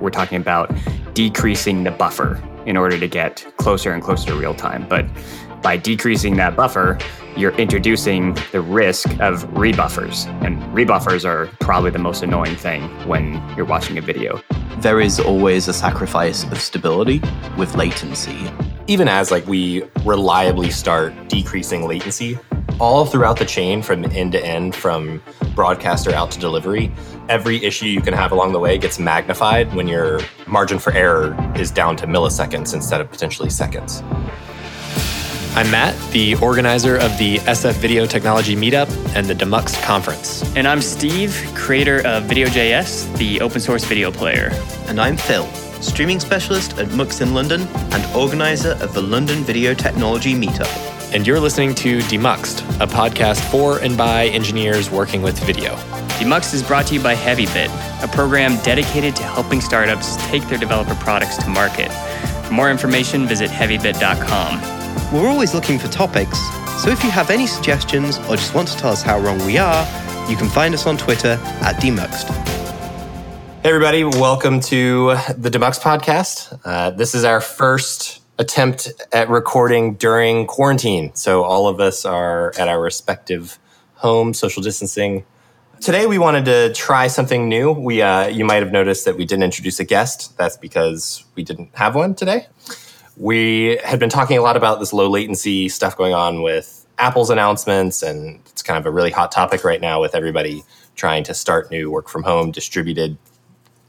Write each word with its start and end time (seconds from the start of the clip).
we're 0.00 0.10
talking 0.10 0.40
about 0.40 0.74
decreasing 1.14 1.84
the 1.84 1.90
buffer 1.90 2.42
in 2.66 2.76
order 2.76 2.98
to 2.98 3.08
get 3.08 3.46
closer 3.56 3.92
and 3.92 4.02
closer 4.02 4.26
to 4.26 4.34
real 4.34 4.54
time. 4.54 4.86
But 4.88 5.06
by 5.62 5.76
decreasing 5.76 6.36
that 6.36 6.54
buffer, 6.54 6.98
you're 7.36 7.56
introducing 7.56 8.34
the 8.52 8.60
risk 8.60 9.08
of 9.20 9.44
rebuffers. 9.50 10.26
And 10.44 10.60
rebuffers 10.74 11.24
are 11.24 11.46
probably 11.60 11.90
the 11.90 11.98
most 11.98 12.22
annoying 12.22 12.56
thing 12.56 12.82
when 13.06 13.42
you're 13.56 13.66
watching 13.66 13.98
a 13.98 14.00
video. 14.00 14.40
There 14.78 15.00
is 15.00 15.18
always 15.18 15.66
a 15.68 15.72
sacrifice 15.72 16.44
of 16.44 16.60
stability 16.60 17.20
with 17.56 17.74
latency. 17.74 18.50
Even 18.86 19.08
as 19.08 19.30
like 19.30 19.46
we 19.46 19.82
reliably 20.04 20.70
start 20.70 21.12
decreasing 21.28 21.86
latency, 21.86 22.38
all 22.80 23.04
throughout 23.04 23.38
the 23.38 23.44
chain 23.44 23.82
from 23.82 24.04
end 24.06 24.32
to 24.32 24.44
end, 24.44 24.74
from 24.74 25.22
broadcaster 25.54 26.12
out 26.12 26.30
to 26.30 26.38
delivery, 26.38 26.92
every 27.28 27.62
issue 27.64 27.86
you 27.86 28.00
can 28.00 28.14
have 28.14 28.32
along 28.32 28.52
the 28.52 28.58
way 28.58 28.78
gets 28.78 28.98
magnified 28.98 29.72
when 29.74 29.88
your 29.88 30.20
margin 30.46 30.78
for 30.78 30.92
error 30.92 31.36
is 31.56 31.70
down 31.70 31.96
to 31.96 32.06
milliseconds 32.06 32.74
instead 32.74 33.00
of 33.00 33.10
potentially 33.10 33.50
seconds. 33.50 34.02
I'm 35.54 35.68
Matt, 35.72 35.98
the 36.12 36.36
organizer 36.36 36.96
of 36.96 37.16
the 37.18 37.38
SF 37.38 37.74
Video 37.74 38.06
Technology 38.06 38.54
Meetup 38.54 38.88
and 39.16 39.26
the 39.26 39.34
Demux 39.34 39.82
Conference. 39.82 40.44
And 40.54 40.68
I'm 40.68 40.80
Steve, 40.80 41.34
creator 41.56 42.06
of 42.06 42.24
Video.js, 42.24 43.16
the 43.16 43.40
open 43.40 43.60
source 43.60 43.84
video 43.84 44.12
player. 44.12 44.50
And 44.86 45.00
I'm 45.00 45.16
Phil, 45.16 45.46
streaming 45.80 46.20
specialist 46.20 46.78
at 46.78 46.88
MUX 46.92 47.22
in 47.22 47.34
London 47.34 47.62
and 47.62 48.16
organizer 48.16 48.72
of 48.80 48.94
the 48.94 49.02
London 49.02 49.42
Video 49.42 49.74
Technology 49.74 50.34
Meetup. 50.34 50.97
And 51.10 51.26
you're 51.26 51.40
listening 51.40 51.74
to 51.76 52.00
Demuxed, 52.00 52.60
a 52.82 52.86
podcast 52.86 53.40
for 53.50 53.78
and 53.78 53.96
by 53.96 54.26
engineers 54.26 54.90
working 54.90 55.22
with 55.22 55.38
video. 55.38 55.74
Demuxed 56.18 56.52
is 56.52 56.62
brought 56.62 56.86
to 56.88 56.94
you 56.94 57.02
by 57.02 57.14
HeavyBit, 57.14 58.04
a 58.04 58.08
program 58.08 58.58
dedicated 58.62 59.16
to 59.16 59.22
helping 59.22 59.62
startups 59.62 60.16
take 60.26 60.46
their 60.48 60.58
developer 60.58 60.94
products 60.96 61.38
to 61.38 61.48
market. 61.48 61.90
For 62.46 62.52
more 62.52 62.70
information, 62.70 63.26
visit 63.26 63.48
heavybit.com. 63.48 65.14
We're 65.14 65.30
always 65.30 65.54
looking 65.54 65.78
for 65.78 65.88
topics, 65.88 66.38
so 66.82 66.90
if 66.90 67.02
you 67.02 67.10
have 67.10 67.30
any 67.30 67.46
suggestions 67.46 68.18
or 68.28 68.36
just 68.36 68.54
want 68.54 68.68
to 68.68 68.76
tell 68.76 68.92
us 68.92 69.00
how 69.00 69.18
wrong 69.18 69.38
we 69.46 69.56
are, 69.56 69.86
you 70.28 70.36
can 70.36 70.50
find 70.50 70.74
us 70.74 70.86
on 70.86 70.98
Twitter 70.98 71.40
at 71.62 71.76
Demuxed. 71.76 72.28
Hey, 73.62 73.70
everybody, 73.70 74.04
welcome 74.04 74.60
to 74.60 75.16
the 75.38 75.48
Demux 75.48 75.80
podcast. 75.80 76.60
Uh, 76.66 76.90
this 76.90 77.14
is 77.14 77.24
our 77.24 77.40
first 77.40 78.20
attempt 78.38 78.92
at 79.12 79.28
recording 79.28 79.94
during 79.94 80.46
quarantine. 80.46 81.14
So, 81.14 81.42
all 81.44 81.68
of 81.68 81.80
us 81.80 82.04
are 82.04 82.52
at 82.58 82.68
our 82.68 82.80
respective 82.80 83.58
home, 83.94 84.34
social 84.34 84.62
distancing. 84.62 85.24
Today, 85.80 86.06
we 86.06 86.18
wanted 86.18 86.44
to 86.46 86.72
try 86.72 87.06
something 87.06 87.48
new. 87.48 87.72
We, 87.72 88.02
uh, 88.02 88.28
you 88.28 88.44
might 88.44 88.62
have 88.62 88.72
noticed 88.72 89.04
that 89.04 89.16
we 89.16 89.24
didn't 89.24 89.44
introduce 89.44 89.78
a 89.78 89.84
guest. 89.84 90.36
That's 90.36 90.56
because 90.56 91.24
we 91.34 91.44
didn't 91.44 91.70
have 91.74 91.94
one 91.94 92.14
today 92.14 92.46
we 93.18 93.78
had 93.84 93.98
been 93.98 94.08
talking 94.08 94.38
a 94.38 94.42
lot 94.42 94.56
about 94.56 94.78
this 94.78 94.92
low 94.92 95.10
latency 95.10 95.68
stuff 95.68 95.96
going 95.96 96.14
on 96.14 96.42
with 96.42 96.86
Apple's 96.98 97.30
announcements, 97.30 98.02
and 98.02 98.40
it's 98.46 98.62
kind 98.62 98.78
of 98.78 98.86
a 98.86 98.90
really 98.90 99.10
hot 99.10 99.32
topic 99.32 99.64
right 99.64 99.80
now 99.80 100.00
with 100.00 100.14
everybody 100.14 100.62
trying 100.94 101.24
to 101.24 101.34
start 101.34 101.70
new 101.70 101.90
work 101.90 102.08
from 102.08 102.22
home 102.22 102.50
distributed 102.50 103.18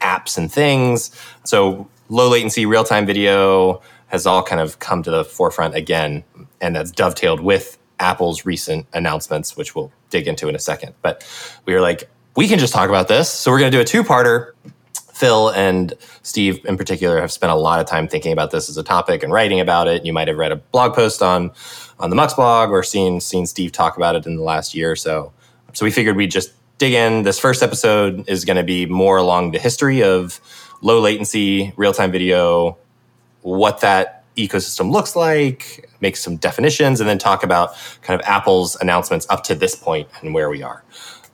apps 0.02 0.38
and 0.38 0.52
things. 0.52 1.12
So, 1.46 1.88
low 2.10 2.30
latency 2.30 2.66
real 2.66 2.84
time 2.84 3.06
video 3.06 3.82
has 4.10 4.26
all 4.26 4.44
kind 4.44 4.62
of 4.62 4.80
come 4.80 5.02
to 5.04 5.12
the 5.12 5.26
forefront 5.26 5.76
again, 5.76 6.24
and 6.62 6.76
that's 6.76 6.92
dovetailed 6.92 7.40
with 7.40 7.78
Apple's 8.00 8.46
recent 8.46 8.86
announcements, 8.94 9.58
which 9.58 9.76
we'll 9.76 9.92
dig 10.10 10.28
into 10.28 10.48
in 10.50 10.56
a 10.56 10.60
second. 10.60 10.94
But 11.02 11.28
we 11.66 11.74
were 11.74 11.82
like, 11.82 12.10
we 12.36 12.48
can 12.48 12.60
just 12.60 12.74
talk 12.74 12.90
about 12.90 13.08
this. 13.08 13.30
So, 13.30 13.52
we're 13.52 13.60
going 13.60 13.72
to 13.72 13.78
do 13.78 13.82
a 13.82 13.86
two 13.86 14.04
parter 14.04 14.52
Phil 15.20 15.50
and 15.50 15.94
Steve 16.24 16.64
in 16.64 16.78
particular 16.78 17.20
have 17.20 17.32
spent 17.32 17.52
a 17.52 17.56
lot 17.56 17.82
of 17.82 17.86
time 17.86 18.08
thinking 18.08 18.32
about 18.32 18.52
this 18.52 18.70
as 18.70 18.78
a 18.78 18.84
topic 18.84 19.22
and 19.22 19.34
writing 19.34 19.60
about 19.60 19.90
it. 19.90 20.06
You 20.06 20.14
might 20.14 20.30
have 20.30 20.38
read 20.38 20.54
a 20.54 20.56
blog 20.56 20.94
post 20.94 21.22
on 21.22 21.52
on 22.00 22.10
the 22.10 22.16
Mux 22.16 22.34
blog 22.34 22.70
or 22.70 22.84
seen 22.84 23.20
seen 23.20 23.46
Steve 23.46 23.74
talk 23.74 23.98
about 23.98 24.16
it 24.16 24.26
in 24.26 24.38
the 24.38 24.44
last 24.44 24.74
year 24.74 24.90
or 24.90 24.96
so. 24.96 25.34
So 25.74 25.86
we 25.86 25.92
figured 25.92 26.16
we'd 26.16 26.32
just 26.32 26.54
dig 26.78 26.94
in. 26.94 27.24
This 27.24 27.38
first 27.38 27.62
episode 27.62 28.30
is 28.30 28.46
going 28.46 28.56
to 28.56 28.64
be 28.64 28.86
more 28.86 29.18
along 29.18 29.52
the 29.52 29.60
history 29.60 30.02
of 30.02 30.40
low 30.82 31.02
latency 31.02 31.74
real 31.76 31.92
time 31.92 32.14
video, 32.14 32.78
what 33.42 33.82
that 33.82 34.24
ecosystem 34.38 34.92
looks 34.92 35.16
like, 35.16 35.90
make 36.02 36.16
some 36.16 36.38
definitions, 36.38 37.00
and 37.00 37.10
then 37.10 37.18
talk 37.18 37.44
about 37.44 37.76
kind 38.02 38.20
of 38.20 38.26
Apple's 38.26 38.76
announcements 38.78 39.28
up 39.30 39.44
to 39.46 39.56
this 39.56 39.76
point 39.76 40.08
and 40.22 40.34
where 40.34 40.50
we 40.50 40.64
are. 40.64 40.84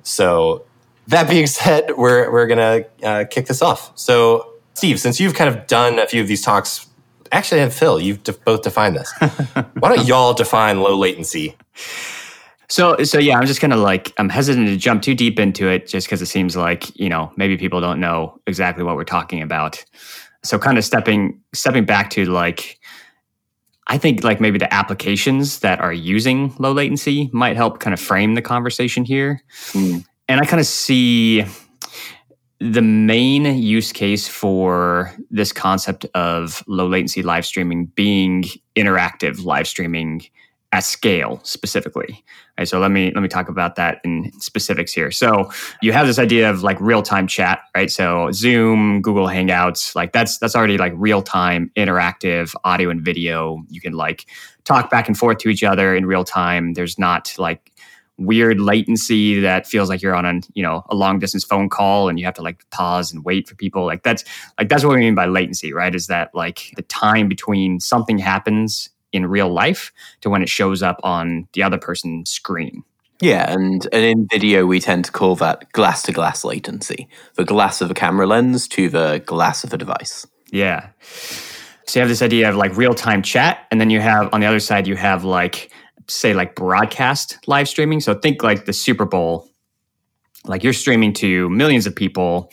So 0.03 0.65
that 1.07 1.29
being 1.29 1.47
said, 1.47 1.91
we're 1.97 2.31
we're 2.31 2.47
gonna 2.47 2.83
uh, 3.03 3.25
kick 3.29 3.47
this 3.47 3.61
off. 3.61 3.97
So, 3.97 4.53
Steve, 4.73 4.99
since 4.99 5.19
you've 5.19 5.35
kind 5.35 5.53
of 5.53 5.67
done 5.67 5.99
a 5.99 6.07
few 6.07 6.21
of 6.21 6.27
these 6.27 6.41
talks, 6.41 6.87
actually, 7.31 7.61
and 7.61 7.73
Phil, 7.73 7.99
you've 7.99 8.23
de- 8.23 8.33
both 8.33 8.63
defined 8.63 8.95
this. 8.95 9.11
Why 9.79 9.95
don't 9.95 10.07
y'all 10.07 10.33
define 10.33 10.81
low 10.81 10.95
latency? 10.95 11.55
So, 12.67 13.03
so 13.03 13.19
yeah, 13.19 13.37
I'm 13.37 13.45
just 13.45 13.61
gonna 13.61 13.77
like 13.77 14.13
I'm 14.17 14.29
hesitant 14.29 14.67
to 14.67 14.77
jump 14.77 15.03
too 15.03 15.13
deep 15.13 15.39
into 15.39 15.67
it, 15.69 15.87
just 15.87 16.07
because 16.07 16.21
it 16.21 16.27
seems 16.27 16.55
like 16.57 16.97
you 16.99 17.09
know 17.09 17.31
maybe 17.35 17.57
people 17.57 17.81
don't 17.81 17.99
know 17.99 18.39
exactly 18.47 18.83
what 18.83 18.95
we're 18.95 19.03
talking 19.03 19.41
about. 19.41 19.83
So, 20.45 20.59
kind 20.59 20.77
of 20.77 20.85
stepping 20.85 21.41
stepping 21.53 21.85
back 21.85 22.09
to 22.11 22.25
like 22.25 22.79
I 23.87 23.97
think 23.97 24.23
like 24.23 24.41
maybe 24.41 24.57
the 24.57 24.73
applications 24.73 25.59
that 25.59 25.79
are 25.79 25.93
using 25.93 26.55
low 26.57 26.71
latency 26.71 27.29
might 27.33 27.55
help 27.55 27.79
kind 27.79 27.93
of 27.93 27.99
frame 27.99 28.35
the 28.35 28.41
conversation 28.41 29.05
here. 29.05 29.43
Mm 29.73 30.05
and 30.27 30.39
I 30.39 30.45
kind 30.45 30.59
of 30.59 30.65
see 30.65 31.45
the 32.59 32.81
main 32.81 33.45
use 33.45 33.91
case 33.91 34.27
for 34.27 35.13
this 35.29 35.51
concept 35.51 36.05
of 36.13 36.63
low 36.67 36.87
latency 36.87 37.21
live 37.21 37.45
streaming 37.45 37.87
being 37.87 38.45
interactive 38.75 39.43
live 39.43 39.67
streaming 39.67 40.21
at 40.75 40.83
scale 40.83 41.39
specifically. 41.43 42.21
So 42.65 42.79
let 42.79 42.91
me 42.91 43.11
let 43.15 43.21
me 43.21 43.29
talk 43.29 43.47
about 43.47 43.75
that 43.75 44.01
in 44.03 44.29
specifics 44.39 44.91
here. 44.91 45.09
So 45.09 45.49
you 45.81 45.93
have 45.93 46.05
this 46.05 46.19
idea 46.19 46.49
of 46.49 46.63
like 46.63 46.79
real 46.81 47.01
time 47.01 47.27
chat, 47.27 47.61
right? 47.75 47.89
So 47.89 48.29
Zoom, 48.31 49.01
Google 49.01 49.27
Hangouts, 49.27 49.95
like 49.95 50.11
that's 50.11 50.37
that's 50.37 50.55
already 50.55 50.77
like 50.77 50.91
real 50.95 51.21
time 51.21 51.71
interactive 51.77 52.53
audio 52.65 52.89
and 52.89 53.01
video. 53.01 53.63
You 53.69 53.79
can 53.79 53.93
like 53.93 54.25
talk 54.65 54.89
back 54.89 55.07
and 55.07 55.17
forth 55.17 55.37
to 55.39 55.49
each 55.49 55.63
other 55.63 55.95
in 55.95 56.05
real 56.05 56.25
time. 56.25 56.73
There's 56.73 56.99
not 56.99 57.33
like 57.37 57.71
weird 58.17 58.59
latency 58.59 59.39
that 59.41 59.67
feels 59.67 59.89
like 59.89 60.01
you're 60.01 60.15
on 60.15 60.25
a 60.25 60.39
you 60.53 60.63
know 60.63 60.83
a 60.89 60.95
long 60.95 61.19
distance 61.19 61.43
phone 61.43 61.69
call 61.69 62.09
and 62.09 62.19
you 62.19 62.25
have 62.25 62.33
to 62.33 62.41
like 62.41 62.69
pause 62.69 63.11
and 63.11 63.25
wait 63.25 63.47
for 63.47 63.55
people 63.55 63.85
like 63.85 64.03
that's 64.03 64.23
like 64.57 64.69
that's 64.69 64.85
what 64.85 64.93
we 64.93 65.01
mean 65.01 65.15
by 65.15 65.25
latency 65.25 65.73
right 65.73 65.93
is 65.93 66.07
that 66.07 66.33
like 66.33 66.71
the 66.77 66.81
time 66.83 67.27
between 67.27 67.77
something 67.77 68.17
happens 68.17 68.89
in 69.15 69.25
real 69.25 69.49
life 69.49 69.91
to 70.21 70.29
when 70.29 70.41
it 70.41 70.49
shows 70.49 70.83
up 70.83 70.99
on 71.03 71.47
the 71.53 71.63
other 71.63 71.77
person's 71.77 72.29
screen 72.29 72.83
yeah, 73.21 73.51
and, 73.51 73.87
and 73.93 74.03
in 74.03 74.27
video, 74.29 74.65
we 74.65 74.81
tend 74.81 75.05
to 75.05 75.11
call 75.11 75.35
that 75.37 75.71
glass 75.71 76.03
to 76.03 76.11
glass 76.11 76.43
latency 76.43 77.07
the 77.35 77.45
glass 77.45 77.81
of 77.81 77.89
a 77.89 77.93
camera 77.93 78.27
lens 78.27 78.67
to 78.69 78.89
the 78.89 79.23
glass 79.25 79.63
of 79.63 79.73
a 79.73 79.77
device. 79.77 80.27
Yeah. 80.51 80.89
So 81.87 81.99
you 81.99 82.01
have 82.01 82.09
this 82.09 82.21
idea 82.21 82.49
of 82.49 82.55
like 82.55 82.75
real 82.75 82.93
time 82.93 83.21
chat, 83.21 83.67
and 83.71 83.79
then 83.79 83.89
you 83.89 84.01
have 84.01 84.33
on 84.33 84.41
the 84.41 84.47
other 84.47 84.59
side, 84.59 84.85
you 84.87 84.95
have 84.95 85.23
like 85.23 85.71
say 86.07 86.33
like 86.33 86.55
broadcast 86.55 87.39
live 87.47 87.69
streaming. 87.69 88.01
So 88.01 88.13
think 88.13 88.43
like 88.43 88.65
the 88.65 88.73
Super 88.73 89.05
Bowl, 89.05 89.49
like 90.43 90.63
you're 90.63 90.73
streaming 90.73 91.13
to 91.13 91.49
millions 91.49 91.87
of 91.87 91.95
people. 91.95 92.51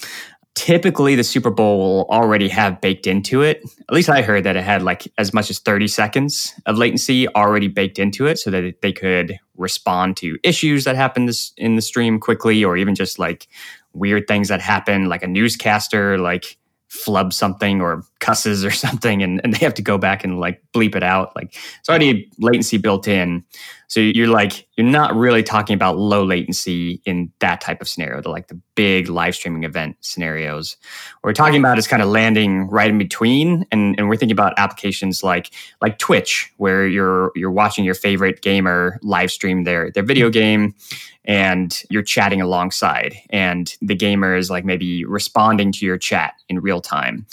Typically, 0.55 1.15
the 1.15 1.25
Super 1.25 1.51
Bowl 1.51 1.79
will 1.79 2.05
already 2.11 2.49
have 2.49 2.81
baked 2.81 3.07
into 3.07 3.43
it. 3.43 3.63
At 3.89 3.95
least 3.95 4.09
I 4.09 4.23
heard 4.23 4.45
that 4.45 4.55
it 4.55 4.63
had 4.63 4.83
like 4.83 5.11
as 5.19 5.33
much 5.33 5.51
as 5.51 5.59
30 5.59 5.89
seconds 5.89 6.53
of 6.67 6.77
latency 6.77 7.27
already 7.29 7.69
baked 7.69 7.99
into 7.99 8.27
it 8.27 8.39
so 8.39 8.51
that 8.51 8.81
they 8.83 8.93
could 8.93 9.39
respond 9.57 10.17
to 10.19 10.39
issues 10.45 10.85
that 10.85 10.95
happen 10.95 11.29
in 11.57 11.77
the 11.77 11.83
stream 11.83 12.21
quickly 12.21 12.63
or 12.63 12.77
even 12.77 12.95
just 12.95 13.19
like 13.19 13.49
weird 13.95 14.29
things 14.29 14.49
that 14.49 14.61
happen, 14.61 15.09
like 15.09 15.23
a 15.23 15.27
newscaster, 15.27 16.19
like 16.19 16.59
flub 16.93 17.33
something 17.33 17.81
or 17.81 18.05
cusses 18.21 18.65
or 18.65 18.71
something 18.85 19.23
and, 19.23 19.41
and 19.43 19.55
they 19.55 19.59
have 19.59 19.75
to 19.75 19.83
go 19.83 19.97
back 19.97 20.23
and 20.23 20.39
like 20.39 20.63
bleep 20.75 20.95
it 20.95 21.03
out. 21.03 21.35
Like 21.35 21.57
it's 21.81 21.89
already 21.89 22.31
latency 22.39 22.77
built 22.77 23.09
in. 23.09 23.45
So 23.89 24.01
you're 24.01 24.29
like 24.29 24.67
you're 24.77 24.87
not 24.87 25.15
really 25.15 25.43
talking 25.43 25.75
about 25.75 25.99
low 25.99 26.25
latency 26.25 27.03
in 27.05 27.31
that 27.41 27.61
type 27.61 27.81
of 27.81 27.89
scenario 27.89 28.23
the 28.23 28.29
like 28.29 28.49
the 28.49 28.61
big 28.75 29.09
live 29.09 29.35
streaming 29.35 29.65
event 29.65 29.97
scenarios. 30.01 30.77
What 31.21 31.31
we're 31.31 31.35
talking 31.35 31.59
about 31.59 31.79
is 31.79 31.87
kind 31.87 32.03
of 32.03 32.09
landing 32.09 32.69
right 32.69 32.89
in 32.91 32.99
between 32.99 33.67
and, 33.73 33.95
and 33.99 34.09
we're 34.09 34.17
thinking 34.17 34.33
about 34.33 34.55
applications 34.59 35.23
like 35.23 35.51
like 35.81 35.99
twitch 35.99 36.53
where 36.59 36.87
you're 36.87 37.33
you're 37.35 37.51
watching 37.51 37.85
your 37.85 37.95
favorite 37.95 38.43
gamer 38.43 38.99
live 39.03 39.31
stream 39.31 39.65
their 39.65 39.91
their 39.91 40.03
video 40.03 40.31
game 40.31 40.75
and 41.25 41.83
you're 41.89 42.03
chatting 42.03 42.41
alongside 42.41 43.15
and 43.31 43.77
the 43.81 43.95
gamer 43.95 44.35
is 44.35 44.51
like 44.51 44.65
maybe 44.65 45.05
responding 45.05 45.71
to 45.73 45.87
your 45.87 45.99
chat 45.99 46.35
in 46.49 46.61
real 46.61 46.81
time 46.81 47.27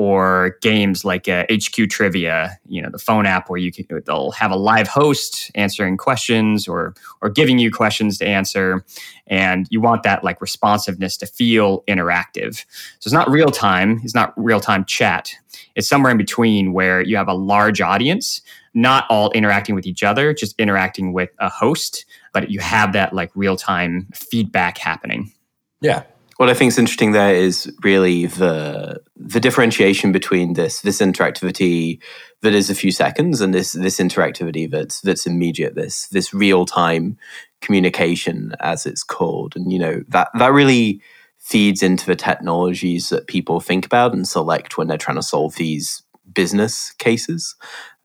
or 0.00 0.56
games 0.62 1.04
like 1.04 1.28
uh, 1.28 1.44
HQ 1.52 1.90
Trivia, 1.90 2.58
you 2.66 2.80
know, 2.80 2.88
the 2.88 2.98
phone 2.98 3.26
app 3.26 3.50
where 3.50 3.58
you 3.58 3.70
can 3.70 3.84
they'll 4.06 4.30
have 4.30 4.50
a 4.50 4.56
live 4.56 4.88
host 4.88 5.50
answering 5.54 5.98
questions 5.98 6.66
or 6.66 6.94
or 7.20 7.28
giving 7.28 7.58
you 7.58 7.70
questions 7.70 8.16
to 8.16 8.26
answer, 8.26 8.82
and 9.26 9.66
you 9.68 9.78
want 9.78 10.02
that 10.04 10.24
like 10.24 10.40
responsiveness 10.40 11.18
to 11.18 11.26
feel 11.26 11.82
interactive. 11.82 12.64
So 13.00 13.08
it's 13.08 13.12
not 13.12 13.28
real 13.28 13.50
time, 13.50 14.00
it's 14.02 14.14
not 14.14 14.32
real 14.38 14.58
time 14.58 14.86
chat. 14.86 15.34
It's 15.74 15.86
somewhere 15.86 16.12
in 16.12 16.18
between 16.18 16.72
where 16.72 17.02
you 17.02 17.18
have 17.18 17.28
a 17.28 17.34
large 17.34 17.82
audience, 17.82 18.40
not 18.72 19.04
all 19.10 19.30
interacting 19.32 19.74
with 19.74 19.86
each 19.86 20.02
other, 20.02 20.32
just 20.32 20.58
interacting 20.58 21.12
with 21.12 21.28
a 21.40 21.50
host, 21.50 22.06
but 22.32 22.50
you 22.50 22.60
have 22.60 22.92
that 22.92 23.12
like 23.12 23.30
real 23.34 23.56
time 23.56 24.08
feedback 24.14 24.78
happening. 24.78 25.32
Yeah. 25.80 26.04
What 26.36 26.48
I 26.48 26.54
think 26.54 26.72
is 26.72 26.78
interesting 26.78 27.12
there 27.12 27.34
is 27.34 27.70
really 27.82 28.26
the 28.26 29.02
the 29.16 29.40
differentiation 29.40 30.10
between 30.10 30.54
this 30.54 30.80
this 30.80 31.00
interactivity 31.00 32.00
that 32.40 32.54
is 32.54 32.70
a 32.70 32.74
few 32.74 32.92
seconds 32.92 33.40
and 33.40 33.52
this 33.52 33.72
this 33.72 33.98
interactivity 33.98 34.70
that's 34.70 35.02
that's 35.02 35.26
immediate 35.26 35.74
this 35.74 36.08
this 36.08 36.32
real 36.32 36.64
time 36.64 37.18
communication 37.60 38.54
as 38.60 38.86
it's 38.86 39.02
called 39.02 39.54
and 39.54 39.70
you 39.70 39.78
know 39.78 40.02
that 40.08 40.28
that 40.38 40.52
really 40.52 41.02
feeds 41.38 41.82
into 41.82 42.06
the 42.06 42.16
technologies 42.16 43.10
that 43.10 43.26
people 43.26 43.60
think 43.60 43.84
about 43.84 44.14
and 44.14 44.26
select 44.26 44.78
when 44.78 44.86
they're 44.86 44.96
trying 44.96 45.16
to 45.16 45.22
solve 45.22 45.56
these 45.56 46.02
business 46.32 46.92
cases 46.92 47.54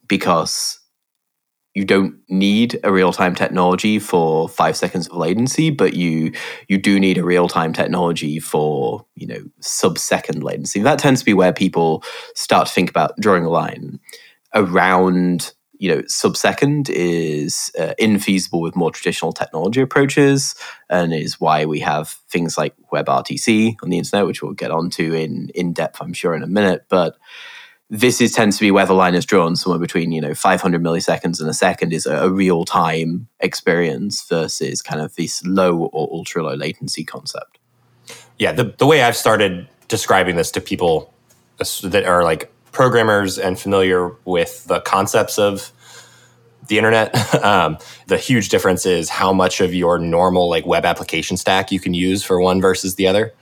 because 0.07 0.80
you 1.75 1.83
don't 1.83 2.16
need 2.30 2.80
a 2.83 2.92
real-time 2.92 3.36
technology 3.36 4.00
for 4.00 4.48
five 4.48 4.77
seconds 4.77 5.07
of 5.07 5.18
latency, 5.18 5.69
but 5.69 5.94
you 5.94 6.31
you 6.69 6.77
do 6.77 7.00
need 7.00 7.18
a 7.18 7.24
real-time 7.24 7.74
technology 7.74 8.39
for 8.39 9.06
you 9.16 9.27
know 9.27 9.44
sub-second 9.60 10.42
latency. 10.42 10.81
That 10.81 11.00
tends 11.00 11.19
to 11.19 11.25
be 11.25 11.33
where 11.33 11.54
people 11.54 12.01
start 12.33 12.68
to 12.68 12.74
think 12.74 12.89
about 12.89 13.19
drawing 13.19 13.44
a 13.44 13.50
line 13.50 14.00
around 14.54 15.54
you 15.77 15.94
know 15.94 16.01
sub-second 16.07 16.89
is 16.89 17.69
uh, 17.77 17.94
infeasible 18.00 18.62
with 18.62 18.77
more 18.77 18.92
traditional 18.92 19.33
technology 19.33 19.81
approaches 19.81 20.56
and 20.89 21.13
is 21.13 21.42
why 21.42 21.66
we 21.66 21.81
have 21.81 22.07
things 22.30 22.57
like 22.57 22.74
WebRTC 22.94 23.75
on 23.83 23.89
the 23.89 23.98
internet, 23.98 24.25
which 24.25 24.42
we'll 24.42 24.54
get 24.54 24.72
onto 24.72 25.13
in 25.13 25.50
in 25.54 25.74
depth, 25.74 26.01
I'm 26.01 26.13
sure, 26.13 26.33
in 26.33 26.42
a 26.42 26.48
minute, 26.48 26.86
but 26.88 27.18
this 27.90 28.20
is 28.20 28.32
tends 28.32 28.58
to 28.58 28.62
be 28.62 28.72
where 28.72 28.86
the 28.86 28.94
line 28.94 29.14
is 29.14 29.26
drawn 29.26 29.56
somewhere 29.56 29.80
between 29.80 30.12
you 30.12 30.22
know 30.22 30.34
500 30.34 30.82
milliseconds 30.82 31.40
and 31.40 31.50
a 31.50 31.54
second 31.54 31.94
is 31.94 32.06
a, 32.06 32.16
a 32.18 32.30
real 32.30 32.66
time 32.66 33.28
experience 33.40 34.28
versus 34.28 34.82
kind 34.82 35.02
of 35.02 35.16
this 35.16 35.46
low 35.46 35.86
or 35.94 36.10
ultra 36.12 36.44
low 36.44 36.56
latency 36.56 37.04
concept. 37.04 37.60
Yeah 38.40 38.52
the, 38.52 38.76
the 38.78 38.86
way 38.86 39.04
i've 39.04 39.16
started 39.16 39.68
describing 39.88 40.36
this 40.36 40.52
to 40.52 40.62
people 40.62 41.14
that 41.84 42.06
are 42.06 42.24
like 42.24 42.52
programmers 42.72 43.38
and 43.38 43.58
familiar 43.60 44.10
with 44.26 44.66
the 44.66 44.82
concepts 44.82 45.38
of 45.38 45.72
the 46.68 46.78
internet 46.78 47.14
um, 47.44 47.78
the 48.08 48.18
huge 48.18 48.50
difference 48.50 48.86
is 48.86 49.10
how 49.10 49.32
much 49.32 49.62
of 49.62 49.74
your 49.74 50.00
normal 50.00 50.50
like 50.50 50.66
web 50.66 50.86
application 50.86 51.38
stack 51.38 51.72
you 51.72 51.80
can 51.80 51.94
use 51.94 52.24
for 52.24 52.42
one 52.42 52.60
versus 52.60 52.96
the 52.96 53.08
other 53.08 53.34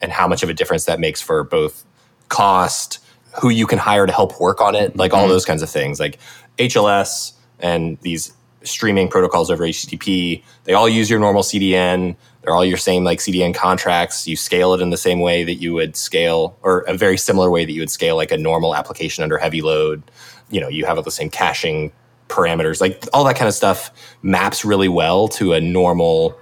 and 0.00 0.10
how 0.10 0.26
much 0.26 0.42
of 0.42 0.48
a 0.48 0.54
difference 0.54 0.86
that 0.86 0.98
makes 0.98 1.20
for 1.20 1.44
both 1.44 1.84
cost 2.30 2.98
who 3.40 3.48
you 3.48 3.66
can 3.66 3.78
hire 3.78 4.06
to 4.06 4.12
help 4.12 4.40
work 4.40 4.60
on 4.60 4.74
it, 4.74 4.96
like 4.96 5.12
all 5.12 5.20
mm-hmm. 5.22 5.30
those 5.30 5.44
kinds 5.44 5.62
of 5.62 5.70
things. 5.70 6.00
Like 6.00 6.18
HLS 6.58 7.32
and 7.58 7.98
these 8.00 8.32
streaming 8.62 9.08
protocols 9.08 9.50
over 9.50 9.64
HTTP, 9.64 10.42
they 10.64 10.72
all 10.72 10.88
use 10.88 11.08
your 11.08 11.18
normal 11.18 11.42
CDN. 11.42 12.16
They're 12.42 12.54
all 12.54 12.64
your 12.64 12.76
same 12.76 13.04
like 13.04 13.18
CDN 13.18 13.54
contracts. 13.54 14.26
You 14.26 14.36
scale 14.36 14.74
it 14.74 14.80
in 14.80 14.90
the 14.90 14.96
same 14.96 15.20
way 15.20 15.44
that 15.44 15.54
you 15.54 15.74
would 15.74 15.96
scale, 15.96 16.56
or 16.62 16.80
a 16.80 16.94
very 16.94 17.18
similar 17.18 17.50
way 17.50 17.64
that 17.64 17.72
you 17.72 17.80
would 17.80 17.90
scale 17.90 18.16
like 18.16 18.32
a 18.32 18.38
normal 18.38 18.74
application 18.74 19.22
under 19.22 19.38
heavy 19.38 19.62
load. 19.62 20.02
You 20.50 20.60
know, 20.60 20.68
you 20.68 20.84
have 20.86 20.96
all 20.96 21.02
the 21.02 21.10
same 21.10 21.30
caching 21.30 21.92
parameters, 22.28 22.80
like 22.80 23.06
all 23.12 23.24
that 23.24 23.36
kind 23.36 23.48
of 23.48 23.54
stuff 23.54 23.90
maps 24.22 24.64
really 24.64 24.88
well 24.88 25.28
to 25.28 25.52
a 25.52 25.60
normal 25.60 26.38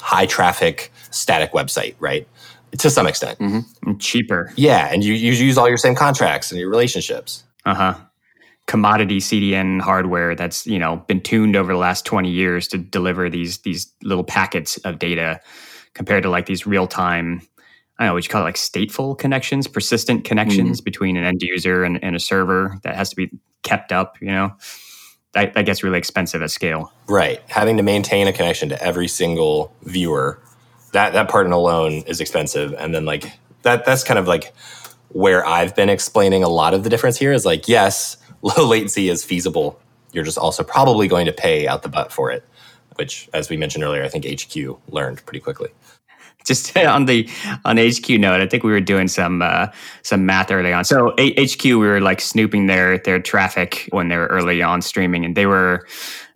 high 0.00 0.26
traffic 0.26 0.92
static 1.10 1.52
website, 1.52 1.94
right? 2.00 2.26
To 2.78 2.90
some 2.90 3.06
extent. 3.06 3.38
Mm-hmm. 3.38 3.96
Cheaper. 3.98 4.52
Yeah, 4.56 4.88
and 4.92 5.02
you, 5.04 5.14
you 5.14 5.32
use 5.32 5.58
all 5.58 5.68
your 5.68 5.76
same 5.76 5.94
contracts 5.94 6.50
and 6.50 6.60
your 6.60 6.70
relationships. 6.70 7.44
Uh 7.64 7.74
huh. 7.74 7.94
Commodity 8.66 9.18
CDN 9.18 9.80
hardware 9.80 10.34
that's 10.34 10.66
you 10.66 10.78
know 10.78 10.96
been 11.08 11.20
tuned 11.20 11.56
over 11.56 11.72
the 11.72 11.78
last 11.78 12.04
twenty 12.04 12.30
years 12.30 12.68
to 12.68 12.78
deliver 12.78 13.28
these 13.28 13.58
these 13.58 13.92
little 14.02 14.24
packets 14.24 14.76
of 14.78 14.98
data, 14.98 15.40
compared 15.94 16.22
to 16.22 16.30
like 16.30 16.46
these 16.46 16.66
real 16.66 16.86
time. 16.86 17.42
I 17.98 18.04
don't 18.04 18.10
know 18.10 18.14
what 18.14 18.24
you 18.24 18.30
call 18.30 18.42
it, 18.42 18.44
like 18.44 18.54
stateful 18.54 19.18
connections, 19.18 19.66
persistent 19.66 20.24
connections 20.24 20.78
mm-hmm. 20.78 20.84
between 20.84 21.16
an 21.18 21.24
end 21.24 21.42
user 21.42 21.84
and, 21.84 22.02
and 22.02 22.16
a 22.16 22.20
server 22.20 22.78
that 22.82 22.96
has 22.96 23.10
to 23.10 23.16
be 23.16 23.30
kept 23.62 23.92
up. 23.92 24.16
You 24.22 24.28
know, 24.28 24.52
that, 25.32 25.52
that 25.52 25.66
gets 25.66 25.82
really 25.82 25.98
expensive 25.98 26.40
at 26.40 26.50
scale. 26.50 26.92
Right, 27.08 27.42
having 27.48 27.76
to 27.76 27.82
maintain 27.82 28.26
a 28.26 28.32
connection 28.32 28.70
to 28.70 28.82
every 28.82 29.08
single 29.08 29.74
viewer 29.82 30.40
that 30.92 31.12
that 31.12 31.28
part 31.28 31.46
alone 31.50 32.02
is 32.06 32.20
expensive. 32.20 32.74
And 32.78 32.94
then 32.94 33.04
like 33.04 33.32
that 33.62 33.84
that's 33.84 34.04
kind 34.04 34.18
of 34.18 34.26
like 34.26 34.52
where 35.12 35.44
i've 35.44 35.74
been 35.74 35.88
explaining 35.88 36.44
a 36.44 36.48
lot 36.48 36.72
of 36.72 36.84
the 36.84 36.88
difference 36.88 37.18
here 37.18 37.32
is 37.32 37.44
like 37.44 37.66
yes 37.66 38.16
low 38.42 38.66
latency 38.66 39.08
is 39.08 39.24
feasible. 39.24 39.80
You're 40.12 40.24
just 40.24 40.38
also 40.38 40.64
probably 40.64 41.06
going 41.08 41.26
to 41.26 41.32
pay 41.32 41.68
out 41.68 41.82
the 41.82 41.88
butt 41.88 42.12
for 42.12 42.30
it 42.30 42.44
which 42.96 43.28
as 43.32 43.48
we 43.48 43.56
mentioned 43.56 43.82
earlier 43.82 44.02
i 44.02 44.08
think 44.08 44.24
hq 44.24 44.78
learned 44.88 45.24
pretty 45.24 45.40
quickly 45.40 45.70
just 46.44 46.76
on 46.76 47.06
the 47.06 47.28
on 47.64 47.76
HQ 47.76 48.08
note, 48.10 48.40
I 48.40 48.46
think 48.46 48.62
we 48.62 48.70
were 48.70 48.80
doing 48.80 49.08
some 49.08 49.42
uh, 49.42 49.68
some 50.02 50.26
math 50.26 50.50
early 50.50 50.72
on. 50.72 50.84
So 50.84 51.14
A- 51.18 51.34
HQ, 51.44 51.64
we 51.64 51.76
were 51.76 52.00
like 52.00 52.20
snooping 52.20 52.66
their 52.66 52.98
their 52.98 53.20
traffic 53.20 53.88
when 53.90 54.08
they 54.08 54.16
were 54.16 54.26
early 54.26 54.62
on 54.62 54.82
streaming, 54.82 55.24
and 55.24 55.36
they 55.36 55.46
were 55.46 55.86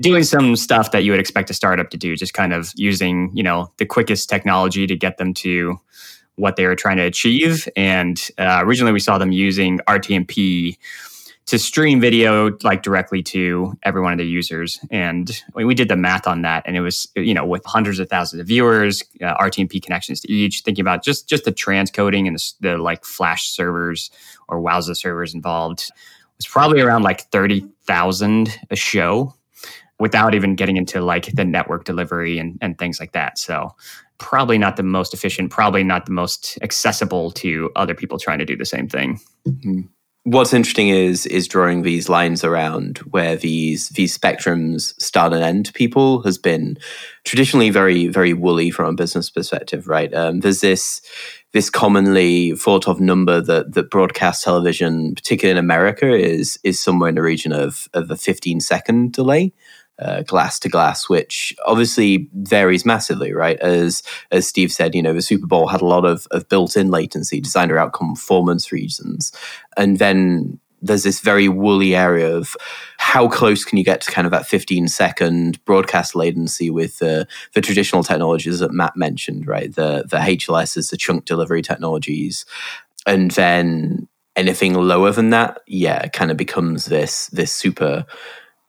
doing 0.00 0.22
some 0.24 0.56
stuff 0.56 0.90
that 0.92 1.04
you 1.04 1.10
would 1.10 1.20
expect 1.20 1.50
a 1.50 1.54
startup 1.54 1.90
to 1.90 1.96
do, 1.96 2.16
just 2.16 2.34
kind 2.34 2.52
of 2.52 2.72
using 2.76 3.30
you 3.34 3.42
know 3.42 3.72
the 3.78 3.86
quickest 3.86 4.28
technology 4.28 4.86
to 4.86 4.96
get 4.96 5.18
them 5.18 5.34
to 5.34 5.78
what 6.36 6.56
they 6.56 6.66
were 6.66 6.74
trying 6.74 6.96
to 6.96 7.04
achieve. 7.04 7.68
And 7.76 8.20
uh, 8.38 8.60
originally, 8.62 8.92
we 8.92 9.00
saw 9.00 9.18
them 9.18 9.32
using 9.32 9.78
RTMP 9.88 10.76
to 11.46 11.58
stream 11.58 12.00
video 12.00 12.56
like 12.62 12.82
directly 12.82 13.22
to 13.22 13.76
every 13.82 14.00
one 14.00 14.12
of 14.12 14.18
the 14.18 14.26
users. 14.26 14.80
And 14.90 15.42
we 15.54 15.74
did 15.74 15.88
the 15.88 15.96
math 15.96 16.26
on 16.26 16.42
that, 16.42 16.62
and 16.66 16.76
it 16.76 16.80
was 16.80 17.06
you 17.14 17.34
know 17.34 17.44
with 17.44 17.64
hundreds 17.66 17.98
of 17.98 18.08
thousands 18.08 18.40
of 18.40 18.46
viewers, 18.46 19.02
uh, 19.22 19.36
RTMP 19.36 19.82
connections 19.82 20.20
to 20.20 20.32
each. 20.32 20.62
Thinking 20.62 20.82
about 20.82 21.04
just 21.04 21.28
just 21.28 21.44
the 21.44 21.52
transcoding 21.52 22.26
and 22.26 22.36
the, 22.36 22.52
the 22.60 22.78
like 22.78 23.04
Flash 23.04 23.48
servers 23.50 24.10
or 24.48 24.60
Wowza 24.60 24.96
servers 24.96 25.34
involved 25.34 25.90
was 26.38 26.46
probably 26.46 26.80
around 26.80 27.02
like 27.02 27.22
thirty 27.30 27.66
thousand 27.86 28.58
a 28.70 28.76
show, 28.76 29.34
without 29.98 30.34
even 30.34 30.54
getting 30.54 30.76
into 30.76 31.02
like 31.02 31.26
the 31.34 31.44
network 31.44 31.84
delivery 31.84 32.38
and 32.38 32.58
and 32.62 32.78
things 32.78 32.98
like 32.98 33.12
that. 33.12 33.38
So 33.38 33.74
probably 34.16 34.56
not 34.56 34.76
the 34.76 34.82
most 34.82 35.12
efficient, 35.12 35.50
probably 35.50 35.84
not 35.84 36.06
the 36.06 36.12
most 36.12 36.56
accessible 36.62 37.32
to 37.32 37.70
other 37.76 37.94
people 37.94 38.18
trying 38.18 38.38
to 38.38 38.44
do 38.46 38.56
the 38.56 38.64
same 38.64 38.88
thing. 38.88 39.20
Mm-hmm 39.46 39.82
what's 40.24 40.54
interesting 40.54 40.88
is 40.88 41.26
is 41.26 41.46
drawing 41.46 41.82
these 41.82 42.08
lines 42.08 42.44
around 42.44 42.98
where 43.10 43.36
these 43.36 43.90
these 43.90 44.16
spectrums 44.16 45.00
start 45.00 45.32
and 45.32 45.42
end. 45.42 45.72
People 45.74 46.22
has 46.22 46.38
been 46.38 46.78
traditionally 47.24 47.70
very 47.70 48.08
very 48.08 48.32
woolly 48.32 48.70
from 48.70 48.86
a 48.86 48.94
business 48.94 49.30
perspective 49.30 49.86
right? 49.86 50.12
Um, 50.12 50.40
there's 50.40 50.60
this 50.60 51.00
this 51.52 51.70
commonly 51.70 52.52
thought 52.56 52.88
of 52.88 53.00
number 53.00 53.40
that 53.40 53.74
that 53.74 53.90
broadcast 53.90 54.42
television 54.42 55.14
particularly 55.14 55.52
in 55.52 55.64
america 55.64 56.12
is 56.12 56.58
is 56.64 56.80
somewhere 56.80 57.08
in 57.08 57.14
the 57.14 57.22
region 57.22 57.52
of 57.52 57.88
of 57.94 58.10
a 58.10 58.16
15 58.16 58.60
second 58.60 59.12
delay 59.12 59.52
glass 60.22 60.58
to 60.60 60.68
glass, 60.68 61.08
which 61.08 61.54
obviously 61.66 62.28
varies 62.34 62.84
massively, 62.84 63.32
right? 63.32 63.58
As 63.60 64.02
as 64.30 64.46
Steve 64.46 64.72
said, 64.72 64.94
you 64.94 65.02
know, 65.02 65.14
the 65.14 65.22
Super 65.22 65.46
Bowl 65.46 65.68
had 65.68 65.80
a 65.80 65.86
lot 65.86 66.04
of, 66.04 66.26
of 66.30 66.48
built-in 66.48 66.90
latency, 66.90 67.40
designed 67.40 67.72
around 67.72 67.92
performance 67.92 68.72
reasons, 68.72 69.32
and 69.76 69.98
then 69.98 70.58
there's 70.84 71.02
this 71.02 71.20
very 71.20 71.48
woolly 71.48 71.96
area 71.96 72.36
of 72.36 72.56
how 72.98 73.26
close 73.26 73.64
can 73.64 73.78
you 73.78 73.84
get 73.84 74.02
to 74.02 74.12
kind 74.12 74.26
of 74.26 74.30
that 74.32 74.46
15 74.46 74.86
second 74.88 75.64
broadcast 75.64 76.14
latency 76.14 76.68
with 76.68 77.02
uh, 77.02 77.24
the 77.54 77.62
traditional 77.62 78.04
technologies 78.04 78.58
that 78.58 78.72
Matt 78.72 78.94
mentioned, 78.94 79.46
right? 79.46 79.74
The 79.74 80.04
the 80.08 80.18
HLSs, 80.18 80.90
the 80.90 80.96
chunk 80.96 81.24
delivery 81.24 81.62
technologies, 81.62 82.44
and 83.06 83.30
then 83.32 84.08
anything 84.36 84.74
lower 84.74 85.10
than 85.10 85.30
that, 85.30 85.60
yeah, 85.66 86.08
kind 86.08 86.30
of 86.30 86.36
becomes 86.36 86.86
this 86.86 87.28
this 87.28 87.52
super 87.52 88.04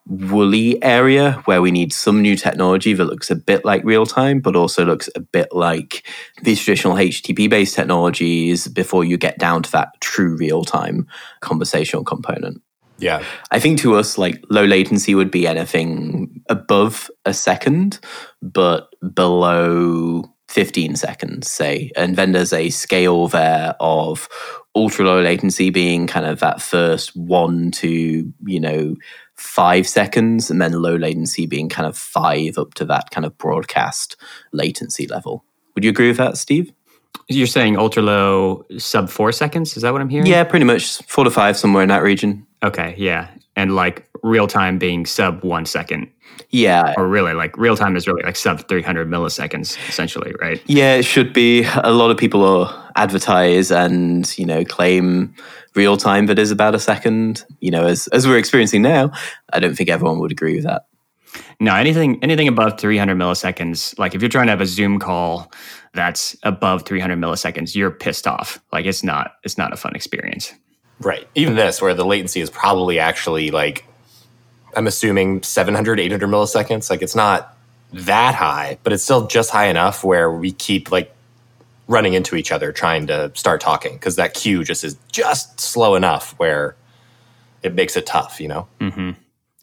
woolly 0.08 0.82
area 0.84 1.42
where 1.46 1.62
we 1.62 1.72
need 1.72 1.92
some 1.92 2.22
new 2.22 2.36
technology 2.36 2.94
that 2.94 3.06
looks 3.06 3.32
a 3.32 3.36
bit 3.36 3.66
like 3.66 3.84
real 3.84 4.06
time, 4.06 4.40
but 4.40 4.56
also 4.56 4.86
looks 4.86 5.10
a 5.16 5.20
bit 5.20 5.48
like 5.52 6.06
these 6.44 6.64
traditional 6.64 6.96
HTTP 6.96 7.50
based 7.50 7.76
technologies 7.76 8.68
before 8.68 9.04
you 9.04 9.18
get 9.18 9.40
down 9.40 9.64
to 9.64 9.72
that 9.72 9.90
true 10.02 10.38
real 10.38 10.64
time 10.64 11.08
conversational 11.42 12.04
component. 12.04 12.62
Yeah. 12.98 13.24
I 13.52 13.60
think 13.60 13.80
to 13.80 13.96
us, 13.96 14.18
like 14.18 14.42
low 14.50 14.64
latency 14.64 15.16
would 15.16 15.32
be 15.32 15.48
anything 15.48 16.42
above 16.50 17.10
a 17.26 17.34
second, 17.34 18.00
but 18.42 18.90
below 19.14 20.24
15 20.50 20.96
seconds, 20.96 21.52
say. 21.52 21.92
And 21.96 22.16
then 22.16 22.32
there's 22.32 22.54
a 22.54 22.70
scale 22.70 23.28
there 23.28 23.76
of 23.80 24.30
ultra 24.76 25.06
low 25.06 25.22
latency 25.22 25.70
being 25.70 26.08
kind 26.08 26.26
of 26.26 26.40
that 26.40 26.62
first 26.62 27.16
one 27.16 27.72
to, 27.72 28.32
you 28.46 28.60
know, 28.60 28.96
five 29.36 29.88
seconds, 29.88 30.50
and 30.50 30.62
then 30.62 30.74
low 30.74 30.96
latency 30.96 31.46
being 31.46 31.70
kind 31.70 31.88
of 31.88 31.98
five 31.98 32.58
up 32.58 32.74
to 32.76 32.86
that 32.86 33.12
kind 33.12 33.26
of 33.26 33.38
broadcast 33.38 34.16
latency 34.52 35.08
level. 35.08 35.44
Would 35.76 35.84
you 35.84 35.90
agree 35.90 36.08
with 36.08 36.18
that, 36.18 36.38
Steve? 36.38 36.72
You're 37.28 37.48
saying 37.48 37.78
ultra 37.78 38.04
low 38.04 38.66
sub 38.78 39.10
four 39.10 39.32
seconds? 39.32 39.76
Is 39.76 39.84
that 39.84 39.92
what 39.92 40.02
I'm 40.02 40.10
hearing? 40.10 40.28
Yeah, 40.28 40.44
pretty 40.44 40.66
much 40.66 41.02
four 41.04 41.24
to 41.24 41.32
five, 41.32 41.58
somewhere 41.58 41.84
in 41.84 41.90
that 41.90 42.04
region. 42.04 42.46
Okay, 42.64 42.96
yeah. 42.98 43.30
And 43.56 43.76
like 43.76 44.08
real 44.22 44.48
time 44.48 44.78
being 44.78 45.06
sub 45.06 45.44
one 45.44 45.66
second. 45.66 46.12
Yeah. 46.50 46.94
Or 46.98 47.08
really, 47.08 47.34
like 47.34 47.58
real 47.58 47.78
time 47.78 47.96
is 47.96 48.08
really 48.08 48.24
like 48.24 48.36
sub 48.36 48.68
300 48.68 49.10
milliseconds, 49.10 49.78
essentially, 49.90 50.34
right? 50.42 50.62
Yeah, 50.68 50.96
it 50.96 51.04
should 51.04 51.34
be. 51.34 51.66
A 51.84 51.92
lot 51.92 52.12
of 52.12 52.18
people 52.18 52.44
advertise 52.96 53.72
and, 53.72 54.38
you 54.38 54.46
know, 54.46 54.64
claim 54.64 55.36
real 55.76 55.98
time 55.98 56.28
that 56.28 56.40
is 56.40 56.52
about 56.52 56.76
a 56.76 56.80
second. 56.80 57.46
You 57.60 57.72
know, 57.72 57.86
as, 57.86 58.08
as 58.08 58.28
we're 58.28 58.38
experiencing 58.38 58.82
now, 58.82 59.12
I 59.52 59.60
don't 59.60 59.76
think 59.76 59.90
everyone 59.90 60.20
would 60.20 60.32
agree 60.32 60.56
with 60.56 60.66
that. 60.66 60.88
No, 61.60 61.76
anything 61.76 62.22
anything 62.24 62.48
above 62.48 62.80
300 62.80 63.16
milliseconds, 63.18 63.98
like 64.00 64.16
if 64.16 64.22
you're 64.22 64.30
trying 64.30 64.48
to 64.48 64.52
have 64.52 64.62
a 64.62 64.66
Zoom 64.66 65.00
call 65.00 65.52
that's 65.94 66.36
above 66.44 66.84
300 66.84 67.18
milliseconds, 67.18 67.76
you're 67.76 67.92
pissed 67.92 68.28
off. 68.28 68.62
Like 68.72 68.86
it's 68.86 69.04
not 69.04 69.34
it's 69.44 69.58
not 69.58 69.74
a 69.74 69.78
fun 69.78 69.96
experience. 69.96 70.54
Right. 71.00 71.28
Even 71.36 71.56
this, 71.56 71.82
where 71.82 71.94
the 71.94 72.06
latency 72.06 72.42
is 72.42 72.50
probably 72.50 73.00
actually 73.00 73.52
like, 73.52 73.86
I'm 74.76 74.88
assuming 74.88 75.44
700, 75.44 76.00
800 76.00 76.28
milliseconds. 76.28 76.90
Like 76.90 77.02
it's 77.02 77.16
not 77.16 77.58
that 77.92 78.36
high, 78.36 78.78
but 78.84 78.94
it's 78.94 79.04
still 79.04 79.28
just 79.28 79.52
high 79.52 79.68
enough 79.68 80.04
where 80.04 80.32
we 80.32 80.52
keep 80.52 80.92
like 80.92 81.15
running 81.88 82.14
into 82.14 82.36
each 82.36 82.52
other 82.52 82.72
trying 82.72 83.08
to 83.08 83.32
start 83.36 83.62
talking 83.62 83.94
because 83.94 84.16
that 84.16 84.34
queue 84.34 84.64
just 84.64 84.84
is 84.84 84.98
just 85.12 85.60
slow 85.60 85.96
enough 85.96 86.34
where 86.38 86.76
it 87.64 87.74
makes 87.74 87.96
it 87.96 88.06
tough, 88.06 88.40
you 88.40 88.48
know? 88.48 88.68
Mm-hmm. 88.80 89.12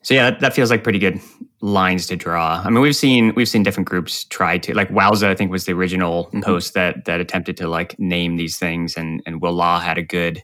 So 0.02 0.14
yeah, 0.14 0.30
that, 0.30 0.40
that, 0.40 0.54
feels 0.54 0.70
like 0.70 0.82
pretty 0.82 0.98
good 0.98 1.20
lines 1.60 2.08
to 2.08 2.16
draw. 2.16 2.60
I 2.64 2.70
mean, 2.70 2.80
we've 2.80 2.96
seen 2.96 3.32
we've 3.36 3.48
seen 3.48 3.62
different 3.62 3.88
groups 3.88 4.24
try 4.24 4.58
to 4.58 4.74
like 4.74 4.88
Wowza. 4.88 5.28
I 5.28 5.36
think 5.36 5.52
was 5.52 5.64
the 5.64 5.72
original 5.72 6.24
mm-hmm. 6.26 6.40
post 6.40 6.74
that 6.74 7.04
that 7.04 7.20
attempted 7.20 7.56
to 7.58 7.68
like 7.68 7.96
name 8.00 8.36
these 8.36 8.58
things, 8.58 8.96
and 8.96 9.22
and 9.26 9.40
Will 9.40 9.52
Law 9.52 9.78
had 9.78 9.98
a 9.98 10.02
good 10.02 10.42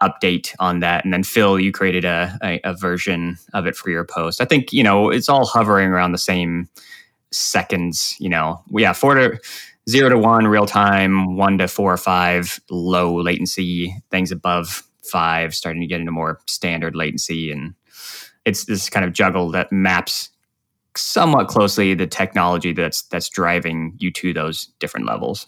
update 0.00 0.54
on 0.58 0.80
that. 0.80 1.04
And 1.04 1.12
then 1.12 1.22
Phil, 1.22 1.60
you 1.60 1.72
created 1.72 2.06
a, 2.06 2.38
a, 2.42 2.60
a 2.64 2.74
version 2.74 3.36
of 3.52 3.66
it 3.66 3.76
for 3.76 3.90
your 3.90 4.04
post. 4.04 4.40
I 4.40 4.46
think 4.46 4.72
you 4.72 4.82
know 4.82 5.10
it's 5.10 5.28
all 5.28 5.44
hovering 5.44 5.90
around 5.90 6.12
the 6.12 6.18
same 6.18 6.66
seconds. 7.30 8.16
You 8.18 8.30
know, 8.30 8.62
yeah, 8.70 8.94
four 8.94 9.14
to 9.14 9.38
zero 9.88 10.08
to 10.08 10.18
one 10.18 10.46
real 10.46 10.66
time, 10.66 11.36
one 11.36 11.58
to 11.58 11.68
four 11.68 11.92
or 11.92 11.98
five 11.98 12.60
low 12.70 13.20
latency, 13.20 13.96
things 14.10 14.32
above 14.32 14.82
five 15.04 15.54
starting 15.54 15.80
to 15.80 15.86
get 15.86 16.00
into 16.00 16.12
more 16.12 16.40
standard 16.46 16.96
latency 16.96 17.52
and 17.52 17.74
it's 18.44 18.64
this 18.64 18.88
kind 18.88 19.04
of 19.04 19.12
juggle 19.12 19.50
that 19.50 19.70
maps 19.70 20.30
somewhat 20.96 21.48
closely 21.48 21.94
the 21.94 22.06
technology 22.06 22.72
that's 22.72 23.02
that's 23.02 23.28
driving 23.28 23.94
you 23.98 24.10
to 24.10 24.32
those 24.32 24.66
different 24.78 25.06
levels. 25.06 25.46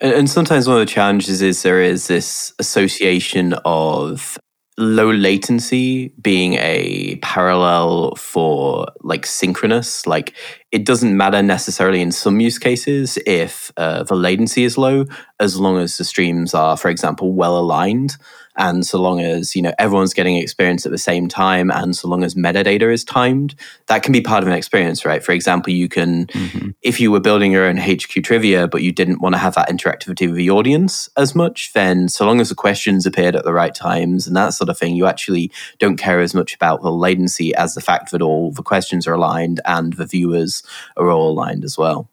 And, 0.00 0.30
sometimes 0.30 0.68
one 0.68 0.80
of 0.80 0.86
the 0.86 0.92
challenges 0.92 1.42
is 1.42 1.62
there 1.62 1.82
is 1.82 2.06
this 2.06 2.52
association 2.58 3.54
of 3.64 4.38
low 4.78 5.10
latency 5.10 6.08
being 6.22 6.54
a 6.54 7.16
parallel 7.16 8.14
for 8.14 8.86
like 9.02 9.26
synchronous. 9.26 10.06
Like 10.06 10.34
it 10.70 10.86
doesn't 10.86 11.16
matter 11.16 11.42
necessarily 11.42 12.00
in 12.00 12.12
some 12.12 12.38
use 12.40 12.58
cases 12.58 13.18
if 13.26 13.72
uh, 13.76 14.04
the 14.04 14.14
latency 14.14 14.62
is 14.62 14.78
low 14.78 15.04
as 15.40 15.58
long 15.58 15.78
as 15.78 15.98
the 15.98 16.04
streams 16.04 16.54
are 16.54 16.76
for 16.76 16.88
example 16.88 17.32
well 17.32 17.58
aligned 17.58 18.16
and 18.58 18.86
so 18.86 19.00
long 19.00 19.20
as 19.20 19.56
you 19.56 19.62
know 19.62 19.72
everyone's 19.78 20.12
getting 20.12 20.36
experience 20.36 20.84
at 20.84 20.92
the 20.92 20.98
same 20.98 21.28
time 21.28 21.70
and 21.70 21.96
so 21.96 22.08
long 22.08 22.22
as 22.22 22.34
metadata 22.34 22.92
is 22.92 23.04
timed 23.04 23.54
that 23.86 24.02
can 24.02 24.12
be 24.12 24.20
part 24.20 24.42
of 24.42 24.48
an 24.48 24.54
experience 24.54 25.04
right 25.04 25.24
for 25.24 25.32
example 25.32 25.72
you 25.72 25.88
can 25.88 26.26
mm-hmm. 26.26 26.70
if 26.82 27.00
you 27.00 27.10
were 27.10 27.20
building 27.20 27.52
your 27.52 27.64
own 27.64 27.76
hq 27.76 28.22
trivia 28.22 28.68
but 28.68 28.82
you 28.82 28.92
didn't 28.92 29.20
want 29.20 29.34
to 29.34 29.38
have 29.38 29.54
that 29.54 29.68
interactivity 29.68 30.26
with 30.26 30.36
the 30.36 30.50
audience 30.50 31.08
as 31.16 31.34
much 31.34 31.72
then 31.72 32.08
so 32.08 32.26
long 32.26 32.40
as 32.40 32.48
the 32.48 32.54
questions 32.54 33.06
appeared 33.06 33.36
at 33.36 33.44
the 33.44 33.52
right 33.52 33.74
times 33.74 34.26
and 34.26 34.36
that 34.36 34.50
sort 34.50 34.68
of 34.68 34.76
thing 34.76 34.94
you 34.94 35.06
actually 35.06 35.50
don't 35.78 35.96
care 35.96 36.20
as 36.20 36.34
much 36.34 36.54
about 36.54 36.82
the 36.82 36.92
latency 36.92 37.54
as 37.54 37.74
the 37.74 37.80
fact 37.80 38.10
that 38.10 38.20
all 38.20 38.50
the 38.52 38.62
questions 38.62 39.06
are 39.06 39.14
aligned 39.14 39.60
and 39.64 39.94
the 39.94 40.06
viewers 40.06 40.62
are 40.96 41.10
all 41.10 41.30
aligned 41.30 41.64
as 41.64 41.78
well 41.78 42.10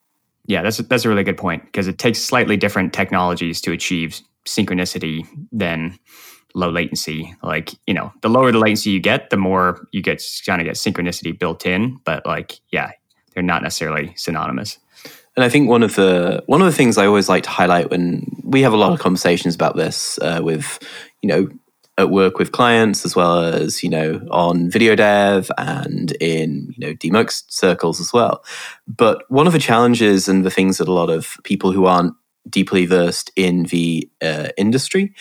yeah, 0.48 0.62
that's 0.62 0.80
a, 0.80 0.84
that's 0.84 1.06
a 1.06 1.10
really 1.10 1.24
good 1.24 1.38
point 1.38 1.66
because 1.66 1.88
it 1.88 1.98
takes 1.98 2.20
slightly 2.20 2.56
different 2.58 2.94
technologies 2.94 3.62
to 3.62 3.72
achieve 3.72 4.22
synchronicity 4.46 5.28
than 5.52 5.98
low 6.56 6.70
latency. 6.70 7.36
Like, 7.44 7.72
you 7.86 7.94
know, 7.94 8.12
the 8.22 8.30
lower 8.30 8.52
the 8.52 8.60
latency 8.60 8.90
you 8.90 9.00
get, 9.00 9.30
the 9.30 9.38
more 9.38 9.88
you 9.92 10.02
get 10.02 10.24
kind 10.46 10.62
of 10.62 10.66
get 10.66 10.76
synchronicity 10.76 11.38
built 11.38 11.66
in. 11.66 12.00
But 12.06 12.26
like, 12.26 12.60
yeah, 12.72 12.92
they're 13.34 13.44
not 13.44 13.62
necessarily 13.62 14.14
synonymous. 14.16 14.80
And 15.36 15.44
I 15.44 15.50
think 15.50 15.70
one 15.70 15.84
of 15.84 15.96
the 15.96 16.44
one 16.48 16.62
of 16.62 16.68
the 16.68 16.74
things 16.74 16.98
I 16.98 17.06
always 17.06 17.28
like 17.28 17.44
to 17.44 17.50
highlight 17.50 17.90
when 17.92 18.42
we 18.44 18.62
have 18.62 18.74
a 18.74 18.78
lot 18.78 18.94
of 18.94 19.00
conversations 19.00 19.54
about 19.54 19.76
this 19.76 20.18
uh, 20.20 20.40
with, 20.42 20.80
you 21.22 21.28
know, 21.28 21.50
at 21.98 22.10
work 22.10 22.38
with 22.38 22.52
clients 22.52 23.06
as 23.06 23.16
well 23.16 23.40
as 23.40 23.82
you 23.82 23.90
know 23.90 24.22
on 24.30 24.70
video 24.70 24.96
dev 24.96 25.50
and 25.58 26.12
in 26.20 26.74
you 26.78 26.88
know 26.88 26.94
demux 26.94 27.44
circles 27.48 28.00
as 28.00 28.12
well. 28.12 28.44
But 28.88 29.24
one 29.30 29.48
of 29.48 29.54
the 29.54 29.60
challenges 29.60 30.28
and 30.28 30.46
the 30.46 30.52
things 30.52 30.78
that 30.78 30.88
a 30.88 30.94
lot 30.94 31.10
of 31.10 31.38
people 31.44 31.72
who 31.72 31.86
aren't 31.86 32.14
deeply 32.50 32.86
versed 32.86 33.32
in 33.36 33.64
the 33.64 34.10
uh, 34.22 34.50
industry 34.58 35.14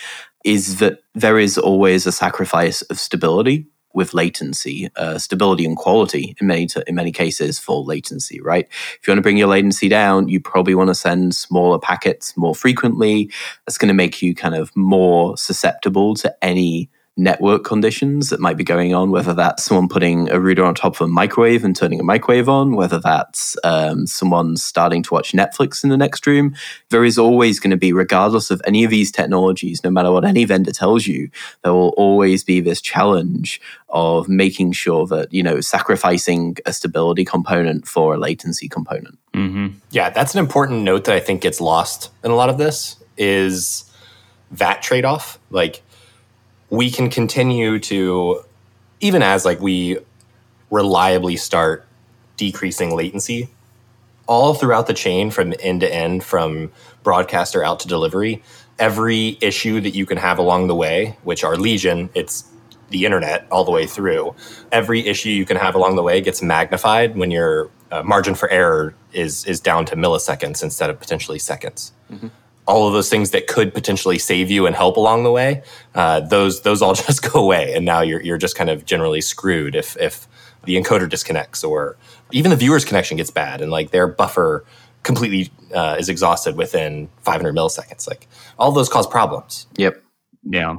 is 0.43 0.77
that 0.79 0.99
there 1.13 1.39
is 1.39 1.57
always 1.57 2.05
a 2.05 2.11
sacrifice 2.11 2.81
of 2.83 2.99
stability 2.99 3.67
with 3.95 4.13
latency, 4.13 4.89
uh, 4.97 5.17
stability 5.17 5.65
and 5.65 5.77
quality 5.77 6.35
in 6.39 6.47
many 6.47 6.67
t- 6.67 6.83
in 6.85 6.95
many 6.95 7.11
cases 7.11 7.57
for 7.57 7.81
latency. 7.81 8.41
Right? 8.41 8.67
If 8.69 9.07
you 9.07 9.11
want 9.11 9.19
to 9.19 9.23
bring 9.23 9.37
your 9.37 9.47
latency 9.47 9.87
down, 9.87 10.27
you 10.27 10.39
probably 10.39 10.75
want 10.75 10.89
to 10.89 10.95
send 10.95 11.33
smaller 11.33 11.79
packets 11.79 12.35
more 12.37 12.53
frequently. 12.53 13.31
That's 13.65 13.77
going 13.77 13.87
to 13.87 13.93
make 13.93 14.21
you 14.21 14.35
kind 14.35 14.55
of 14.55 14.75
more 14.75 15.37
susceptible 15.37 16.13
to 16.15 16.35
any 16.43 16.89
network 17.17 17.63
conditions 17.63 18.29
that 18.29 18.41
might 18.41 18.57
be 18.57 18.63
going 18.63 18.93
on, 18.93 19.09
whether 19.09 19.33
that's 19.33 19.63
someone 19.63 19.87
putting 19.87 20.29
a 20.29 20.39
router 20.39 20.65
on 20.65 20.75
top 20.75 20.95
of 20.95 21.01
a 21.01 21.07
microwave 21.07 21.63
and 21.63 21.73
turning 21.73 21.99
a 21.99 22.03
microwave 22.03 22.49
on, 22.49 22.75
whether 22.75 22.99
that's 22.99 23.55
um, 23.63 24.05
someone 24.05 24.57
starting 24.57 25.01
to 25.01 25.13
watch 25.13 25.31
Netflix 25.31 25.83
in 25.83 25.89
the 25.89 25.97
next 25.97 26.27
room. 26.27 26.53
There 26.89 27.05
is 27.05 27.17
always 27.17 27.59
going 27.59 27.71
to 27.71 27.77
be, 27.77 27.93
regardless 27.93 28.51
of 28.51 28.61
any 28.65 28.83
of 28.83 28.91
these 28.91 29.11
technologies, 29.11 29.81
no 29.81 29.89
matter 29.89 30.11
what 30.11 30.25
any 30.25 30.43
vendor 30.43 30.73
tells 30.73 31.07
you, 31.07 31.29
there 31.63 31.73
will 31.73 31.93
always 31.95 32.43
be 32.43 32.59
this 32.59 32.81
challenge 32.81 33.61
of 33.87 34.27
making 34.27 34.73
sure 34.73 35.07
that, 35.07 35.31
you 35.31 35.41
know, 35.41 35.61
sacrificing 35.61 36.57
a 36.65 36.73
stability 36.73 37.23
component 37.23 37.87
for 37.87 38.13
a 38.13 38.17
latency 38.17 38.67
component. 38.67 39.17
Mm-hmm. 39.33 39.77
Yeah, 39.91 40.09
that's 40.09 40.33
an 40.33 40.39
important 40.39 40.83
note 40.83 41.05
that 41.05 41.15
I 41.15 41.21
think 41.21 41.41
gets 41.41 41.61
lost 41.61 42.11
in 42.25 42.31
a 42.31 42.35
lot 42.35 42.49
of 42.49 42.57
this 42.57 42.97
is 43.17 43.89
that 44.51 44.81
trade 44.81 45.05
off. 45.05 45.39
Like, 45.49 45.81
we 46.75 46.89
can 46.89 47.09
continue 47.09 47.79
to 47.79 48.43
even 48.99 49.21
as 49.21 49.45
like 49.45 49.59
we 49.59 49.97
reliably 50.71 51.35
start 51.35 51.85
decreasing 52.37 52.95
latency 52.95 53.49
all 54.27 54.53
throughout 54.53 54.87
the 54.87 54.93
chain 54.93 55.29
from 55.29 55.53
end 55.59 55.81
to 55.81 55.93
end 55.93 56.23
from 56.23 56.71
broadcaster 57.03 57.63
out 57.63 57.79
to 57.79 57.87
delivery 57.87 58.41
every 58.79 59.37
issue 59.41 59.79
that 59.79 59.95
you 59.95 60.05
can 60.05 60.17
have 60.17 60.37
along 60.37 60.67
the 60.67 60.75
way 60.75 61.17
which 61.23 61.43
are 61.43 61.55
legion 61.55 62.09
it's 62.13 62.45
the 62.89 63.05
internet 63.05 63.47
all 63.51 63.63
the 63.63 63.71
way 63.71 63.85
through 63.85 64.35
every 64.71 65.05
issue 65.07 65.29
you 65.29 65.45
can 65.45 65.57
have 65.57 65.75
along 65.75 65.95
the 65.95 66.03
way 66.03 66.19
gets 66.21 66.41
magnified 66.41 67.15
when 67.15 67.31
your 67.31 67.69
uh, 67.91 68.03
margin 68.03 68.35
for 68.35 68.49
error 68.49 68.95
is 69.13 69.45
is 69.45 69.59
down 69.59 69.85
to 69.85 69.95
milliseconds 69.95 70.61
instead 70.63 70.89
of 70.89 70.99
potentially 70.99 71.39
seconds. 71.39 71.93
Mm-hmm 72.11 72.27
all 72.67 72.87
of 72.87 72.93
those 72.93 73.09
things 73.09 73.31
that 73.31 73.47
could 73.47 73.73
potentially 73.73 74.17
save 74.17 74.49
you 74.49 74.65
and 74.65 74.75
help 74.75 74.97
along 74.97 75.23
the 75.23 75.31
way, 75.31 75.61
uh, 75.93 76.19
those 76.21 76.61
those 76.61 76.81
all 76.81 76.93
just 76.95 77.31
go 77.31 77.39
away, 77.39 77.73
and 77.73 77.85
now 77.85 78.01
you're 78.01 78.21
you're 78.21 78.37
just 78.37 78.55
kind 78.55 78.69
of 78.69 78.85
generally 78.85 79.21
screwed 79.21 79.75
if 79.75 79.97
if 79.97 80.27
the 80.65 80.75
encoder 80.75 81.07
disconnects 81.07 81.63
or 81.63 81.95
even 82.31 82.49
the 82.49 82.57
viewer's 82.57 82.83
connection 82.83 83.17
gets 83.17 83.29
bad 83.29 83.61
and 83.61 83.71
like 83.71 83.91
their 83.91 84.07
buffer 84.07 84.65
completely 85.03 85.51
uh, 85.73 85.95
is 85.97 86.09
exhausted 86.09 86.57
within 86.57 87.07
500 87.21 87.55
milliseconds. 87.55 88.07
Like 88.07 88.27
all 88.57 88.71
those 88.71 88.89
cause 88.89 89.07
problems. 89.07 89.67
Yep. 89.77 90.01
Yeah. 90.43 90.75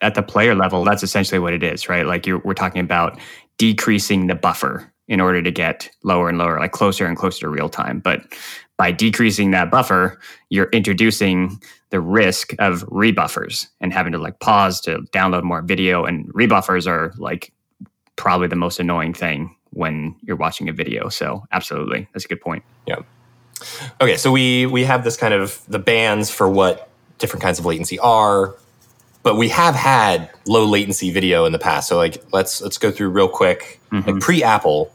At 0.00 0.14
the 0.14 0.22
player 0.22 0.54
level, 0.54 0.84
that's 0.84 1.02
essentially 1.02 1.38
what 1.38 1.52
it 1.52 1.62
is, 1.62 1.88
right? 1.88 2.06
Like 2.06 2.26
we're 2.26 2.54
talking 2.54 2.80
about 2.80 3.18
decreasing 3.58 4.28
the 4.28 4.34
buffer 4.34 4.90
in 5.08 5.20
order 5.20 5.42
to 5.42 5.50
get 5.50 5.90
lower 6.02 6.28
and 6.28 6.38
lower, 6.38 6.58
like 6.58 6.72
closer 6.72 7.06
and 7.06 7.16
closer 7.16 7.40
to 7.40 7.48
real 7.48 7.68
time. 7.68 8.00
But 8.00 8.22
by 8.76 8.90
decreasing 8.90 9.52
that 9.52 9.70
buffer, 9.70 10.18
you're 10.48 10.70
introducing 10.70 11.60
the 11.90 12.00
risk 12.00 12.54
of 12.58 12.82
rebuffers 12.88 13.68
and 13.80 13.92
having 13.92 14.12
to 14.12 14.18
like 14.18 14.40
pause 14.40 14.80
to 14.80 14.98
download 15.12 15.44
more 15.44 15.62
video. 15.62 16.04
And 16.04 16.26
rebuffers 16.34 16.86
are 16.86 17.12
like 17.18 17.52
probably 18.16 18.48
the 18.48 18.56
most 18.56 18.80
annoying 18.80 19.14
thing 19.14 19.54
when 19.70 20.16
you're 20.22 20.36
watching 20.36 20.68
a 20.68 20.72
video. 20.72 21.08
So 21.08 21.44
absolutely, 21.52 22.08
that's 22.12 22.24
a 22.24 22.28
good 22.28 22.40
point. 22.40 22.64
Yeah. 22.86 23.00
Okay, 24.00 24.16
so 24.16 24.32
we 24.32 24.66
we 24.66 24.84
have 24.84 25.04
this 25.04 25.16
kind 25.16 25.34
of 25.34 25.62
the 25.68 25.78
bands 25.78 26.30
for 26.30 26.48
what 26.48 26.88
different 27.18 27.42
kinds 27.42 27.58
of 27.58 27.66
latency 27.66 27.98
are, 28.00 28.54
but 29.22 29.36
we 29.36 29.48
have 29.48 29.74
had 29.74 30.30
low 30.46 30.64
latency 30.64 31.10
video 31.10 31.44
in 31.44 31.52
the 31.52 31.58
past. 31.58 31.88
So 31.88 31.96
like 31.96 32.22
let's 32.32 32.60
let's 32.60 32.78
go 32.78 32.90
through 32.90 33.10
real 33.10 33.28
quick. 33.28 33.80
Like 33.92 34.04
mm-hmm. 34.04 34.18
pre 34.18 34.42
Apple, 34.42 34.92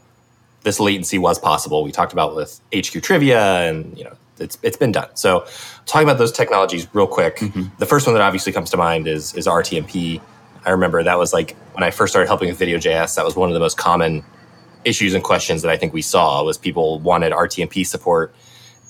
this 0.69 0.79
latency 0.79 1.17
was 1.17 1.39
possible. 1.39 1.83
We 1.83 1.91
talked 1.91 2.13
about 2.13 2.35
with 2.35 2.61
HQ 2.75 3.01
trivia 3.01 3.41
and 3.67 3.97
you 3.97 4.03
know 4.03 4.15
it's 4.37 4.59
it's 4.61 4.77
been 4.77 4.91
done. 4.91 5.09
So 5.15 5.47
talking 5.87 6.07
about 6.07 6.19
those 6.19 6.31
technologies 6.31 6.87
real 6.93 7.07
quick. 7.07 7.39
The 7.79 7.87
first 7.87 8.05
one 8.05 8.13
that 8.13 8.21
obviously 8.21 8.53
comes 8.53 8.69
to 8.69 8.77
mind 8.77 9.07
is 9.07 9.33
is 9.33 9.47
RTMP. 9.47 10.21
I 10.65 10.69
remember 10.69 11.01
that 11.01 11.17
was 11.17 11.33
like 11.33 11.55
when 11.73 11.83
I 11.83 11.89
first 11.89 12.13
started 12.13 12.27
helping 12.27 12.49
with 12.49 12.59
Video.js, 12.59 13.15
that 13.15 13.25
was 13.25 13.35
one 13.35 13.49
of 13.49 13.55
the 13.55 13.59
most 13.59 13.77
common 13.77 14.23
issues 14.85 15.15
and 15.15 15.23
questions 15.23 15.63
that 15.63 15.71
I 15.71 15.77
think 15.77 15.91
we 15.91 16.03
saw 16.03 16.43
was 16.43 16.57
people 16.57 16.99
wanted 16.99 17.33
RTMP 17.33 17.83
support 17.83 18.35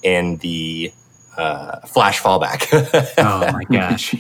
in 0.04 0.36
the 0.38 0.92
uh, 1.38 1.80
flash 1.88 2.22
fallback. 2.22 2.68
Oh 3.18 3.52
my 3.54 3.64
gosh. 3.72 4.16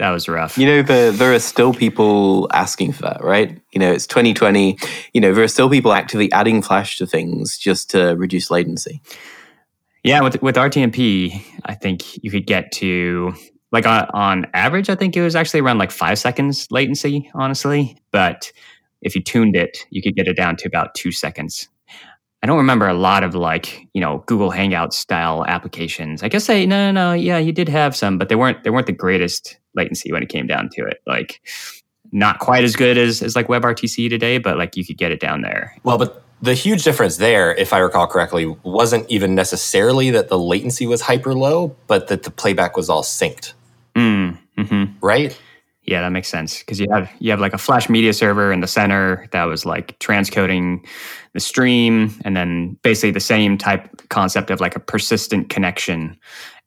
That 0.00 0.12
was 0.12 0.30
rough. 0.30 0.56
You 0.56 0.64
know, 0.64 0.82
there, 0.82 1.12
there 1.12 1.34
are 1.34 1.38
still 1.38 1.74
people 1.74 2.48
asking 2.54 2.92
for 2.92 3.02
that, 3.02 3.22
right? 3.22 3.60
You 3.70 3.80
know, 3.80 3.92
it's 3.92 4.06
2020. 4.06 4.78
You 5.12 5.20
know, 5.20 5.34
there 5.34 5.44
are 5.44 5.48
still 5.48 5.68
people 5.68 5.92
actively 5.92 6.32
adding 6.32 6.62
Flash 6.62 6.96
to 6.96 7.06
things 7.06 7.58
just 7.58 7.90
to 7.90 8.14
reduce 8.16 8.50
latency. 8.50 9.02
Yeah, 10.02 10.22
with 10.22 10.40
with 10.40 10.56
RTMP, 10.56 11.44
I 11.66 11.74
think 11.74 12.24
you 12.24 12.30
could 12.30 12.46
get 12.46 12.72
to 12.72 13.34
like 13.72 13.86
on, 13.86 14.06
on 14.14 14.46
average, 14.54 14.88
I 14.88 14.94
think 14.94 15.18
it 15.18 15.22
was 15.22 15.36
actually 15.36 15.60
around 15.60 15.76
like 15.76 15.90
five 15.90 16.18
seconds 16.18 16.66
latency, 16.70 17.30
honestly. 17.34 17.98
But 18.10 18.50
if 19.02 19.14
you 19.14 19.22
tuned 19.22 19.54
it, 19.54 19.84
you 19.90 20.00
could 20.00 20.16
get 20.16 20.26
it 20.26 20.34
down 20.34 20.56
to 20.56 20.66
about 20.66 20.94
two 20.94 21.12
seconds. 21.12 21.68
I 22.42 22.46
don't 22.46 22.56
remember 22.56 22.88
a 22.88 22.94
lot 22.94 23.22
of 23.22 23.34
like 23.34 23.86
you 23.94 24.00
know 24.00 24.24
Google 24.26 24.50
Hangout 24.50 24.94
style 24.94 25.44
applications. 25.46 26.22
I 26.22 26.28
guess 26.28 26.48
I 26.48 26.64
no 26.64 26.90
no 26.90 26.92
no 26.92 27.12
yeah 27.12 27.38
you 27.38 27.52
did 27.52 27.68
have 27.68 27.94
some, 27.94 28.18
but 28.18 28.28
they 28.28 28.36
weren't 28.36 28.64
they 28.64 28.70
weren't 28.70 28.86
the 28.86 28.92
greatest 28.92 29.58
latency 29.74 30.10
when 30.12 30.22
it 30.22 30.28
came 30.28 30.46
down 30.46 30.68
to 30.70 30.84
it. 30.86 31.02
Like 31.06 31.40
not 32.12 32.38
quite 32.38 32.64
as 32.64 32.74
good 32.76 32.96
as 32.98 33.22
as 33.22 33.36
like 33.36 33.46
WebRTC 33.48 34.08
today, 34.08 34.38
but 34.38 34.56
like 34.58 34.76
you 34.76 34.84
could 34.84 34.96
get 34.98 35.12
it 35.12 35.20
down 35.20 35.42
there. 35.42 35.76
well, 35.84 35.98
but 35.98 36.22
the 36.42 36.54
huge 36.54 36.82
difference 36.84 37.18
there, 37.18 37.54
if 37.54 37.74
I 37.74 37.78
recall 37.78 38.06
correctly, 38.06 38.46
wasn't 38.62 39.08
even 39.10 39.34
necessarily 39.34 40.10
that 40.12 40.28
the 40.30 40.38
latency 40.38 40.86
was 40.86 41.02
hyper 41.02 41.34
low, 41.34 41.76
but 41.86 42.08
that 42.08 42.22
the 42.22 42.30
playback 42.30 42.78
was 42.78 42.88
all 42.88 43.02
synced, 43.02 43.52
Mm, 43.94 44.38
hmm 44.56 44.84
right? 45.02 45.38
Yeah, 45.84 46.02
that 46.02 46.10
makes 46.10 46.28
sense 46.28 46.58
because 46.60 46.78
you 46.78 46.86
have 46.92 47.10
you 47.20 47.30
have 47.30 47.40
like 47.40 47.54
a 47.54 47.58
Flash 47.58 47.88
media 47.88 48.12
server 48.12 48.52
in 48.52 48.60
the 48.60 48.66
center 48.66 49.26
that 49.32 49.44
was 49.44 49.64
like 49.64 49.98
transcoding 49.98 50.86
the 51.32 51.40
stream, 51.40 52.14
and 52.24 52.36
then 52.36 52.76
basically 52.82 53.12
the 53.12 53.20
same 53.20 53.56
type 53.56 53.88
concept 54.10 54.50
of 54.50 54.60
like 54.60 54.76
a 54.76 54.80
persistent 54.80 55.48
connection 55.48 56.18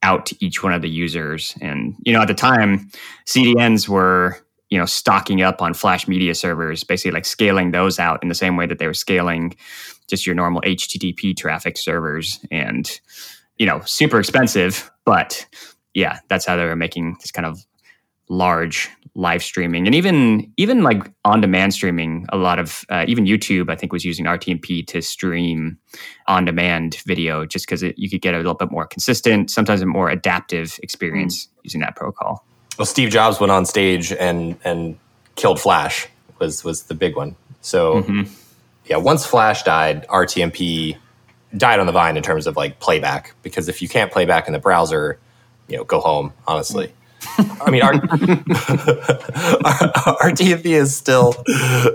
out 0.02 0.26
to 0.26 0.36
each 0.44 0.64
one 0.64 0.74
of 0.74 0.82
the 0.82 0.90
users. 0.90 1.56
And 1.62 1.96
you 2.04 2.12
know, 2.12 2.22
at 2.22 2.28
the 2.28 2.34
time, 2.34 2.90
CDNs 3.28 3.88
were 3.88 4.38
you 4.70 4.80
know 4.80 4.86
stocking 4.86 5.44
up 5.44 5.62
on 5.62 5.76
Flash 5.76 6.08
media 6.08 6.34
servers, 6.34 6.84
basically 6.84 7.12
like 7.12 7.26
scaling 7.26 7.72
those 7.72 8.00
out 8.00 8.22
in 8.24 8.30
the 8.30 8.36
same 8.36 8.58
way 8.58 8.66
that 8.66 8.80
they 8.80 8.88
were 8.88 8.96
scaling 8.96 9.56
just 10.10 10.26
your 10.26 10.36
normal 10.36 10.62
HTTP 10.64 11.38
traffic 11.38 11.78
servers, 11.78 12.40
and 12.52 13.00
you 13.60 13.68
know, 13.68 13.82
super 13.86 14.20
expensive, 14.20 14.90
but 15.06 15.46
yeah, 15.94 16.20
that's 16.28 16.46
how 16.46 16.56
they 16.58 16.66
were 16.66 16.76
making 16.76 17.16
this 17.20 17.32
kind 17.32 17.46
of 17.46 17.64
large 18.30 18.90
live 19.16 19.44
streaming 19.44 19.86
and 19.86 19.94
even 19.94 20.52
even 20.58 20.82
like 20.82 21.12
on 21.24 21.40
demand 21.40 21.72
streaming 21.74 22.26
a 22.30 22.38
lot 22.38 22.58
of 22.58 22.84
uh, 22.90 23.06
even 23.08 23.26
youtube 23.26 23.70
i 23.70 23.76
think 23.76 23.94
was 23.94 24.04
using 24.04 24.26
rtmp 24.26 24.88
to 24.88 25.02
stream 25.04 25.78
on 26.28 26.46
demand 26.46 26.96
video 27.06 27.46
just 27.46 27.68
because 27.68 27.84
you 27.96 28.10
could 28.10 28.22
get 28.22 28.34
a 28.34 28.38
little 28.38 28.56
bit 28.56 28.72
more 28.72 28.88
consistent 28.88 29.52
sometimes 29.52 29.82
a 29.82 29.86
more 29.86 30.10
adaptive 30.10 30.80
experience 30.82 31.48
using 31.64 31.80
that 31.82 31.96
protocol 31.96 32.44
Well, 32.80 32.88
Steve 32.88 33.10
Jobs 33.12 33.40
went 33.40 33.52
on 33.52 33.66
stage 33.68 34.12
and 34.14 34.58
and 34.64 34.98
killed 35.36 35.60
Flash 35.60 36.08
was 36.40 36.64
was 36.64 36.84
the 36.84 36.96
big 36.96 37.16
one. 37.16 37.36
So 37.62 38.02
Mhm. 38.02 38.28
yeah, 38.88 38.98
once 38.98 39.26
Flash 39.28 39.62
died, 39.64 40.08
RTMP 40.10 40.98
died 41.56 41.80
on 41.80 41.86
the 41.86 41.92
vine 41.92 42.18
in 42.18 42.24
terms 42.24 42.48
of 42.48 42.56
like 42.58 42.80
playback 42.80 43.36
because 43.44 43.70
if 43.70 43.80
you 43.82 43.88
can't 43.88 44.12
play 44.12 44.26
back 44.26 44.48
in 44.48 44.54
the 44.54 44.60
browser, 44.60 45.20
you 45.68 45.78
know, 45.78 45.84
go 45.84 46.00
home. 46.00 46.34
Honestly, 46.48 46.92
I 47.62 47.72
mean, 47.72 47.82
our 47.82 47.94
RTMP 50.22 50.66
is 50.66 50.96
still 50.96 51.36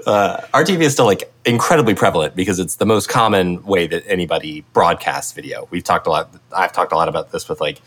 uh, 0.06 0.40
RTMP 0.54 0.82
is 0.82 0.92
still 0.92 1.06
like 1.06 1.32
incredibly 1.44 1.94
prevalent 1.94 2.34
because 2.34 2.58
it's 2.58 2.76
the 2.76 2.86
most 2.86 3.08
common 3.08 3.64
way 3.64 3.86
that 3.86 4.04
anybody 4.06 4.64
broadcasts 4.72 5.32
video. 5.32 5.68
We've 5.70 5.84
talked 5.84 6.06
a 6.06 6.10
lot. 6.10 6.34
I've 6.56 6.72
talked 6.72 6.92
a 6.92 6.96
lot 6.96 7.08
about 7.08 7.32
this 7.32 7.48
with 7.48 7.60
like 7.60 7.80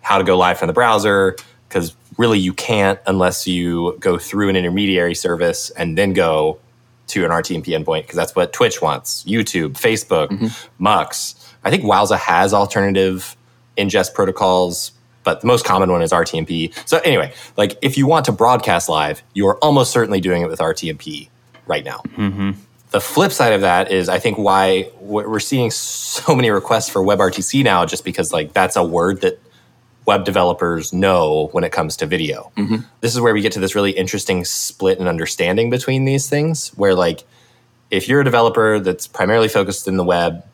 how 0.00 0.18
to 0.18 0.24
go 0.24 0.36
live 0.36 0.58
from 0.58 0.68
the 0.68 0.72
browser 0.72 1.36
because 1.68 1.94
really 2.16 2.38
you 2.38 2.52
can't 2.52 2.98
unless 3.06 3.46
you 3.46 3.96
go 4.00 4.18
through 4.18 4.48
an 4.48 4.56
intermediary 4.56 5.14
service 5.14 5.70
and 5.70 5.98
then 5.98 6.12
go 6.12 6.58
to 7.08 7.24
an 7.24 7.30
RTMP 7.30 7.66
endpoint 7.66 8.02
because 8.02 8.16
that's 8.16 8.34
what 8.34 8.52
Twitch 8.52 8.82
wants, 8.82 9.24
YouTube, 9.24 9.72
Facebook, 9.74 10.30
Mux. 10.78 11.34
I 11.64 11.70
think 11.70 11.84
Wowza 11.84 12.18
has 12.18 12.52
alternative 12.52 13.36
ingest 13.76 14.14
protocols, 14.14 14.92
but 15.26 15.40
the 15.40 15.46
most 15.48 15.64
common 15.66 15.90
one 15.90 16.02
is 16.02 16.12
RTMP. 16.12 16.72
So 16.88 16.98
anyway, 16.98 17.34
like 17.56 17.76
if 17.82 17.98
you 17.98 18.06
want 18.06 18.26
to 18.26 18.32
broadcast 18.32 18.88
live, 18.88 19.24
you 19.34 19.48
are 19.48 19.56
almost 19.58 19.90
certainly 19.90 20.20
doing 20.20 20.40
it 20.42 20.48
with 20.48 20.60
RTMP 20.60 21.28
right 21.66 21.84
now. 21.84 22.00
The 22.92 23.00
flip 23.00 23.32
side 23.32 23.52
of 23.52 23.60
that 23.62 23.90
is 23.90 24.08
I 24.08 24.20
think 24.20 24.38
why 24.38 24.88
we're 25.00 25.40
seeing 25.40 25.70
so 25.72 26.34
many 26.36 26.48
requests 26.50 26.88
for 26.88 27.02
WebRTC 27.02 27.64
now, 27.64 27.84
just 27.84 28.04
because 28.04 28.32
like 28.32 28.52
that's 28.52 28.76
a 28.76 28.84
word 28.84 29.20
that 29.22 29.40
web 30.06 30.24
developers 30.24 30.92
know 30.92 31.48
when 31.50 31.64
it 31.64 31.72
comes 31.72 31.96
to 31.96 32.06
video. 32.06 32.52
This 33.00 33.12
is 33.12 33.20
where 33.20 33.34
we 33.34 33.40
get 33.42 33.50
to 33.52 33.60
this 33.60 33.74
really 33.74 33.90
interesting 33.90 34.44
split 34.44 35.00
and 35.00 35.08
understanding 35.08 35.70
between 35.70 36.04
these 36.04 36.30
things, 36.30 36.68
where 36.76 36.94
like 36.94 37.24
if 37.90 38.06
you're 38.08 38.20
a 38.20 38.24
developer 38.24 38.78
that's 38.78 39.08
primarily 39.08 39.48
focused 39.48 39.88
in 39.88 39.96
the 39.96 40.04
web, 40.04 40.44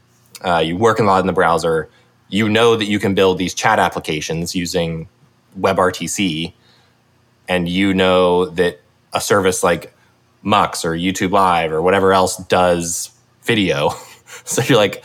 uh, 0.40 0.58
you 0.64 0.78
work 0.78 0.98
a 0.98 1.02
lot 1.02 1.20
in 1.20 1.26
the 1.26 1.34
browser, 1.34 1.90
you 2.32 2.48
know 2.48 2.76
that 2.76 2.86
you 2.86 2.98
can 2.98 3.14
build 3.14 3.36
these 3.36 3.52
chat 3.52 3.78
applications 3.78 4.56
using 4.56 5.06
WebRTC, 5.60 6.54
and 7.46 7.68
you 7.68 7.92
know 7.92 8.46
that 8.46 8.80
a 9.12 9.20
service 9.20 9.62
like 9.62 9.94
Mux 10.42 10.82
or 10.82 10.92
YouTube 10.92 11.30
Live 11.32 11.72
or 11.72 11.82
whatever 11.82 12.14
else 12.14 12.38
does 12.44 13.10
video. 13.42 13.90
so 14.44 14.62
you're 14.62 14.78
like, 14.78 15.04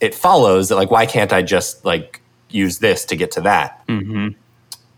it 0.00 0.16
follows 0.16 0.68
that 0.68 0.74
like, 0.74 0.90
why 0.90 1.06
can't 1.06 1.32
I 1.32 1.42
just 1.42 1.84
like 1.84 2.20
use 2.50 2.80
this 2.80 3.04
to 3.06 3.16
get 3.16 3.30
to 3.32 3.40
that? 3.42 3.80
hmm 3.88 4.28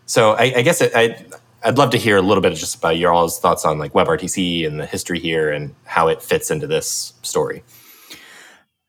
So 0.06 0.32
I, 0.32 0.54
I 0.56 0.62
guess 0.62 0.80
it, 0.80 0.92
I, 0.94 1.26
I'd 1.62 1.76
love 1.76 1.90
to 1.90 1.98
hear 1.98 2.16
a 2.16 2.22
little 2.22 2.40
bit 2.40 2.54
just 2.54 2.76
about 2.76 2.96
your 2.96 3.12
all's 3.12 3.38
thoughts 3.38 3.66
on 3.66 3.78
like 3.78 3.92
WebRTC 3.92 4.66
and 4.66 4.80
the 4.80 4.86
history 4.86 5.18
here 5.18 5.50
and 5.50 5.74
how 5.84 6.08
it 6.08 6.22
fits 6.22 6.50
into 6.50 6.66
this 6.66 7.12
story. 7.22 7.62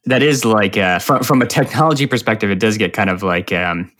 That 0.08 0.24
is 0.24 0.46
like 0.46 0.78
uh, 0.78 1.00
from 1.00 1.24
from 1.24 1.42
a 1.42 1.46
technology 1.46 2.08
perspective, 2.08 2.50
it 2.50 2.60
does 2.60 2.78
get 2.78 2.94
kind 2.94 3.10
of 3.10 3.24
like 3.24 3.52
um, 3.52 3.92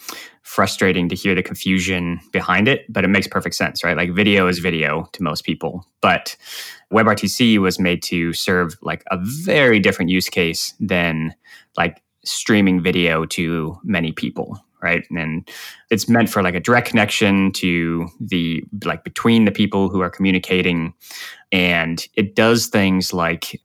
frustrating 0.42 1.10
to 1.10 1.16
hear 1.16 1.36
the 1.36 1.44
confusion 1.44 2.20
behind 2.32 2.68
it, 2.68 2.86
but 2.92 3.04
it 3.04 3.10
makes 3.10 3.28
perfect 3.28 3.56
sense, 3.56 3.84
right? 3.84 3.98
Like 3.98 4.12
video 4.12 4.48
is 4.48 4.60
video 4.60 5.08
to 5.12 5.22
most 5.22 5.44
people, 5.44 5.86
but 6.02 6.36
WebRTC 6.92 7.58
was 7.60 7.80
made 7.80 8.02
to 8.04 8.32
serve 8.32 8.78
like 8.82 9.04
a 9.12 9.18
very 9.22 9.80
different 9.80 10.10
use 10.10 10.30
case 10.30 10.74
than 10.80 11.36
like 11.76 12.02
streaming 12.24 12.82
video 12.82 13.26
to 13.26 13.78
many 13.84 14.14
people, 14.14 14.58
right? 14.82 15.06
And 15.12 15.50
it's 15.90 16.08
meant 16.08 16.30
for 16.30 16.42
like 16.42 16.56
a 16.56 16.62
direct 16.62 16.88
connection 16.88 17.52
to 17.54 18.08
the 18.22 18.64
like 18.86 19.04
between 19.04 19.44
the 19.44 19.52
people 19.52 19.90
who 19.90 20.00
are 20.00 20.10
communicating, 20.10 20.94
and 21.52 22.08
it 22.16 22.36
does 22.36 22.68
things 22.68 23.14
like 23.14 23.60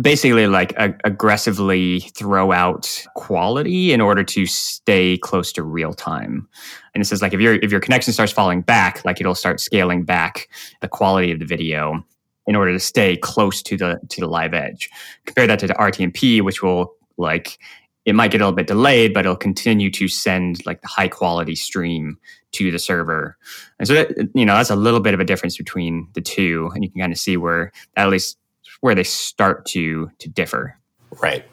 basically 0.00 0.46
like 0.46 0.74
aggressively 1.04 2.00
throw 2.16 2.52
out 2.52 3.04
quality 3.16 3.92
in 3.92 4.00
order 4.00 4.22
to 4.24 4.46
stay 4.46 5.18
close 5.18 5.52
to 5.52 5.62
real 5.62 5.92
time. 5.92 6.48
And 6.94 7.02
it 7.02 7.06
says 7.06 7.22
like 7.22 7.32
if 7.32 7.40
your 7.40 7.54
if 7.54 7.70
your 7.70 7.80
connection 7.80 8.12
starts 8.12 8.32
falling 8.32 8.62
back 8.62 9.04
like 9.04 9.20
it'll 9.20 9.34
start 9.34 9.60
scaling 9.60 10.04
back 10.04 10.48
the 10.80 10.88
quality 10.88 11.32
of 11.32 11.38
the 11.38 11.44
video 11.44 12.04
in 12.46 12.56
order 12.56 12.72
to 12.72 12.80
stay 12.80 13.16
close 13.16 13.62
to 13.62 13.76
the 13.76 14.00
to 14.08 14.20
the 14.20 14.26
live 14.26 14.54
edge. 14.54 14.88
Compare 15.26 15.46
that 15.46 15.58
to 15.60 15.66
the 15.66 15.74
rtmp 15.74 16.42
which 16.42 16.62
will 16.62 16.94
like 17.16 17.58
it 18.04 18.14
might 18.14 18.32
get 18.32 18.40
a 18.40 18.44
little 18.44 18.56
bit 18.56 18.66
delayed 18.66 19.14
but 19.14 19.24
it'll 19.24 19.36
continue 19.36 19.90
to 19.90 20.08
send 20.08 20.64
like 20.66 20.80
the 20.82 20.88
high 20.88 21.08
quality 21.08 21.54
stream 21.54 22.18
to 22.52 22.70
the 22.70 22.78
server. 22.78 23.36
And 23.78 23.88
so 23.88 23.94
that 23.94 24.30
you 24.34 24.44
know 24.44 24.54
that's 24.54 24.70
a 24.70 24.76
little 24.76 25.00
bit 25.00 25.14
of 25.14 25.20
a 25.20 25.24
difference 25.24 25.56
between 25.56 26.08
the 26.12 26.20
two 26.20 26.70
and 26.74 26.84
you 26.84 26.90
can 26.90 27.00
kind 27.00 27.12
of 27.12 27.18
see 27.18 27.36
where 27.36 27.72
at 27.96 28.08
least 28.08 28.38
where 28.82 28.94
they 28.94 29.04
start 29.04 29.64
to 29.64 30.10
to 30.18 30.28
differ. 30.28 30.76
Right. 31.22 31.44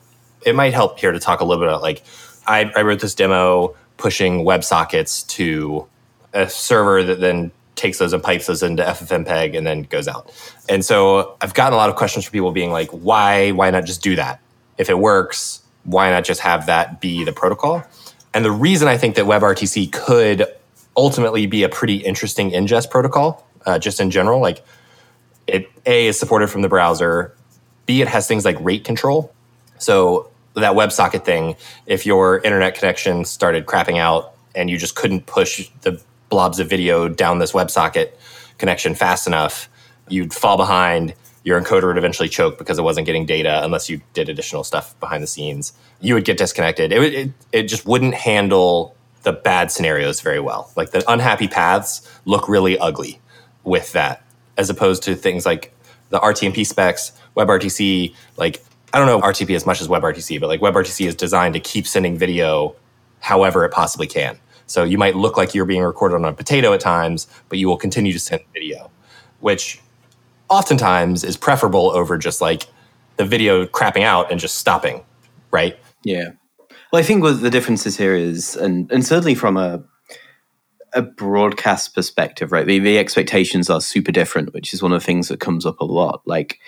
It 0.45 0.55
might 0.55 0.73
help 0.73 0.99
here 0.99 1.11
to 1.11 1.19
talk 1.19 1.39
a 1.39 1.45
little 1.45 1.63
bit 1.63 1.69
about 1.69 1.81
like 1.81 2.03
I, 2.45 2.71
I 2.75 2.81
wrote 2.81 2.99
this 2.99 3.15
demo 3.15 3.75
pushing 3.97 4.43
WebSockets 4.43 5.25
to 5.27 5.87
a 6.33 6.49
server 6.49 7.03
that 7.03 7.19
then 7.19 7.51
takes 7.75 7.99
those 7.99 8.13
and 8.13 8.23
pipes 8.23 8.47
those 8.47 8.63
into 8.63 8.83
FFmpeg 8.83 9.55
and 9.55 9.65
then 9.65 9.83
goes 9.83 10.07
out. 10.07 10.31
And 10.67 10.83
so 10.83 11.37
I've 11.39 11.53
gotten 11.53 11.73
a 11.73 11.77
lot 11.77 11.89
of 11.89 11.95
questions 11.95 12.25
from 12.25 12.31
people 12.31 12.51
being 12.51 12.71
like, 12.71 12.89
why 12.89 13.51
why 13.51 13.69
not 13.69 13.85
just 13.85 14.01
do 14.01 14.15
that? 14.15 14.41
If 14.77 14.89
it 14.89 14.97
works, 14.97 15.61
why 15.83 16.09
not 16.09 16.23
just 16.23 16.41
have 16.41 16.65
that 16.65 16.99
be 16.99 17.23
the 17.23 17.33
protocol? 17.33 17.83
And 18.33 18.43
the 18.43 18.51
reason 18.51 18.87
I 18.87 18.97
think 18.97 19.15
that 19.15 19.25
WebRTC 19.25 19.91
could 19.91 20.47
ultimately 20.97 21.45
be 21.45 21.63
a 21.63 21.69
pretty 21.69 21.97
interesting 21.97 22.51
ingest 22.51 22.89
protocol, 22.89 23.47
uh, 23.65 23.77
just 23.77 23.99
in 23.99 24.09
general, 24.09 24.39
like 24.41 24.63
it 25.53 25.71
A 25.85 26.07
is 26.07 26.19
supported 26.19 26.49
from 26.49 26.61
the 26.61 26.69
browser, 26.69 27.35
B 27.85 28.01
it 28.01 28.07
has 28.07 28.27
things 28.27 28.45
like 28.45 28.57
rate 28.59 28.83
control. 28.83 29.33
So 29.77 30.29
that 30.55 30.73
WebSocket 30.73 31.23
thing, 31.25 31.55
if 31.85 32.05
your 32.05 32.39
internet 32.39 32.75
connection 32.75 33.25
started 33.25 33.65
crapping 33.65 33.97
out 33.97 34.33
and 34.55 34.69
you 34.69 34.77
just 34.77 34.95
couldn't 34.95 35.25
push 35.25 35.69
the 35.81 36.01
blobs 36.29 36.59
of 36.59 36.69
video 36.69 37.07
down 37.07 37.39
this 37.39 37.53
WebSocket 37.53 38.11
connection 38.57 38.95
fast 38.95 39.27
enough, 39.27 39.69
you'd 40.09 40.33
fall 40.33 40.57
behind. 40.57 41.13
Your 41.43 41.59
encoder 41.59 41.87
would 41.87 41.97
eventually 41.97 42.27
choke 42.29 42.57
because 42.57 42.77
it 42.77 42.81
wasn't 42.81 43.05
getting 43.05 43.25
data 43.25 43.63
unless 43.63 43.89
you 43.89 44.01
did 44.13 44.27
additional 44.27 44.63
stuff 44.63 44.99
behind 44.99 45.23
the 45.23 45.27
scenes. 45.27 45.71
You 46.01 46.13
would 46.15 46.25
get 46.25 46.37
disconnected. 46.37 46.91
It, 46.91 47.13
it, 47.13 47.31
it 47.51 47.63
just 47.63 47.85
wouldn't 47.85 48.13
handle 48.13 48.95
the 49.23 49.31
bad 49.31 49.71
scenarios 49.71 50.21
very 50.21 50.39
well. 50.39 50.71
Like 50.75 50.91
the 50.91 51.03
unhappy 51.11 51.47
paths 51.47 52.07
look 52.25 52.49
really 52.49 52.77
ugly 52.77 53.19
with 53.63 53.93
that, 53.93 54.23
as 54.59 54.69
opposed 54.69 55.01
to 55.03 55.15
things 55.15 55.45
like 55.45 55.73
the 56.09 56.19
RTMP 56.19 56.67
specs, 56.67 57.13
WebRTC. 57.35 58.13
Like 58.37 58.61
I 58.93 58.99
don't 58.99 59.07
know 59.07 59.21
RTP 59.21 59.55
as 59.55 59.65
much 59.65 59.81
as 59.81 59.87
WebRTC, 59.87 60.39
but 60.39 60.47
like 60.47 60.59
WebRTC 60.59 61.07
is 61.07 61.15
designed 61.15 61.55
to 61.55 61.59
keep 61.59 61.87
sending 61.87 62.17
video 62.17 62.75
however 63.21 63.65
it 63.65 63.71
possibly 63.71 64.05
can. 64.05 64.37
So 64.67 64.83
you 64.83 64.97
might 64.97 65.15
look 65.15 65.35
like 65.37 65.55
you're 65.55 65.65
being 65.65 65.81
recorded 65.81 66.15
on 66.15 66.25
a 66.25 66.33
potato 66.33 66.73
at 66.73 66.79
times, 66.79 67.27
but 67.47 67.57
you 67.57 67.67
will 67.67 67.77
continue 67.77 68.13
to 68.13 68.19
send 68.19 68.41
video, 68.53 68.91
which 69.39 69.81
oftentimes 70.49 71.23
is 71.23 71.37
preferable 71.37 71.89
over 71.91 72.17
just 72.17 72.41
like 72.41 72.67
the 73.17 73.25
video 73.25 73.65
crapping 73.65 74.03
out 74.03 74.31
and 74.31 74.39
just 74.39 74.55
stopping, 74.55 75.03
right? 75.51 75.77
Yeah. 76.03 76.29
Well, 76.91 77.01
I 77.01 77.03
think 77.03 77.23
what 77.23 77.41
the 77.41 77.49
differences 77.49 77.97
here 77.97 78.15
is, 78.15 78.55
and 78.55 78.91
and 78.91 79.05
certainly 79.05 79.35
from 79.35 79.57
a 79.57 79.83
a 80.93 81.01
broadcast 81.01 81.93
perspective, 81.95 82.51
right? 82.51 82.65
The, 82.65 82.79
the 82.79 82.97
expectations 82.97 83.69
are 83.69 83.81
super 83.81 84.11
different, 84.11 84.53
which 84.53 84.73
is 84.73 84.81
one 84.81 84.91
of 84.91 85.01
the 85.01 85.05
things 85.05 85.27
that 85.27 85.39
comes 85.39 85.65
up 85.65 85.79
a 85.79 85.85
lot. 85.85 86.21
Like 86.25 86.59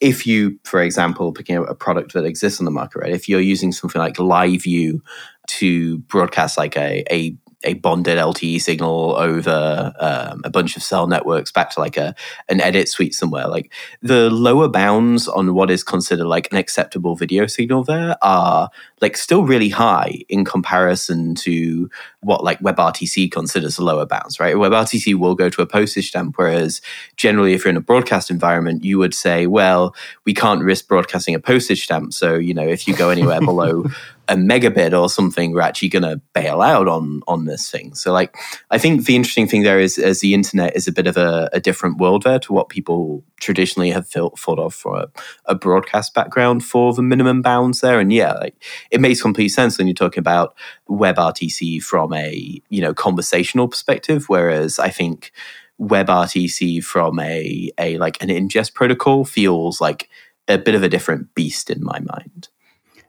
if 0.00 0.26
you, 0.26 0.58
for 0.64 0.82
example, 0.82 1.32
picking 1.32 1.56
up 1.56 1.68
a 1.68 1.74
product 1.74 2.12
that 2.12 2.24
exists 2.24 2.60
on 2.60 2.64
the 2.64 2.70
market, 2.70 3.00
right? 3.00 3.12
If 3.12 3.28
you're 3.28 3.40
using 3.40 3.72
something 3.72 4.00
like 4.00 4.16
LiveU 4.16 5.00
to 5.48 5.98
broadcast 6.00 6.58
like 6.58 6.76
a, 6.76 7.04
a 7.10 7.36
a 7.66 7.74
bonded 7.74 8.16
LTE 8.16 8.60
signal 8.60 9.16
over 9.16 9.92
um, 9.98 10.40
a 10.44 10.50
bunch 10.50 10.76
of 10.76 10.82
cell 10.82 11.06
networks 11.06 11.52
back 11.52 11.70
to 11.70 11.80
like 11.80 11.96
a 11.96 12.14
an 12.48 12.60
edit 12.60 12.88
suite 12.88 13.14
somewhere. 13.14 13.48
Like 13.48 13.72
the 14.00 14.30
lower 14.30 14.68
bounds 14.68 15.28
on 15.28 15.54
what 15.54 15.70
is 15.70 15.84
considered 15.84 16.26
like 16.26 16.50
an 16.52 16.56
acceptable 16.56 17.16
video 17.16 17.46
signal 17.46 17.84
there 17.84 18.16
are 18.22 18.70
like 19.00 19.16
still 19.16 19.44
really 19.44 19.68
high 19.68 20.22
in 20.28 20.44
comparison 20.44 21.34
to 21.34 21.90
what 22.20 22.42
like 22.42 22.60
WebRTC 22.60 23.30
considers 23.30 23.76
the 23.76 23.84
lower 23.84 24.06
bounds, 24.06 24.40
right? 24.40 24.54
WebRTC 24.54 25.14
will 25.14 25.34
go 25.34 25.50
to 25.50 25.62
a 25.62 25.66
postage 25.66 26.08
stamp, 26.08 26.36
whereas 26.36 26.80
generally, 27.16 27.52
if 27.52 27.64
you're 27.64 27.70
in 27.70 27.76
a 27.76 27.80
broadcast 27.80 28.30
environment, 28.30 28.84
you 28.84 28.98
would 28.98 29.14
say, 29.14 29.46
well, 29.46 29.94
we 30.24 30.32
can't 30.32 30.62
risk 30.62 30.88
broadcasting 30.88 31.34
a 31.34 31.40
postage 31.40 31.84
stamp. 31.84 32.14
So, 32.14 32.34
you 32.34 32.54
know, 32.54 32.66
if 32.66 32.88
you 32.88 32.96
go 32.96 33.10
anywhere 33.10 33.40
below 33.40 33.84
a 34.28 34.34
megabit 34.34 34.98
or 34.98 35.08
something, 35.08 35.52
we're 35.52 35.60
actually 35.60 35.88
going 35.88 36.02
to 36.02 36.20
bail 36.34 36.62
out 36.62 36.88
on 36.88 37.22
on 37.28 37.44
this 37.44 37.70
thing. 37.70 37.94
So, 37.94 38.12
like, 38.12 38.36
I 38.70 38.78
think 38.78 39.04
the 39.04 39.16
interesting 39.16 39.46
thing 39.46 39.62
there 39.62 39.80
is, 39.80 39.98
as 39.98 40.20
the 40.20 40.34
internet 40.34 40.74
is 40.76 40.88
a 40.88 40.92
bit 40.92 41.06
of 41.06 41.16
a, 41.16 41.48
a 41.52 41.60
different 41.60 41.98
world 41.98 42.24
there 42.24 42.38
to 42.40 42.52
what 42.52 42.68
people 42.68 43.24
traditionally 43.40 43.90
have 43.90 44.08
thought, 44.08 44.38
thought 44.38 44.58
of 44.58 44.74
for 44.74 44.96
a, 44.96 45.08
a 45.46 45.54
broadcast 45.54 46.14
background 46.14 46.64
for 46.64 46.92
the 46.92 47.02
minimum 47.02 47.42
bounds 47.42 47.80
there. 47.80 48.00
And 48.00 48.12
yeah, 48.12 48.32
like 48.32 48.54
it 48.90 49.00
makes 49.00 49.22
complete 49.22 49.48
sense 49.48 49.78
when 49.78 49.86
you're 49.86 49.94
talking 49.94 50.20
about 50.20 50.56
WebRTC 50.88 51.82
from 51.82 52.12
a 52.12 52.60
you 52.68 52.80
know 52.80 52.94
conversational 52.94 53.68
perspective, 53.68 54.24
whereas 54.28 54.78
I 54.78 54.90
think 54.90 55.32
WebRTC 55.80 56.82
from 56.82 57.18
a 57.20 57.70
a 57.78 57.98
like 57.98 58.22
an 58.22 58.28
ingest 58.28 58.74
protocol 58.74 59.24
feels 59.24 59.80
like 59.80 60.08
a 60.48 60.58
bit 60.58 60.74
of 60.74 60.82
a 60.82 60.88
different 60.88 61.34
beast 61.34 61.70
in 61.70 61.82
my 61.82 62.00
mind. 62.00 62.48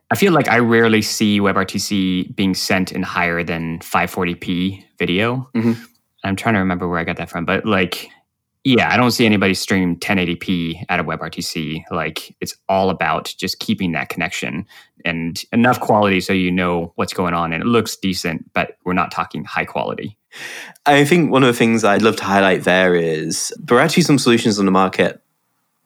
I 0.09 0.15
feel 0.15 0.31
like 0.33 0.47
I 0.47 0.59
rarely 0.59 1.01
see 1.01 1.39
WebRTC 1.39 2.35
being 2.35 2.53
sent 2.53 2.91
in 2.91 3.03
higher 3.03 3.43
than 3.43 3.79
540p 3.79 4.83
video. 4.97 5.49
Mm-hmm. 5.53 5.83
I'm 6.23 6.35
trying 6.35 6.55
to 6.55 6.59
remember 6.59 6.87
where 6.87 6.99
I 6.99 7.03
got 7.03 7.17
that 7.17 7.29
from, 7.29 7.45
but 7.45 7.65
like 7.65 8.09
yeah, 8.67 8.93
I 8.93 8.97
don't 8.97 9.11
see 9.11 9.25
anybody 9.25 9.53
stream 9.53 9.95
1080p 9.95 10.87
out 10.89 10.99
of 10.99 11.05
WebRTC. 11.05 11.83
Like 11.89 12.35
it's 12.41 12.53
all 12.67 12.89
about 12.89 13.33
just 13.37 13.59
keeping 13.59 13.93
that 13.93 14.09
connection 14.09 14.65
and 15.05 15.41
enough 15.53 15.79
quality 15.79 16.19
so 16.19 16.33
you 16.33 16.51
know 16.51 16.91
what's 16.95 17.13
going 17.13 17.33
on 17.33 17.53
and 17.53 17.63
it 17.63 17.65
looks 17.65 17.95
decent, 17.95 18.51
but 18.53 18.77
we're 18.83 18.91
not 18.91 19.09
talking 19.09 19.45
high 19.45 19.63
quality. 19.63 20.17
I 20.85 21.05
think 21.05 21.31
one 21.31 21.43
of 21.43 21.47
the 21.47 21.57
things 21.57 21.85
I'd 21.85 22.01
love 22.01 22.17
to 22.17 22.25
highlight 22.25 22.65
there 22.65 22.93
is 22.93 23.53
there 23.57 23.77
are 23.77 23.81
actually 23.81 24.03
some 24.03 24.19
solutions 24.19 24.59
on 24.59 24.65
the 24.65 24.71
market 24.71 25.21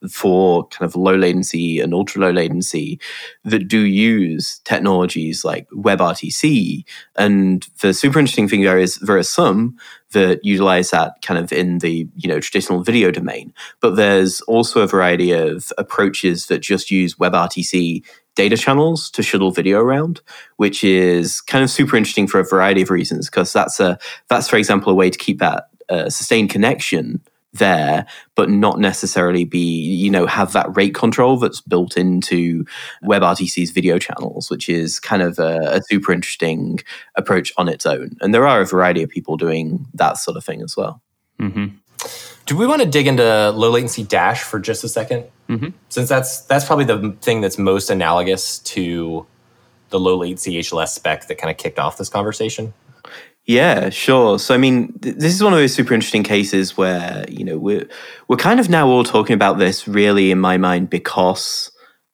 for 0.10 0.68
kind 0.68 0.88
of 0.88 0.96
low 0.96 1.16
latency 1.16 1.80
and 1.80 1.94
ultra 1.94 2.22
low 2.22 2.32
latency 2.32 3.00
that 3.44 3.68
do 3.68 3.80
use 3.80 4.60
technologies 4.64 5.46
like 5.46 5.70
WebRTC. 5.70 6.84
And 7.16 7.68
the 7.82 7.94
super 7.94 8.20
interesting 8.20 8.48
thing 8.48 8.62
there 8.62 8.80
is 8.80 8.96
there 8.98 9.18
are 9.18 9.24
some 9.24 9.78
that 10.12 10.44
utilize 10.44 10.90
that 10.90 11.22
kind 11.22 11.40
of 11.40 11.54
in 11.54 11.78
the 11.80 12.08
you 12.16 12.28
know 12.28 12.40
traditional 12.40 12.84
video 12.84 13.12
domain, 13.12 13.54
but 13.80 13.96
there's 13.96 14.42
also 14.42 14.82
a 14.82 14.88
variety 14.88 15.32
of 15.32 15.72
approaches 15.78 16.48
that 16.48 16.60
just 16.60 16.92
use 16.92 17.16
WebRTC 17.16 18.04
data 18.36 18.58
channels 18.58 19.10
to 19.12 19.24
shuttle 19.24 19.52
video 19.52 19.80
around, 19.80 20.22
which 20.58 20.84
is 20.84 21.42
kind 21.42 21.64
of 21.64 21.70
super 21.70 21.96
interesting 21.96 22.28
for 22.28 22.40
a 22.40 22.46
variety 22.46 22.82
of 22.82 22.90
reasons. 22.90 23.30
Because 23.30 23.54
that's 23.54 23.80
a 23.80 23.98
that's 24.30 24.50
for 24.50 24.58
example 24.58 24.92
a 24.92 24.96
way 24.96 25.10
to 25.10 25.18
keep 25.18 25.40
that 25.40 25.70
uh, 25.90 26.10
sustained 26.10 26.50
connection 26.50 27.22
there, 27.54 28.06
but 28.36 28.50
not 28.50 28.80
necessarily 28.80 29.44
be, 29.44 29.60
you 29.60 30.10
know, 30.10 30.26
have 30.26 30.54
that 30.54 30.76
rate 30.76 30.96
control 30.96 31.38
that's 31.38 31.62
built 31.62 31.98
into 31.98 32.66
WebRTC's 33.04 33.72
video 33.72 34.00
channels, 34.00 34.50
which 34.50 34.70
is 34.70 35.00
kind 35.00 35.22
of 35.22 35.38
a, 35.38 35.60
a, 35.78 35.82
super 35.84 36.14
interesting 36.14 36.80
approach 37.16 37.52
on 37.58 37.68
its 37.68 37.86
own. 37.86 38.16
And 38.22 38.34
there 38.34 38.48
are 38.48 38.62
a 38.62 38.66
variety 38.66 39.04
of 39.04 39.10
people 39.10 39.36
doing 39.36 39.86
that 39.94 40.18
sort 40.18 40.38
of 40.38 40.46
thing 40.46 40.62
as 40.62 40.78
well. 40.78 41.02
Mm-hmm. 41.40 41.76
Do 42.46 42.58
we 42.58 42.66
want 42.66 42.82
to 42.82 42.88
dig 42.88 43.08
into 43.08 43.52
low 43.52 43.72
latency 43.72 44.04
dash 44.04 44.42
for 44.44 44.60
just 44.60 44.84
a 44.84 44.88
2nd 44.88 45.28
mm-hmm. 45.50 45.70
Since 45.90 46.10
that's 46.10 46.42
that's 46.42 46.66
probably 46.66 46.86
the 46.86 47.16
thing 47.22 47.42
that's 47.42 47.58
most 47.58 47.90
analogous 47.90 48.60
to 48.60 49.26
the 49.90 50.00
low 50.00 50.18
latency 50.18 50.60
HLS 50.60 50.90
spec 50.90 51.28
that 51.28 51.38
kind 51.38 51.52
of 51.52 51.58
kicked 51.58 51.80
off 51.80 51.98
this 51.98 52.10
conversation. 52.10 52.74
Yeah, 53.45 53.89
sure. 53.89 54.38
So 54.39 54.54
I 54.54 54.58
mean, 54.58 54.97
th- 54.99 55.15
this 55.15 55.34
is 55.34 55.43
one 55.43 55.51
of 55.54 55.60
those 55.60 55.73
super 55.73 55.93
interesting 55.93 56.23
cases 56.23 56.77
where 56.77 57.25
you 57.30 57.43
know 57.43 57.58
we're 57.58 57.88
we're 58.27 58.38
kind 58.38 58.60
of 58.60 58.69
now 58.69 58.88
all 58.88 59.04
talking 59.04 59.34
about 59.34 59.58
this 59.58 59.88
really 59.88 60.32
in 60.32 60.39
my 60.39 60.58
mind 60.58 60.89
because 60.89 61.71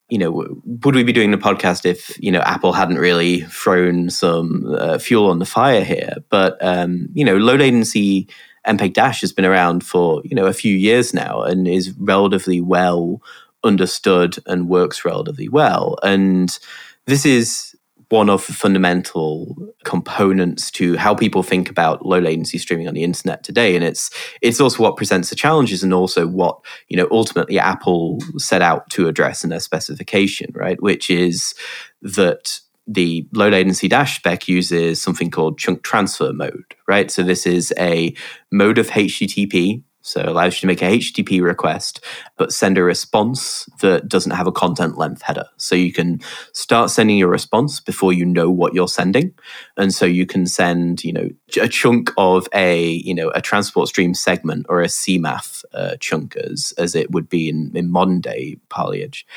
you 0.10 0.18
know 0.18 0.32
would 0.64 0.96
we 0.96 1.04
be 1.04 1.12
doing 1.12 1.32
the 1.32 1.38
podcast 1.38 1.86
if 1.86 2.18
you 2.24 2.32
know 2.32 2.40
Apple 2.42 2.72
hadn't 2.72 2.98
really 2.98 3.42
thrown 3.42 4.10
some 4.10 4.74
uh, 4.80 4.98
fuel 5.00 5.30
on 5.30 5.40
the 5.40 5.46
fire 5.46 5.84
here? 5.84 6.16
But 6.30 6.58
um, 6.64 7.10
you 7.14 7.26
know, 7.26 7.36
low 7.36 7.56
latency 7.56 8.28
MPEG 8.66 8.94
Dash 8.94 9.20
has 9.22 9.34
been 9.34 9.46
around 9.46 9.84
for 9.86 10.22
you 10.24 10.34
know 10.36 10.46
a 10.46 10.54
few 10.54 10.76
years 10.76 11.14
now 11.14 11.42
and 11.42 11.68
is 11.68 11.92
relatively 12.00 12.62
well 12.62 13.22
understood 13.66 14.38
and 14.46 14.70
works 14.70 15.04
relatively 15.04 15.50
well. 15.50 15.98
And 16.04 16.58
this 17.06 17.26
is 17.26 17.76
one 18.10 18.30
of 18.30 18.46
the 18.48 18.54
fundamental 18.54 19.56
components 19.84 20.72
to 20.72 20.96
how 20.96 21.14
people 21.14 21.44
think 21.44 21.70
about 21.70 22.06
low 22.06 22.20
latency 22.20 22.58
streaming 22.58 22.88
on 22.88 22.94
the 22.94 23.04
internet 23.04 23.44
today. 23.44 23.76
And 23.76 23.84
it's 23.84 24.10
it's 24.42 24.62
also 24.62 24.84
what 24.84 24.98
presents 24.98 25.30
the 25.30 25.36
challenges 25.36 25.84
and 25.84 25.94
also 25.94 26.28
what 26.28 26.60
you 26.88 26.98
know 26.98 27.08
ultimately 27.12 27.60
apple 27.60 28.20
set 28.38 28.62
out 28.62 28.90
to 28.92 29.08
address 29.08 29.44
in 29.44 29.50
their 29.50 29.60
specification 29.60 30.52
right? 30.54 30.82
Which 30.82 31.10
is 31.10 31.54
that 32.02 32.60
the 32.90 33.28
low 33.34 33.50
latency 33.50 33.90
dash 33.90 34.18
spec 34.18 34.48
uses 34.48 35.02
something 35.02 35.30
called 35.30 35.58
chunk 35.58 35.84
transfer 35.84 36.32
mode 36.32 36.76
right? 36.88 37.12
So 37.12 37.24
this 37.24 37.46
is 37.46 37.74
a 37.78 38.14
mode 38.52 38.78
of 38.78 38.88
http 38.88 39.84
so 40.08 40.22
it 40.22 40.26
allows 40.26 40.56
you 40.56 40.62
to 40.62 40.68
make 40.68 40.82
a 40.82 40.98
HTTP 40.98 41.42
request, 41.42 42.00
but 42.38 42.54
send 42.54 42.78
a 42.78 42.84
response 42.84 43.68
that 43.82 44.08
doesn't 44.08 44.32
have 44.32 44.48
a 44.48 44.54
content 44.54 44.98
length 44.98 45.22
header. 45.22 45.44
So 45.58 45.76
you 45.76 45.92
can 45.92 46.22
start 46.54 46.92
sending 46.92 47.18
your 47.18 47.28
response 47.28 47.82
before 47.82 48.14
you 48.14 48.24
know 48.24 48.50
what 48.50 48.74
you're 48.74 48.88
sending. 48.88 49.34
And 49.76 49.94
so 49.94 50.06
you 50.06 50.26
can 50.26 50.46
send, 50.46 51.04
you 51.04 51.12
know, 51.12 51.30
a 51.62 51.68
chunk 51.68 52.12
of 52.18 52.48
a, 52.54 52.88
you 52.88 53.14
know, 53.14 53.32
a 53.32 53.42
transport 53.42 53.90
stream 53.90 54.14
segment 54.14 54.66
or 54.70 54.82
a 54.82 54.88
CMAF 54.88 55.66
uh, 55.74 55.98
chunk 56.00 56.38
as, 56.38 56.74
as 56.78 56.96
it 56.96 57.12
would 57.12 57.28
be 57.28 57.50
in, 57.50 57.74
in 57.76 57.92
modern 57.92 58.22
day 58.22 58.56
parliage. 58.70 59.28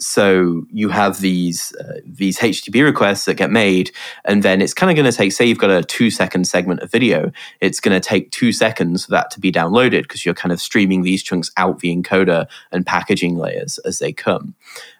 So 0.00 0.64
you 0.70 0.88
have 0.90 1.20
these 1.20 1.74
uh, 1.80 2.00
these 2.04 2.38
HTTP 2.38 2.84
requests 2.84 3.24
that 3.24 3.34
get 3.34 3.50
made, 3.50 3.90
and 4.24 4.42
then 4.42 4.62
it's 4.62 4.74
kind 4.74 4.90
of 4.90 4.96
going 4.96 5.10
to 5.10 5.16
take. 5.16 5.32
Say 5.32 5.46
you've 5.46 5.58
got 5.58 5.70
a 5.70 5.82
two 5.82 6.10
second 6.10 6.46
segment 6.46 6.80
of 6.80 6.90
video, 6.90 7.32
it's 7.60 7.80
going 7.80 8.00
to 8.00 8.06
take 8.06 8.30
two 8.30 8.52
seconds 8.52 9.06
for 9.06 9.10
that 9.10 9.30
to 9.32 9.40
be 9.40 9.50
downloaded 9.50 10.02
because 10.02 10.24
you're 10.24 10.34
kind 10.34 10.52
of 10.52 10.60
streaming 10.60 11.02
these 11.02 11.22
chunks 11.22 11.50
out 11.56 11.80
the 11.80 11.94
encoder 11.94 12.46
and 12.70 12.86
packaging 12.86 13.36
layers 13.36 13.78
as 13.78 13.98
they 13.98 14.12
come. 14.12 14.54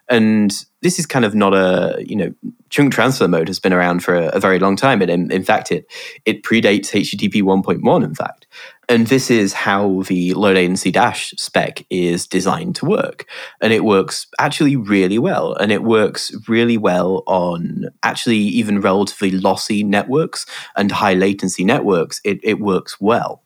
And 0.09 0.51
this 0.81 0.97
is 0.97 1.05
kind 1.05 1.23
of 1.23 1.35
not 1.35 1.53
a, 1.53 2.03
you 2.05 2.15
know, 2.15 2.33
chunk 2.69 2.91
transfer 2.91 3.27
mode 3.27 3.47
has 3.47 3.59
been 3.59 3.73
around 3.73 4.03
for 4.03 4.15
a, 4.15 4.27
a 4.29 4.39
very 4.39 4.59
long 4.59 4.75
time. 4.75 5.01
And 5.01 5.11
in, 5.11 5.31
in 5.31 5.43
fact, 5.43 5.71
it, 5.71 5.85
it 6.25 6.43
predates 6.43 6.91
HTTP 6.91 7.43
1.1, 7.43 8.03
in 8.03 8.15
fact. 8.15 8.47
And 8.89 9.05
this 9.05 9.29
is 9.29 9.53
how 9.53 10.01
the 10.07 10.33
low 10.33 10.51
latency 10.51 10.89
dash 10.89 11.31
spec 11.37 11.85
is 11.91 12.25
designed 12.25 12.75
to 12.77 12.85
work. 12.85 13.27
And 13.61 13.71
it 13.71 13.83
works 13.83 14.25
actually 14.39 14.75
really 14.75 15.19
well. 15.19 15.53
And 15.53 15.71
it 15.71 15.83
works 15.83 16.31
really 16.47 16.77
well 16.77 17.21
on 17.27 17.85
actually 18.01 18.37
even 18.37 18.81
relatively 18.81 19.29
lossy 19.29 19.83
networks 19.83 20.47
and 20.75 20.91
high 20.91 21.13
latency 21.13 21.63
networks. 21.63 22.19
It, 22.25 22.39
it 22.41 22.59
works 22.59 22.99
well 22.99 23.43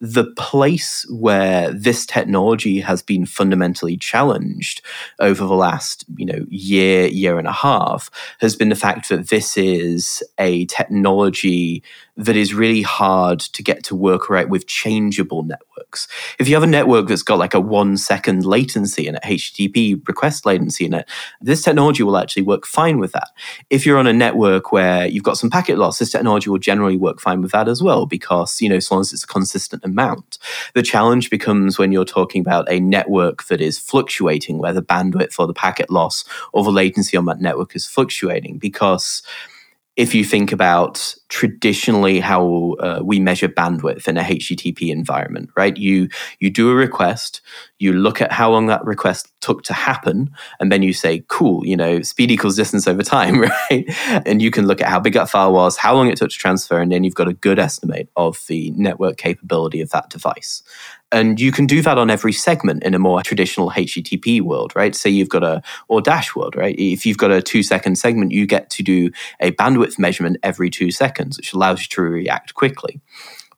the 0.00 0.26
place 0.36 1.06
where 1.08 1.72
this 1.72 2.04
technology 2.04 2.80
has 2.80 3.00
been 3.00 3.24
fundamentally 3.24 3.96
challenged 3.96 4.82
over 5.18 5.46
the 5.46 5.54
last 5.54 6.04
you 6.16 6.26
know 6.26 6.44
year 6.50 7.06
year 7.06 7.38
and 7.38 7.48
a 7.48 7.52
half 7.52 8.10
has 8.40 8.54
been 8.54 8.68
the 8.68 8.74
fact 8.74 9.08
that 9.08 9.28
this 9.30 9.56
is 9.56 10.22
a 10.38 10.66
technology 10.66 11.82
that 12.16 12.36
is 12.36 12.54
really 12.54 12.82
hard 12.82 13.40
to 13.40 13.62
get 13.62 13.82
to 13.84 13.96
work 13.96 14.30
right 14.30 14.48
with 14.48 14.66
changeable 14.66 15.42
networks. 15.42 16.06
If 16.38 16.48
you 16.48 16.54
have 16.54 16.62
a 16.62 16.68
network 16.68 17.08
that's 17.08 17.22
got 17.22 17.38
like 17.38 17.54
a 17.54 17.60
one 17.60 17.96
second 17.96 18.44
latency 18.44 19.08
in 19.08 19.16
it, 19.16 19.22
HTTP 19.22 20.06
request 20.06 20.46
latency 20.46 20.84
in 20.84 20.94
it, 20.94 21.08
this 21.40 21.62
technology 21.62 22.02
will 22.04 22.16
actually 22.16 22.42
work 22.42 22.66
fine 22.66 22.98
with 22.98 23.12
that. 23.12 23.30
If 23.68 23.84
you're 23.84 23.98
on 23.98 24.06
a 24.06 24.12
network 24.12 24.70
where 24.70 25.06
you've 25.06 25.24
got 25.24 25.38
some 25.38 25.50
packet 25.50 25.76
loss, 25.76 25.98
this 25.98 26.12
technology 26.12 26.50
will 26.50 26.58
generally 26.58 26.96
work 26.96 27.20
fine 27.20 27.42
with 27.42 27.50
that 27.52 27.68
as 27.68 27.82
well 27.82 28.06
because, 28.06 28.60
you 28.60 28.68
know, 28.68 28.76
as 28.76 28.90
long 28.90 29.00
as 29.00 29.12
it's 29.12 29.24
a 29.24 29.28
consistent 29.28 29.84
amount. 29.84 30.38
The 30.74 30.82
challenge 30.82 31.30
becomes 31.30 31.78
when 31.78 31.90
you're 31.90 32.04
talking 32.04 32.40
about 32.40 32.70
a 32.70 32.78
network 32.78 33.46
that 33.46 33.60
is 33.60 33.78
fluctuating, 33.78 34.58
where 34.58 34.72
the 34.72 34.82
bandwidth 34.82 35.38
or 35.38 35.46
the 35.46 35.54
packet 35.54 35.90
loss 35.90 36.24
or 36.52 36.62
the 36.62 36.70
latency 36.70 37.16
on 37.16 37.24
that 37.24 37.40
network 37.40 37.74
is 37.74 37.86
fluctuating 37.86 38.58
because 38.58 39.22
if 39.96 40.14
you 40.14 40.24
think 40.24 40.50
about 40.50 41.14
traditionally 41.28 42.18
how 42.18 42.74
uh, 42.80 43.00
we 43.02 43.20
measure 43.20 43.48
bandwidth 43.48 44.08
in 44.08 44.16
a 44.16 44.22
HTTP 44.22 44.90
environment, 44.90 45.50
right? 45.56 45.76
You 45.76 46.08
you 46.40 46.50
do 46.50 46.70
a 46.70 46.74
request, 46.74 47.40
you 47.78 47.92
look 47.92 48.20
at 48.20 48.32
how 48.32 48.50
long 48.50 48.66
that 48.66 48.84
request 48.84 49.32
took 49.40 49.62
to 49.64 49.72
happen, 49.72 50.30
and 50.60 50.70
then 50.70 50.82
you 50.82 50.92
say, 50.92 51.24
"Cool, 51.28 51.66
you 51.66 51.76
know, 51.76 52.02
speed 52.02 52.30
equals 52.30 52.56
distance 52.56 52.86
over 52.86 53.02
time," 53.02 53.40
right? 53.70 53.84
And 54.26 54.40
you 54.40 54.50
can 54.50 54.66
look 54.66 54.80
at 54.80 54.88
how 54.88 55.00
big 55.00 55.14
that 55.14 55.28
file 55.28 55.52
was, 55.52 55.76
how 55.76 55.94
long 55.94 56.08
it 56.08 56.16
took 56.16 56.30
to 56.30 56.36
transfer, 56.36 56.80
and 56.80 56.90
then 56.92 57.04
you've 57.04 57.14
got 57.14 57.28
a 57.28 57.34
good 57.34 57.58
estimate 57.58 58.08
of 58.16 58.44
the 58.48 58.70
network 58.72 59.16
capability 59.16 59.80
of 59.80 59.90
that 59.90 60.10
device. 60.10 60.62
And 61.12 61.38
you 61.38 61.52
can 61.52 61.66
do 61.66 61.80
that 61.82 61.96
on 61.96 62.10
every 62.10 62.32
segment 62.32 62.82
in 62.82 62.92
a 62.92 62.98
more 62.98 63.22
traditional 63.22 63.70
HTTP 63.70 64.40
world, 64.40 64.74
right? 64.74 64.96
Say 64.96 65.10
you've 65.10 65.28
got 65.28 65.44
a, 65.44 65.62
or 65.86 66.00
Dash 66.00 66.34
world, 66.34 66.56
right? 66.56 66.74
If 66.76 67.06
you've 67.06 67.18
got 67.18 67.30
a 67.30 67.40
two 67.40 67.62
second 67.62 67.96
segment, 67.96 68.32
you 68.32 68.46
get 68.46 68.68
to 68.70 68.82
do 68.82 69.10
a 69.38 69.52
bandwidth 69.52 69.96
measurement 69.96 70.38
every 70.42 70.70
two 70.70 70.90
seconds, 70.90 71.36
which 71.36 71.52
allows 71.52 71.82
you 71.82 71.86
to 71.90 72.02
react 72.02 72.54
quickly. 72.54 73.00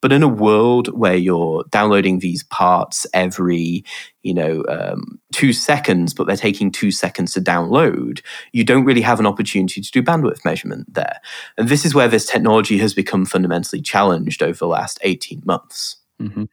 But 0.01 0.13
in 0.13 0.23
a 0.23 0.29
world 0.29 0.89
where 0.89 1.17
you're 1.17 1.65
downloading 1.71 2.19
these 2.19 2.43
parts 2.45 3.07
every, 3.13 3.85
you 4.23 4.35
know, 4.35 4.65
um, 4.69 5.19
two 5.33 5.53
seconds, 5.53 6.15
but 6.15 6.27
they're 6.27 6.37
taking 6.37 6.71
two 6.71 6.91
seconds 6.91 7.33
to 7.35 7.41
download, 7.41 8.21
you 8.53 8.65
don't 8.65 8.85
really 8.85 9.01
have 9.01 9.21
an 9.21 9.27
opportunity 9.27 9.81
to 9.81 9.91
do 9.91 10.03
bandwidth 10.03 10.45
measurement 10.45 10.93
there. 10.93 11.21
And 11.57 11.69
this 11.69 11.85
is 11.85 11.95
where 11.95 12.09
this 12.09 12.27
technology 12.27 12.79
has 12.79 12.95
become 12.95 13.25
fundamentally 13.25 13.83
challenged 13.83 14.43
over 14.43 14.59
the 14.59 14.67
last 14.67 14.99
18 15.03 15.43
months. 15.45 15.97
Mm-hmm. 16.21 16.45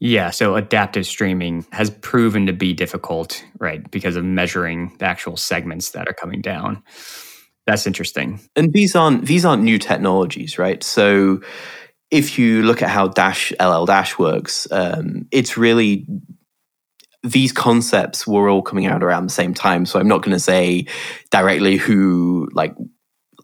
Yeah, 0.00 0.30
so 0.30 0.54
adaptive 0.54 1.06
streaming 1.06 1.66
has 1.72 1.90
proven 1.90 2.46
to 2.46 2.52
be 2.52 2.72
difficult, 2.72 3.44
right? 3.58 3.88
Because 3.90 4.14
of 4.14 4.24
measuring 4.24 4.96
the 4.98 5.06
actual 5.06 5.36
segments 5.36 5.90
that 5.90 6.08
are 6.08 6.12
coming 6.12 6.40
down. 6.40 6.84
That's 7.66 7.86
interesting. 7.86 8.40
And 8.54 8.72
these 8.72 8.94
aren't 8.94 9.26
these 9.26 9.44
aren't 9.44 9.62
new 9.62 9.78
technologies, 9.78 10.58
right? 10.58 10.82
So 10.82 11.42
if 12.10 12.38
you 12.38 12.62
look 12.62 12.82
at 12.82 12.88
how 12.88 13.08
Dash 13.08 13.52
LL 13.60 13.84
Dash 13.84 14.18
works, 14.18 14.66
um, 14.70 15.26
it's 15.30 15.56
really 15.56 16.06
these 17.22 17.52
concepts 17.52 18.26
were 18.26 18.48
all 18.48 18.62
coming 18.62 18.86
out 18.86 19.02
around 19.02 19.24
the 19.26 19.32
same 19.32 19.52
time. 19.52 19.84
So 19.84 19.98
I'm 19.98 20.08
not 20.08 20.22
going 20.22 20.36
to 20.36 20.40
say 20.40 20.86
directly 21.30 21.76
who 21.76 22.48
like 22.52 22.74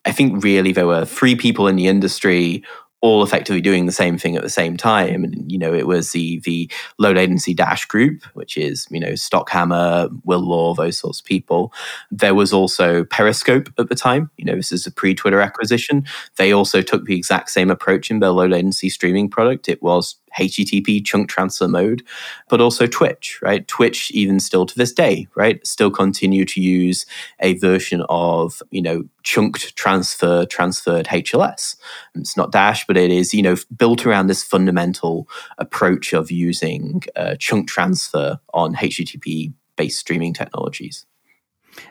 I 0.06 0.12
think 0.12 0.44
really 0.44 0.72
there 0.72 0.86
were 0.86 1.04
three 1.04 1.34
people 1.34 1.66
in 1.66 1.76
the 1.76 1.88
industry 1.88 2.62
all 3.04 3.22
effectively 3.22 3.60
doing 3.60 3.84
the 3.84 3.92
same 3.92 4.16
thing 4.16 4.34
at 4.34 4.42
the 4.42 4.48
same 4.48 4.78
time. 4.78 5.24
And 5.24 5.52
you 5.52 5.58
know, 5.58 5.74
it 5.74 5.86
was 5.86 6.12
the 6.12 6.40
the 6.44 6.70
low 6.98 7.12
latency 7.12 7.52
dash 7.52 7.84
group, 7.84 8.22
which 8.32 8.56
is 8.56 8.86
you 8.90 8.98
know 8.98 9.10
Stockhammer, 9.10 10.08
Will 10.24 10.40
Law, 10.40 10.72
those 10.72 10.96
sorts 10.96 11.20
of 11.20 11.26
people. 11.26 11.70
There 12.10 12.34
was 12.34 12.50
also 12.54 13.04
Periscope 13.04 13.68
at 13.78 13.90
the 13.90 13.94
time. 13.94 14.30
You 14.38 14.46
know, 14.46 14.56
this 14.56 14.72
is 14.72 14.86
a 14.86 14.90
pre 14.90 15.14
Twitter 15.14 15.42
acquisition. 15.42 16.06
They 16.38 16.50
also 16.50 16.80
took 16.80 17.04
the 17.04 17.14
exact 17.14 17.50
same 17.50 17.70
approach 17.70 18.10
in 18.10 18.20
their 18.20 18.30
low 18.30 18.46
latency 18.46 18.88
streaming 18.88 19.28
product. 19.28 19.68
It 19.68 19.82
was 19.82 20.16
HTTP 20.38 21.04
chunk 21.04 21.28
transfer 21.28 21.68
mode, 21.68 22.02
but 22.48 22.60
also 22.60 22.86
Twitch, 22.86 23.38
right? 23.42 23.66
Twitch, 23.68 24.10
even 24.12 24.40
still 24.40 24.66
to 24.66 24.76
this 24.76 24.92
day, 24.92 25.26
right, 25.34 25.64
still 25.66 25.90
continue 25.90 26.44
to 26.44 26.60
use 26.60 27.06
a 27.40 27.54
version 27.54 28.04
of, 28.08 28.62
you 28.70 28.82
know, 28.82 29.04
chunked 29.22 29.76
transfer, 29.76 30.44
transferred 30.46 31.06
HLS. 31.06 31.76
It's 32.14 32.36
not 32.36 32.52
Dash, 32.52 32.86
but 32.86 32.96
it 32.96 33.10
is, 33.10 33.32
you 33.34 33.42
know, 33.42 33.56
built 33.76 34.06
around 34.06 34.26
this 34.26 34.42
fundamental 34.42 35.28
approach 35.58 36.12
of 36.12 36.30
using 36.30 37.02
uh, 37.16 37.36
chunk 37.38 37.68
transfer 37.68 38.38
on 38.52 38.74
HTTP 38.74 39.52
based 39.76 39.98
streaming 39.98 40.34
technologies. 40.34 41.06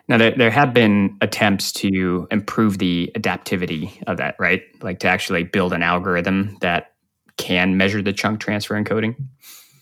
Now, 0.07 0.17
there, 0.17 0.31
there 0.31 0.51
have 0.51 0.73
been 0.73 1.17
attempts 1.21 1.71
to 1.73 2.27
improve 2.31 2.77
the 2.77 3.11
adaptivity 3.15 4.01
of 4.07 4.17
that, 4.17 4.35
right? 4.39 4.63
Like 4.81 4.99
to 4.99 5.07
actually 5.07 5.43
build 5.43 5.73
an 5.73 5.83
algorithm 5.83 6.57
that 6.61 6.92
can 7.37 7.77
measure 7.77 8.01
the 8.01 8.13
chunk 8.13 8.39
transfer 8.39 8.75
encoding? 8.75 9.15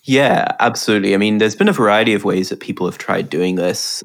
Yeah, 0.04 0.48
absolutely. 0.60 1.14
I 1.14 1.18
mean, 1.18 1.38
there's 1.38 1.56
been 1.56 1.70
a 1.70 1.74
variety 1.74 2.14
of 2.14 2.24
ways 2.24 2.50
that 2.50 2.60
people 2.60 2.88
have 2.88 2.98
tried 2.98 3.30
doing 3.30 3.56
this. 3.56 4.04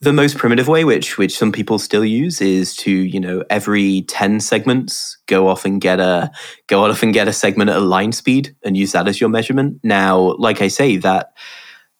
The 0.00 0.12
most 0.12 0.38
primitive 0.38 0.68
way, 0.68 0.84
which 0.84 1.18
which 1.18 1.36
some 1.36 1.50
people 1.50 1.78
still 1.78 2.04
use, 2.04 2.40
is 2.40 2.76
to 2.76 2.90
you 2.90 3.18
know 3.18 3.44
every 3.50 4.02
ten 4.02 4.38
segments 4.40 5.18
go 5.26 5.48
off 5.48 5.64
and 5.64 5.80
get 5.80 5.98
a 5.98 6.30
go 6.68 6.84
off 6.84 7.02
and 7.02 7.12
get 7.12 7.26
a 7.26 7.32
segment 7.32 7.70
at 7.70 7.76
a 7.76 7.80
line 7.80 8.12
speed 8.12 8.54
and 8.64 8.76
use 8.76 8.92
that 8.92 9.08
as 9.08 9.20
your 9.20 9.28
measurement. 9.28 9.80
Now, 9.82 10.36
like 10.38 10.62
I 10.62 10.68
say, 10.68 10.98
that 10.98 11.32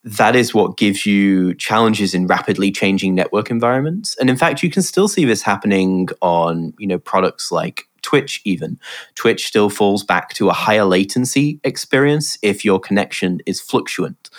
that 0.05 0.37
is 0.37 0.55
what 0.55 0.79
gives 0.79 1.07
you 1.07 1.55
challenges 1.55 2.15
in 2.15 2.29
rapidly 2.29 2.71
changing 2.71 3.17
network 3.17 3.51
environments. 3.51 4.17
And 4.19 4.31
in 4.31 4.37
fact, 4.37 4.63
you 4.63 4.71
can 4.71 4.83
still 4.83 5.09
see 5.09 5.25
this 5.25 5.43
happening 5.43 6.09
on 6.23 6.75
you 6.79 6.87
know 6.87 7.01
products 7.01 7.51
like 7.51 7.85
Twitch, 8.09 8.41
even. 8.47 8.79
Twitch 9.17 9.47
still 9.47 9.69
falls 9.69 10.03
back 10.03 10.33
to 10.33 10.49
a 10.49 10.55
higher 10.55 10.87
latency 10.87 11.61
experience 11.63 12.39
if 12.41 12.65
your 12.65 12.81
connection 12.81 13.39
is 13.45 13.61
fluctuant. 13.61 14.31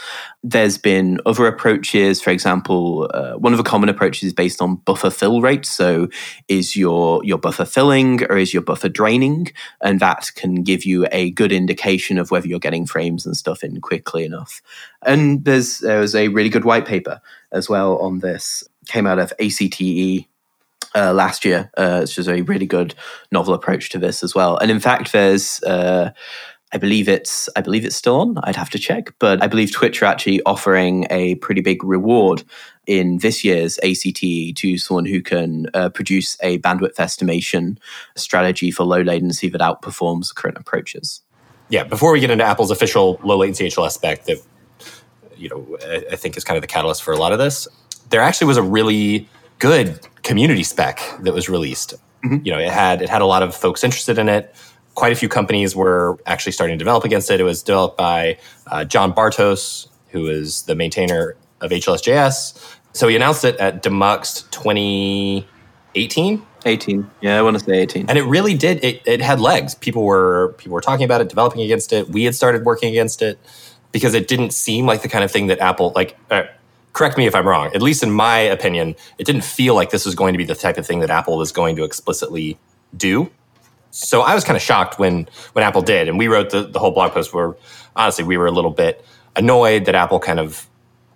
There's 0.43 0.79
been 0.79 1.19
other 1.27 1.45
approaches, 1.45 2.19
for 2.19 2.31
example, 2.31 3.11
uh, 3.13 3.33
one 3.33 3.53
of 3.53 3.57
the 3.57 3.63
common 3.63 3.87
approaches 3.87 4.23
is 4.23 4.33
based 4.33 4.59
on 4.59 4.77
buffer 4.77 5.11
fill 5.11 5.39
rate. 5.39 5.67
So, 5.67 6.07
is 6.47 6.75
your, 6.75 7.23
your 7.23 7.37
buffer 7.37 7.63
filling 7.63 8.23
or 8.23 8.39
is 8.39 8.55
your 8.55 8.63
buffer 8.63 8.89
draining? 8.89 9.49
And 9.81 9.99
that 9.99 10.31
can 10.33 10.63
give 10.63 10.83
you 10.83 11.05
a 11.11 11.29
good 11.29 11.51
indication 11.51 12.17
of 12.17 12.31
whether 12.31 12.47
you're 12.47 12.57
getting 12.57 12.87
frames 12.87 13.23
and 13.23 13.37
stuff 13.37 13.63
in 13.63 13.81
quickly 13.81 14.25
enough. 14.25 14.63
And 15.05 15.45
there's 15.45 15.77
there 15.77 15.99
was 15.99 16.15
a 16.15 16.29
really 16.29 16.49
good 16.49 16.65
white 16.65 16.87
paper 16.87 17.21
as 17.51 17.69
well 17.69 17.99
on 17.99 18.17
this, 18.17 18.63
came 18.87 19.05
out 19.05 19.19
of 19.19 19.31
ACTE 19.39 20.28
uh, 20.95 21.13
last 21.13 21.45
year. 21.45 21.71
Uh, 21.77 22.01
it's 22.03 22.15
just 22.15 22.29
a 22.29 22.41
really 22.41 22.65
good 22.65 22.95
novel 23.31 23.53
approach 23.53 23.89
to 23.89 23.99
this 23.99 24.23
as 24.23 24.33
well. 24.35 24.57
And 24.57 24.71
in 24.71 24.79
fact, 24.79 25.11
there's 25.11 25.61
uh, 25.63 26.11
I 26.71 26.77
believe 26.77 27.09
it's 27.09 27.49
I 27.55 27.61
believe 27.61 27.83
it's 27.83 27.95
still 27.95 28.19
on. 28.19 28.37
I'd 28.43 28.55
have 28.55 28.69
to 28.71 28.79
check, 28.79 29.13
but 29.19 29.41
I 29.41 29.47
believe 29.47 29.71
Twitch 29.71 30.01
are 30.01 30.05
actually 30.05 30.41
offering 30.43 31.07
a 31.09 31.35
pretty 31.35 31.61
big 31.61 31.83
reward 31.83 32.43
in 32.85 33.17
this 33.19 33.43
year's 33.43 33.79
ACTE 33.79 34.55
to 34.55 34.77
someone 34.77 35.05
who 35.05 35.21
can 35.21 35.67
uh, 35.73 35.89
produce 35.89 36.37
a 36.41 36.59
bandwidth 36.59 36.99
estimation 36.99 37.79
strategy 38.15 38.71
for 38.71 38.83
low 38.83 39.01
latency 39.01 39.49
that 39.49 39.61
outperforms 39.61 40.33
current 40.33 40.57
approaches. 40.57 41.21
Yeah, 41.69 41.83
before 41.83 42.11
we 42.11 42.19
get 42.19 42.31
into 42.31 42.43
Apple's 42.43 42.71
official 42.71 43.19
low 43.23 43.37
latency 43.37 43.67
HLS 43.67 43.91
spec, 43.91 44.25
that 44.25 44.37
you 45.37 45.49
know 45.49 45.77
I 46.11 46.15
think 46.15 46.37
is 46.37 46.43
kind 46.43 46.57
of 46.57 46.61
the 46.61 46.67
catalyst 46.67 47.01
for 47.01 47.13
a 47.13 47.17
lot 47.17 47.31
of 47.31 47.39
this. 47.39 47.67
There 48.09 48.21
actually 48.21 48.47
was 48.47 48.57
a 48.57 48.63
really 48.63 49.27
good 49.59 50.07
community 50.23 50.63
spec 50.63 51.01
that 51.21 51.33
was 51.33 51.49
released. 51.49 51.93
Mm-hmm. 52.23 52.45
You 52.45 52.53
know, 52.53 52.59
it 52.59 52.71
had 52.71 53.01
it 53.01 53.09
had 53.09 53.21
a 53.21 53.25
lot 53.25 53.43
of 53.43 53.55
folks 53.55 53.83
interested 53.83 54.17
in 54.17 54.27
it. 54.27 54.55
Quite 54.95 55.13
a 55.13 55.15
few 55.15 55.29
companies 55.29 55.75
were 55.75 56.17
actually 56.25 56.51
starting 56.51 56.77
to 56.77 56.79
develop 56.79 57.03
against 57.03 57.29
it. 57.31 57.39
It 57.39 57.43
was 57.43 57.63
developed 57.63 57.97
by 57.97 58.37
uh, 58.67 58.83
John 58.83 59.13
Bartos, 59.13 59.87
who 60.09 60.27
is 60.27 60.63
the 60.63 60.75
maintainer 60.75 61.35
of 61.61 61.71
HLSJS. 61.71 62.77
So 62.93 63.07
he 63.07 63.15
announced 63.15 63.45
it 63.45 63.55
at 63.57 63.83
Demuxed 63.83 64.49
2018. 64.51 66.45
18 66.65 67.09
yeah 67.21 67.39
i 67.39 67.41
want 67.41 67.57
to 67.57 67.63
say 67.63 67.79
18 67.79 68.09
and 68.09 68.17
it 68.17 68.23
really 68.23 68.53
did 68.53 68.83
it, 68.83 69.01
it 69.05 69.21
had 69.21 69.39
legs 69.39 69.75
people 69.75 70.03
were 70.03 70.53
people 70.57 70.73
were 70.73 70.81
talking 70.81 71.05
about 71.05 71.21
it 71.21 71.29
developing 71.29 71.61
against 71.61 71.93
it 71.93 72.09
we 72.09 72.25
had 72.25 72.35
started 72.35 72.65
working 72.65 72.89
against 72.89 73.21
it 73.21 73.39
because 73.93 74.13
it 74.13 74.27
didn't 74.27 74.51
seem 74.51 74.85
like 74.85 75.01
the 75.01 75.07
kind 75.07 75.23
of 75.23 75.31
thing 75.31 75.47
that 75.47 75.57
apple 75.59 75.93
like 75.95 76.17
uh, 76.31 76.43
correct 76.93 77.17
me 77.17 77.27
if 77.27 77.35
I'm 77.35 77.47
wrong. 77.47 77.71
At 77.73 77.81
least 77.81 78.03
in 78.03 78.11
my 78.11 78.37
opinion, 78.39 78.95
it 79.17 79.25
didn't 79.25 79.43
feel 79.43 79.75
like 79.75 79.91
this 79.91 80.05
was 80.05 80.15
going 80.15 80.33
to 80.33 80.37
be 80.37 80.45
the 80.45 80.55
type 80.55 80.77
of 80.77 80.85
thing 80.85 80.99
that 80.99 81.09
Apple 81.09 81.37
was 81.37 81.51
going 81.51 81.75
to 81.75 81.83
explicitly 81.83 82.57
do. 82.95 83.29
So 83.91 84.21
I 84.21 84.35
was 84.35 84.43
kind 84.43 84.55
of 84.55 84.61
shocked 84.61 84.99
when 84.99 85.27
when 85.53 85.63
Apple 85.63 85.81
did, 85.81 86.07
and 86.07 86.17
we 86.17 86.27
wrote 86.27 86.51
the, 86.51 86.63
the 86.63 86.79
whole 86.79 86.91
blog 86.91 87.11
post 87.11 87.33
where 87.33 87.55
honestly 87.95 88.23
we 88.23 88.37
were 88.37 88.47
a 88.47 88.51
little 88.51 88.71
bit 88.71 89.03
annoyed 89.35 89.85
that 89.85 89.95
Apple 89.95 90.19
kind 90.19 90.39
of 90.39 90.67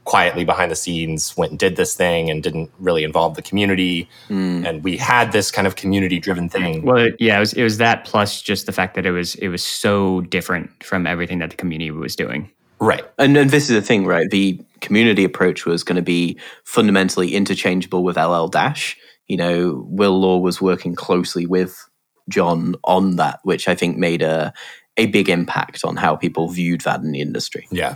quietly 0.05 0.43
behind 0.43 0.69
the 0.69 0.75
scenes 0.75 1.35
went 1.37 1.51
and 1.51 1.59
did 1.59 1.75
this 1.75 1.95
thing 1.95 2.29
and 2.29 2.43
didn't 2.43 2.69
really 2.79 3.03
involve 3.03 3.35
the 3.35 3.41
community. 3.41 4.09
Mm. 4.27 4.67
And 4.67 4.83
we 4.83 4.97
had 4.97 5.31
this 5.31 5.49
kind 5.49 5.65
of 5.65 5.75
community 5.75 6.19
driven 6.19 6.49
thing. 6.49 6.83
Well, 6.83 7.09
yeah, 7.19 7.37
it 7.37 7.39
was 7.39 7.53
it 7.53 7.63
was 7.63 7.77
that 7.77 8.05
plus 8.05 8.41
just 8.41 8.65
the 8.65 8.71
fact 8.71 8.95
that 8.95 9.05
it 9.05 9.11
was 9.11 9.35
it 9.35 9.47
was 9.47 9.63
so 9.63 10.21
different 10.21 10.83
from 10.83 11.07
everything 11.07 11.39
that 11.39 11.51
the 11.51 11.55
community 11.55 11.91
was 11.91 12.15
doing. 12.15 12.49
Right. 12.79 13.05
And, 13.17 13.37
and 13.37 13.49
this 13.49 13.69
is 13.69 13.75
the 13.75 13.81
thing, 13.81 14.05
right? 14.05 14.29
The 14.29 14.59
community 14.83 15.23
approach 15.23 15.65
was 15.65 15.83
going 15.83 15.95
to 15.95 16.03
be 16.03 16.37
fundamentally 16.63 17.33
interchangeable 17.33 18.03
with 18.03 18.17
LL 18.17 18.47
Dash. 18.47 18.95
You 19.27 19.37
know, 19.37 19.85
Will 19.87 20.19
Law 20.19 20.37
was 20.37 20.61
working 20.61 20.93
closely 20.93 21.47
with 21.47 21.89
John 22.29 22.75
on 22.83 23.15
that, 23.15 23.39
which 23.43 23.67
I 23.67 23.73
think 23.73 23.97
made 23.97 24.21
a 24.21 24.53
a 24.95 25.07
big 25.07 25.27
impact 25.27 25.83
on 25.83 25.95
how 25.95 26.15
people 26.15 26.49
viewed 26.49 26.81
that 26.81 27.01
in 27.01 27.11
the 27.11 27.21
industry. 27.21 27.67
Yeah. 27.71 27.95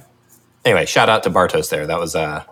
Anyway, 0.65 0.87
shout 0.87 1.09
out 1.09 1.21
to 1.23 1.29
Bartos 1.29 1.69
there. 1.69 1.85
That 1.85 1.99
was 1.99 2.15
uh, 2.15 2.43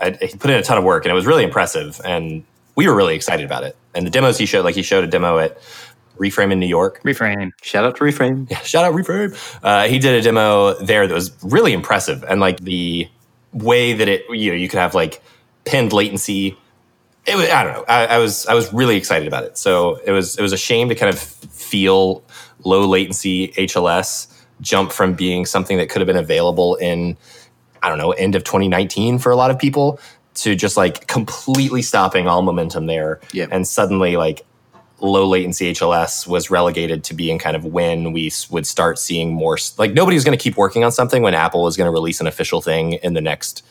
I, 0.00 0.10
he 0.20 0.36
put 0.36 0.50
in 0.50 0.56
a 0.56 0.62
ton 0.62 0.78
of 0.78 0.84
work, 0.84 1.04
and 1.04 1.12
it 1.12 1.14
was 1.14 1.26
really 1.26 1.44
impressive, 1.44 2.00
and 2.04 2.44
we 2.74 2.88
were 2.88 2.94
really 2.94 3.14
excited 3.14 3.44
about 3.44 3.64
it. 3.64 3.76
And 3.94 4.06
the 4.06 4.10
demos 4.10 4.38
he 4.38 4.46
showed, 4.46 4.64
like 4.64 4.74
he 4.74 4.82
showed 4.82 5.04
a 5.04 5.06
demo 5.06 5.38
at 5.38 5.58
Reframe 6.18 6.52
in 6.52 6.60
New 6.60 6.66
York. 6.66 7.02
Reframe. 7.02 7.50
Shout 7.62 7.84
out 7.84 7.96
to 7.96 8.04
Reframe. 8.04 8.50
Yeah, 8.50 8.60
shout 8.60 8.84
out 8.84 8.94
Reframe. 8.94 9.36
Uh, 9.62 9.88
he 9.88 9.98
did 9.98 10.14
a 10.14 10.22
demo 10.22 10.74
there 10.74 11.06
that 11.06 11.14
was 11.14 11.32
really 11.42 11.72
impressive, 11.72 12.24
and 12.24 12.40
like 12.40 12.60
the 12.60 13.08
way 13.56 13.92
that 13.94 14.08
it, 14.08 14.24
you 14.30 14.50
know, 14.50 14.56
you 14.56 14.68
could 14.68 14.78
have 14.78 14.94
like 14.94 15.22
pinned 15.64 15.92
latency. 15.92 16.56
It 17.26 17.36
was, 17.36 17.48
I 17.48 17.64
don't 17.64 17.72
know. 17.72 17.84
I, 17.88 18.06
I 18.06 18.18
was 18.18 18.46
I 18.46 18.54
was 18.54 18.72
really 18.72 18.96
excited 18.96 19.26
about 19.26 19.44
it. 19.44 19.58
So 19.58 19.96
it 20.04 20.12
was 20.12 20.36
it 20.38 20.42
was 20.42 20.52
a 20.52 20.58
shame 20.58 20.88
to 20.88 20.94
kind 20.94 21.12
of 21.12 21.18
feel 21.18 22.22
low 22.64 22.86
latency 22.86 23.48
HLS 23.48 24.32
jump 24.60 24.92
from 24.92 25.14
being 25.14 25.44
something 25.44 25.76
that 25.76 25.88
could 25.90 26.00
have 26.00 26.06
been 26.06 26.16
available 26.16 26.76
in 26.76 27.16
I 27.82 27.88
don't 27.88 27.98
know 27.98 28.12
end 28.12 28.34
of 28.34 28.44
2019 28.44 29.18
for 29.18 29.30
a 29.30 29.36
lot 29.36 29.50
of 29.50 29.58
people 29.58 30.00
to 30.34 30.54
just 30.54 30.76
like 30.76 31.06
completely 31.06 31.82
stopping 31.82 32.26
all 32.28 32.42
momentum 32.42 32.86
there 32.86 33.20
and 33.50 33.66
suddenly 33.66 34.16
like 34.16 34.44
low 35.00 35.26
latency 35.26 35.72
HLS 35.72 36.26
was 36.26 36.50
relegated 36.50 37.04
to 37.04 37.14
being 37.14 37.38
kind 37.38 37.56
of 37.56 37.64
when 37.64 38.12
we 38.12 38.32
would 38.50 38.66
start 38.66 38.98
seeing 38.98 39.34
more 39.34 39.58
like 39.78 39.92
nobody 39.92 40.14
was 40.14 40.24
going 40.24 40.36
to 40.36 40.42
keep 40.42 40.56
working 40.56 40.84
on 40.84 40.92
something 40.92 41.22
when 41.22 41.34
Apple 41.34 41.62
was 41.62 41.76
going 41.76 41.86
to 41.86 41.92
release 41.92 42.20
an 42.20 42.26
official 42.26 42.60
thing 42.60 42.94
in 42.94 43.14
the 43.14 43.20
next 43.20 43.62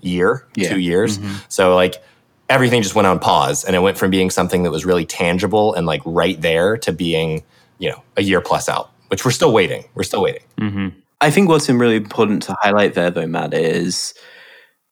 year, 0.00 0.46
yeah. 0.54 0.70
2 0.70 0.78
years. 0.78 1.18
Mm-hmm. 1.18 1.34
So 1.48 1.74
like 1.74 2.02
everything 2.48 2.82
just 2.82 2.94
went 2.94 3.06
on 3.06 3.18
pause 3.18 3.64
and 3.64 3.76
it 3.76 3.80
went 3.80 3.98
from 3.98 4.10
being 4.10 4.30
something 4.30 4.62
that 4.62 4.70
was 4.70 4.84
really 4.84 5.04
tangible 5.04 5.74
and 5.74 5.86
like 5.86 6.00
right 6.04 6.40
there 6.40 6.76
to 6.78 6.92
being, 6.92 7.42
you 7.78 7.90
know, 7.90 8.02
a 8.16 8.22
year 8.22 8.40
plus 8.40 8.68
out, 8.68 8.90
which 9.08 9.24
we're 9.24 9.30
still 9.30 9.52
waiting. 9.52 9.84
We're 9.94 10.02
still 10.02 10.22
waiting. 10.22 10.42
Mm-hmm. 10.58 10.88
I 11.20 11.30
think 11.30 11.48
what's 11.48 11.68
really 11.68 11.96
important 11.96 12.42
to 12.44 12.56
highlight 12.60 12.94
there 12.94 13.10
though, 13.10 13.26
Matt, 13.26 13.52
is 13.52 14.14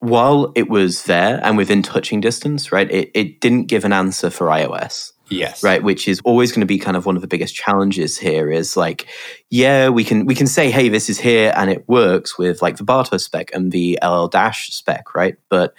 while 0.00 0.52
it 0.54 0.68
was 0.68 1.04
there 1.04 1.40
and 1.42 1.56
within 1.56 1.82
touching 1.82 2.20
distance, 2.20 2.70
right, 2.70 2.90
it, 2.90 3.10
it 3.14 3.40
didn't 3.40 3.64
give 3.64 3.84
an 3.84 3.92
answer 3.92 4.30
for 4.30 4.46
iOS. 4.48 5.12
Yes. 5.30 5.62
Right, 5.62 5.82
which 5.82 6.08
is 6.08 6.20
always 6.24 6.52
going 6.52 6.60
to 6.60 6.66
be 6.66 6.78
kind 6.78 6.96
of 6.96 7.06
one 7.06 7.16
of 7.16 7.22
the 7.22 7.28
biggest 7.28 7.54
challenges 7.54 8.18
here 8.18 8.50
is 8.50 8.76
like, 8.76 9.06
yeah, 9.50 9.88
we 9.88 10.04
can 10.04 10.26
we 10.26 10.34
can 10.34 10.46
say, 10.46 10.70
hey, 10.70 10.88
this 10.88 11.10
is 11.10 11.18
here 11.18 11.52
and 11.56 11.70
it 11.70 11.88
works 11.88 12.38
with 12.38 12.62
like 12.62 12.76
the 12.76 12.84
Bartos 12.84 13.22
spec 13.22 13.50
and 13.52 13.72
the 13.72 13.98
LL 14.02 14.28
Dash 14.28 14.70
spec, 14.70 15.14
right? 15.14 15.36
But 15.50 15.74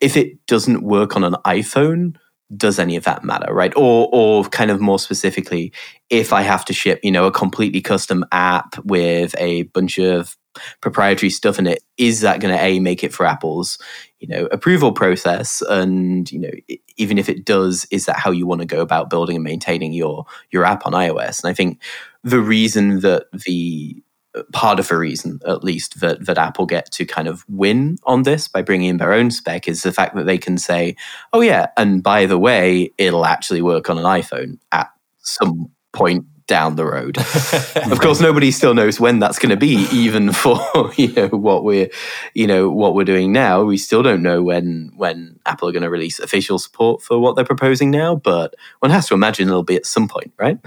if 0.00 0.16
it 0.16 0.44
doesn't 0.46 0.82
work 0.82 1.16
on 1.16 1.24
an 1.24 1.34
iPhone, 1.44 2.16
does 2.56 2.78
any 2.78 2.96
of 2.96 3.04
that 3.04 3.24
matter, 3.24 3.52
right? 3.52 3.72
Or 3.76 4.08
or 4.12 4.44
kind 4.44 4.70
of 4.70 4.80
more 4.80 4.98
specifically, 4.98 5.72
if 6.08 6.32
I 6.32 6.42
have 6.42 6.64
to 6.66 6.72
ship, 6.72 7.00
you 7.02 7.10
know, 7.10 7.26
a 7.26 7.32
completely 7.32 7.80
custom 7.80 8.24
app 8.32 8.78
with 8.84 9.34
a 9.38 9.64
bunch 9.64 9.98
of 9.98 10.36
proprietary 10.80 11.30
stuff 11.30 11.58
in 11.58 11.66
it, 11.66 11.82
is 11.98 12.22
that 12.22 12.40
going 12.40 12.56
to 12.56 12.62
a 12.62 12.80
make 12.80 13.04
it 13.04 13.12
for 13.12 13.26
Apple's, 13.26 13.78
you 14.20 14.28
know, 14.28 14.46
approval 14.46 14.92
process? 14.92 15.62
And 15.68 16.30
you 16.30 16.38
know, 16.38 16.50
even 16.96 17.18
if 17.18 17.28
it 17.28 17.44
does, 17.44 17.86
is 17.90 18.06
that 18.06 18.18
how 18.18 18.30
you 18.30 18.46
want 18.46 18.60
to 18.60 18.66
go 18.66 18.80
about 18.80 19.10
building 19.10 19.36
and 19.36 19.44
maintaining 19.44 19.92
your 19.92 20.24
your 20.50 20.64
app 20.64 20.86
on 20.86 20.92
iOS? 20.92 21.42
And 21.42 21.50
I 21.50 21.54
think 21.54 21.80
the 22.24 22.40
reason 22.40 23.00
that 23.00 23.26
the 23.32 24.02
uh, 24.34 24.42
part 24.52 24.78
of 24.78 24.90
a 24.90 24.98
reason, 24.98 25.40
at 25.46 25.64
least, 25.64 26.00
that, 26.00 26.26
that 26.26 26.36
Apple 26.36 26.66
get 26.66 26.90
to 26.92 27.06
kind 27.06 27.28
of 27.28 27.44
win 27.48 27.96
on 28.04 28.24
this 28.24 28.46
by 28.46 28.60
bringing 28.60 28.90
in 28.90 28.96
their 28.98 29.12
own 29.12 29.30
spec 29.30 29.66
is 29.66 29.82
the 29.82 29.92
fact 29.92 30.14
that 30.16 30.26
they 30.26 30.36
can 30.36 30.58
say, 30.58 30.96
oh, 31.32 31.40
yeah, 31.40 31.68
and 31.78 32.02
by 32.02 32.26
the 32.26 32.38
way, 32.38 32.92
it'll 32.98 33.24
actually 33.24 33.62
work 33.62 33.88
on 33.88 33.96
an 33.96 34.04
iPhone 34.04 34.58
at 34.72 34.90
some 35.20 35.70
point 35.92 36.26
down 36.48 36.74
the 36.74 36.84
road. 36.84 37.18
of 37.92 38.00
course, 38.00 38.20
nobody 38.20 38.50
still 38.50 38.74
knows 38.74 38.98
when 38.98 39.20
that's 39.20 39.38
going 39.38 39.50
to 39.50 39.56
be, 39.56 39.86
even 39.92 40.32
for 40.32 40.58
you 40.96 41.12
know 41.12 41.28
what 41.28 41.62
we're 41.62 41.88
you 42.34 42.48
know 42.48 42.68
what 42.68 42.94
we're 42.94 43.04
doing 43.04 43.30
now. 43.30 43.62
We 43.62 43.76
still 43.76 44.02
don't 44.02 44.22
know 44.22 44.42
when 44.42 44.90
when 44.96 45.38
Apple 45.46 45.68
are 45.68 45.72
going 45.72 45.84
to 45.84 45.90
release 45.90 46.18
official 46.18 46.58
support 46.58 47.02
for 47.02 47.20
what 47.20 47.36
they're 47.36 47.44
proposing 47.44 47.92
now, 47.92 48.16
but 48.16 48.56
one 48.80 48.90
has 48.90 49.06
to 49.08 49.14
imagine 49.14 49.46
it'll 49.46 49.62
be 49.62 49.76
at 49.76 49.86
some 49.86 50.08
point, 50.08 50.32
right? 50.38 50.58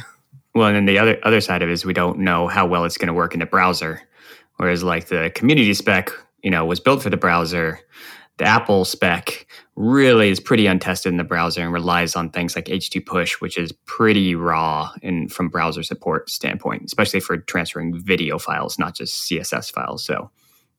Well, 0.56 0.68
and 0.68 0.76
then 0.76 0.86
the 0.86 0.98
other 0.98 1.20
other 1.24 1.42
side 1.42 1.62
of 1.62 1.70
it 1.70 1.74
is 1.74 1.84
we 1.84 1.94
don't 1.94 2.20
know 2.20 2.48
how 2.48 2.66
well 2.66 2.86
it's 2.86 2.98
going 2.98 3.08
to 3.08 3.14
work 3.14 3.34
in 3.34 3.42
the 3.42 3.46
browser. 3.46 4.02
Whereas 4.58 4.84
like 4.84 5.08
the 5.08 5.32
community 5.34 5.74
spec, 5.74 6.12
you 6.44 6.52
know, 6.52 6.66
was 6.66 6.80
built 6.80 7.02
for 7.02 7.10
the 7.10 7.18
browser. 7.18 7.80
The 8.42 8.48
Apple 8.48 8.86
spec 8.86 9.46
really 9.76 10.32
is 10.32 10.40
pretty 10.40 10.66
untested 10.66 11.12
in 11.12 11.18
the 11.18 11.24
browser 11.24 11.62
and 11.62 11.72
relies 11.72 12.16
on 12.16 12.32
things 12.32 12.56
like 12.56 12.66
H2 12.66 13.06
push, 13.06 13.40
which 13.40 13.56
is 13.56 13.72
pretty 13.86 14.34
raw 14.34 14.90
in 15.04 15.28
from 15.28 15.48
browser 15.48 15.84
support 15.84 16.28
standpoint, 16.28 16.82
especially 16.86 17.20
for 17.20 17.38
transferring 17.38 18.02
video 18.04 18.40
files, 18.40 18.80
not 18.80 18.96
just 18.96 19.30
CSS 19.30 19.72
files. 19.72 20.04
So 20.04 20.32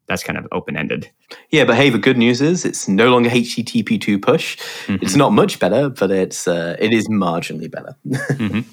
that's 0.09 0.25
kind 0.25 0.37
of 0.37 0.49
open 0.51 0.77
ended. 0.77 1.09
Yeah, 1.51 1.65
but 1.65 1.77
hey, 1.77 1.89
the 1.89 1.99
good 1.99 2.19
news 2.19 2.41
is 2.41 2.65
it's 2.65 2.89
no 2.89 3.13
longer 3.13 3.31
HTTP 3.31 4.01
two 4.01 4.19
push. 4.19 4.59
Mm-hmm. 4.89 4.97
It's 5.01 5.15
not 5.15 5.31
much 5.31 5.61
better, 5.61 5.89
but 5.89 6.11
it's 6.11 6.49
uh, 6.49 6.75
it 6.81 6.93
is 6.93 7.07
marginally 7.09 7.71
better. 7.71 7.95
mm-hmm 8.05 8.63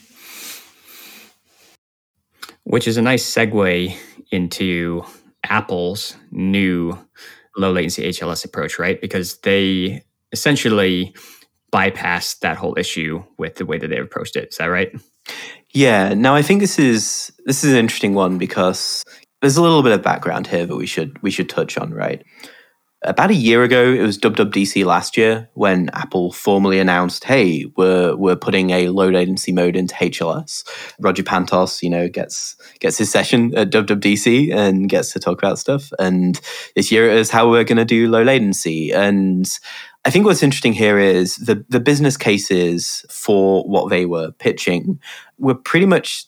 which 2.63 2.87
is 2.87 2.97
a 2.97 3.01
nice 3.01 3.25
segue 3.25 3.95
into 4.31 5.03
Apple's 5.43 6.15
new 6.31 6.97
low 7.59 7.71
latency 7.71 8.03
HLS 8.03 8.45
approach, 8.45 8.79
right? 8.79 8.99
Because 8.99 9.37
they 9.39 10.03
essentially 10.31 11.13
bypassed 11.71 12.39
that 12.39 12.57
whole 12.57 12.77
issue 12.77 13.23
with 13.37 13.55
the 13.55 13.65
way 13.65 13.77
that 13.77 13.89
they 13.89 13.97
approached 13.97 14.35
it. 14.35 14.49
Is 14.49 14.57
that 14.57 14.67
right? 14.67 14.91
Yeah. 15.71 16.13
Now 16.13 16.35
I 16.35 16.41
think 16.41 16.61
this 16.61 16.79
is 16.79 17.31
this 17.45 17.63
is 17.63 17.73
an 17.73 17.79
interesting 17.79 18.15
one 18.15 18.37
because 18.37 19.03
there's 19.41 19.57
a 19.57 19.61
little 19.61 19.83
bit 19.83 19.91
of 19.91 20.01
background 20.01 20.47
here 20.47 20.65
that 20.65 20.75
we 20.75 20.87
should 20.87 21.21
we 21.21 21.31
should 21.31 21.49
touch 21.49 21.77
on, 21.77 21.93
right? 21.93 22.23
About 23.03 23.29
a 23.29 23.35
year 23.35 23.63
ago, 23.63 23.93
it 23.93 24.01
was 24.01 24.17
WWDC 24.17 24.83
last 24.85 25.15
year 25.15 25.49
when 25.53 25.89
Apple 25.93 26.33
formally 26.33 26.79
announced, 26.79 27.23
"Hey, 27.23 27.65
we're 27.77 28.15
we're 28.15 28.35
putting 28.35 28.71
a 28.71 28.89
low 28.89 29.09
latency 29.09 29.51
mode 29.53 29.75
into 29.75 29.95
HLS." 29.95 30.63
Roger 30.99 31.23
Pantos, 31.23 31.81
you 31.81 31.89
know, 31.89 32.09
gets 32.09 32.57
gets 32.79 32.97
his 32.97 33.09
session 33.09 33.55
at 33.55 33.69
WWDC 33.69 34.53
and 34.53 34.89
gets 34.89 35.13
to 35.13 35.19
talk 35.19 35.37
about 35.37 35.59
stuff. 35.59 35.91
And 35.97 36.39
this 36.75 36.91
year 36.91 37.09
is 37.09 37.29
how 37.29 37.49
we're 37.49 37.63
going 37.63 37.77
to 37.77 37.85
do 37.85 38.09
low 38.09 38.23
latency. 38.23 38.91
And 38.91 39.49
I 40.05 40.09
think 40.09 40.25
what's 40.25 40.43
interesting 40.43 40.73
here 40.73 40.99
is 40.99 41.37
the 41.37 41.63
the 41.69 41.79
business 41.79 42.17
cases 42.17 43.05
for 43.09 43.63
what 43.63 43.89
they 43.89 44.05
were 44.05 44.31
pitching 44.31 44.99
were 45.37 45.55
pretty 45.55 45.85
much 45.85 46.25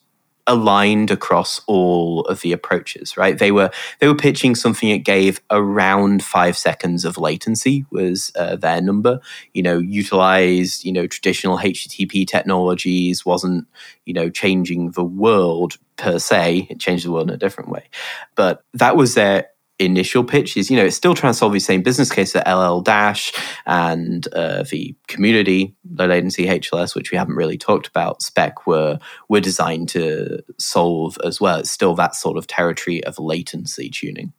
aligned 0.52 1.10
across 1.12 1.62
all 1.68 2.26
of 2.26 2.42
the 2.42 2.52
approaches 2.52 3.16
right? 3.18 3.38
They 3.38 3.52
were 3.52 3.72
they 4.00 4.08
were 4.08 4.16
pitching 4.16 4.56
something 4.56 4.90
that 4.90 5.06
gave 5.06 5.40
around 5.50 6.24
five 6.24 6.58
seconds 6.58 7.06
of 7.06 7.18
latency 7.18 7.86
was 7.92 8.32
uh, 8.36 8.56
their 8.56 8.82
number. 8.82 9.20
You 9.54 9.64
know 9.64 9.78
utilized 9.78 10.84
you 10.84 10.92
know 10.92 11.08
traditional 11.08 11.58
http 11.58 12.28
technologies 12.28 13.26
wasn't 13.26 13.68
you 14.06 14.14
know 14.14 14.30
changing 14.30 14.92
the 14.92 15.04
world 15.04 15.78
per 15.98 16.20
se. 16.20 16.68
It 16.70 16.80
changed 16.80 17.06
the 17.06 17.12
world 17.12 17.30
in 17.30 17.36
a 17.36 17.38
different 17.38 17.70
way. 17.70 17.90
But 18.36 18.64
that 18.74 18.96
was 18.96 19.14
their 19.14 19.50
initial 19.84 20.24
pitch 20.24 20.56
is, 20.58 20.70
you 20.70 20.78
know, 20.78 20.86
it's 20.86 20.96
still 20.96 21.14
trying 21.14 21.34
to 21.34 21.38
solve 21.38 21.54
the 21.54 21.60
same 21.60 21.82
business 21.82 22.12
case 22.12 22.34
that 22.34 22.48
LL 22.48 22.82
Dash 22.82 23.34
and 23.66 24.28
uh, 24.34 24.64
the 24.70 24.96
community 25.08 25.76
low 25.98 26.06
latency 26.06 26.46
HLS, 26.46 26.96
which 26.96 27.12
we 27.12 27.18
haven't 27.18 27.36
really 27.36 27.58
talked 27.58 27.88
about, 27.88 28.22
spec 28.22 28.68
were 28.68 29.00
were 29.30 29.42
designed 29.42 29.90
to 29.90 30.44
solve 30.58 31.18
as 31.24 31.42
well. 31.42 31.60
It's 31.60 31.72
still 31.72 31.96
that 31.96 32.16
sort 32.16 32.38
of 32.38 32.48
territory 32.48 33.04
of 33.04 33.20
latency 33.20 33.90
tuning. 33.90 34.34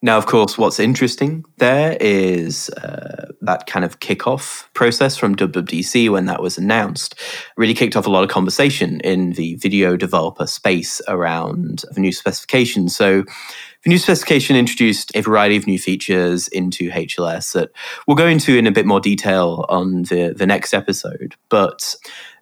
Now, 0.00 0.16
of 0.16 0.26
course, 0.26 0.56
what's 0.56 0.78
interesting 0.78 1.44
there 1.56 1.96
is 2.00 2.70
uh, 2.70 3.32
that 3.40 3.66
kind 3.66 3.84
of 3.84 3.98
kickoff 3.98 4.72
process 4.72 5.16
from 5.16 5.34
WWDC 5.34 6.08
when 6.08 6.26
that 6.26 6.40
was 6.40 6.56
announced 6.56 7.16
really 7.56 7.74
kicked 7.74 7.96
off 7.96 8.06
a 8.06 8.10
lot 8.10 8.22
of 8.22 8.30
conversation 8.30 9.00
in 9.00 9.32
the 9.32 9.56
video 9.56 9.96
developer 9.96 10.46
space 10.46 11.00
around 11.08 11.84
the 11.90 12.00
new 12.00 12.12
specifications. 12.12 12.94
So 12.94 13.24
The 13.84 13.90
new 13.90 13.98
specification 13.98 14.56
introduced 14.56 15.12
a 15.14 15.20
variety 15.20 15.56
of 15.56 15.66
new 15.66 15.78
features 15.78 16.48
into 16.48 16.90
HLS 16.90 17.52
that 17.52 17.70
we'll 18.06 18.16
go 18.16 18.26
into 18.26 18.56
in 18.56 18.66
a 18.66 18.72
bit 18.72 18.86
more 18.86 19.00
detail 19.00 19.66
on 19.68 20.02
the, 20.02 20.34
the 20.36 20.46
next 20.46 20.74
episode. 20.74 21.36
But 21.48 21.94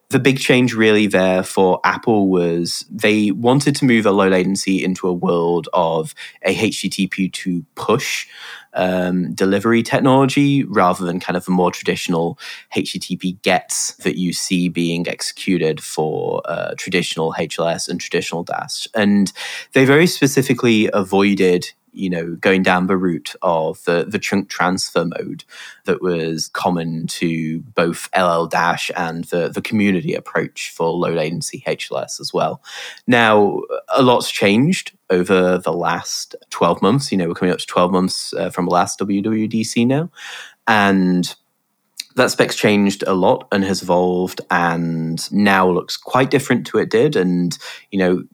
the 0.09 0.19
big 0.19 0.39
change 0.39 0.73
really 0.73 1.07
there 1.07 1.43
for 1.43 1.81
Apple 1.85 2.29
was 2.29 2.87
they 2.91 3.33
wanted 3.33 3.75
to 3.77 3.85
move 3.85 4.07
a 4.07 4.13
low 4.13 4.29
latency 4.29 4.83
into 4.83 5.09
a 5.09 5.13
world 5.13 5.69
of 5.73 6.15
a 6.43 6.55
HTTP2 6.55 7.65
push 7.75 8.29
um, 8.77 9.33
delivery 9.35 9.83
technology 9.83 10.63
rather 10.65 11.05
than 11.05 11.19
kind 11.19 11.37
of 11.37 11.49
a 11.49 11.51
more 11.51 11.71
traditional 11.73 12.39
HTTP 12.77 13.41
gets 13.43 13.95
that 13.97 14.17
you 14.17 14.33
see 14.33 14.69
being 14.69 15.09
executed 15.09 15.83
for 15.83 16.43
uh, 16.45 16.75
traditional 16.77 17.33
HLS 17.33 17.89
and 17.89 18.01
traditional 18.01 18.45
DASH. 18.45 18.87
And 18.95 19.33
they 19.73 19.85
very 19.85 20.07
specifically 20.07 20.89
avoided 20.93 21.73
you 21.97 22.11
know, 22.11 22.37
going 22.37 22.63
down 22.63 22.87
the 22.87 22.97
route 22.97 23.35
of 23.43 23.83
the, 23.85 24.05
the 24.05 24.19
chunk 24.19 24.49
transfer 24.49 25.05
mode 25.05 25.45
that 25.85 26.03
was 26.03 26.49
common 26.49 27.07
to 27.07 27.61
both 27.75 28.09
LL 28.17 28.47
Dash 28.47 28.91
and 28.97 29.25
the, 29.25 29.49
the 29.49 29.63
community 29.63 30.15
approach 30.15 30.71
for 30.71 30.91
low 30.91 31.13
latency 31.13 31.63
HLS 31.67 32.21
as 32.21 32.33
well. 32.33 32.63
Now, 33.07 33.63
a 33.89 34.03
lot's 34.03 34.31
changed 34.31 34.93
over 35.11 35.59
the 35.59 35.73
last 35.73 36.37
12 36.51 36.83
months. 36.83 37.11
You 37.11 37.19
know, 37.19 37.29
we're 37.29 37.35
coming 37.35 37.53
up 37.53 37.61
to 37.61 37.67
12 37.67 37.91
months 37.91 38.35
uh, 38.35 38.51
from 38.51 38.67
the 38.67 38.73
last 38.73 38.99
WWDC 38.99 39.87
now. 39.87 40.11
And 40.67 41.35
that 42.17 42.31
spec's 42.31 42.57
changed 42.57 43.05
a 43.07 43.15
lot 43.15 43.47
and 43.53 43.63
has 43.63 43.83
evolved 43.83 44.41
and 44.51 45.31
now 45.33 45.69
looks 45.71 45.97
quite 45.97 46.31
different 46.31 46.67
to 46.67 46.79
it 46.79 46.91
did. 46.91 47.15
And, 47.15 47.57
you 47.91 47.99
know, 47.99 48.25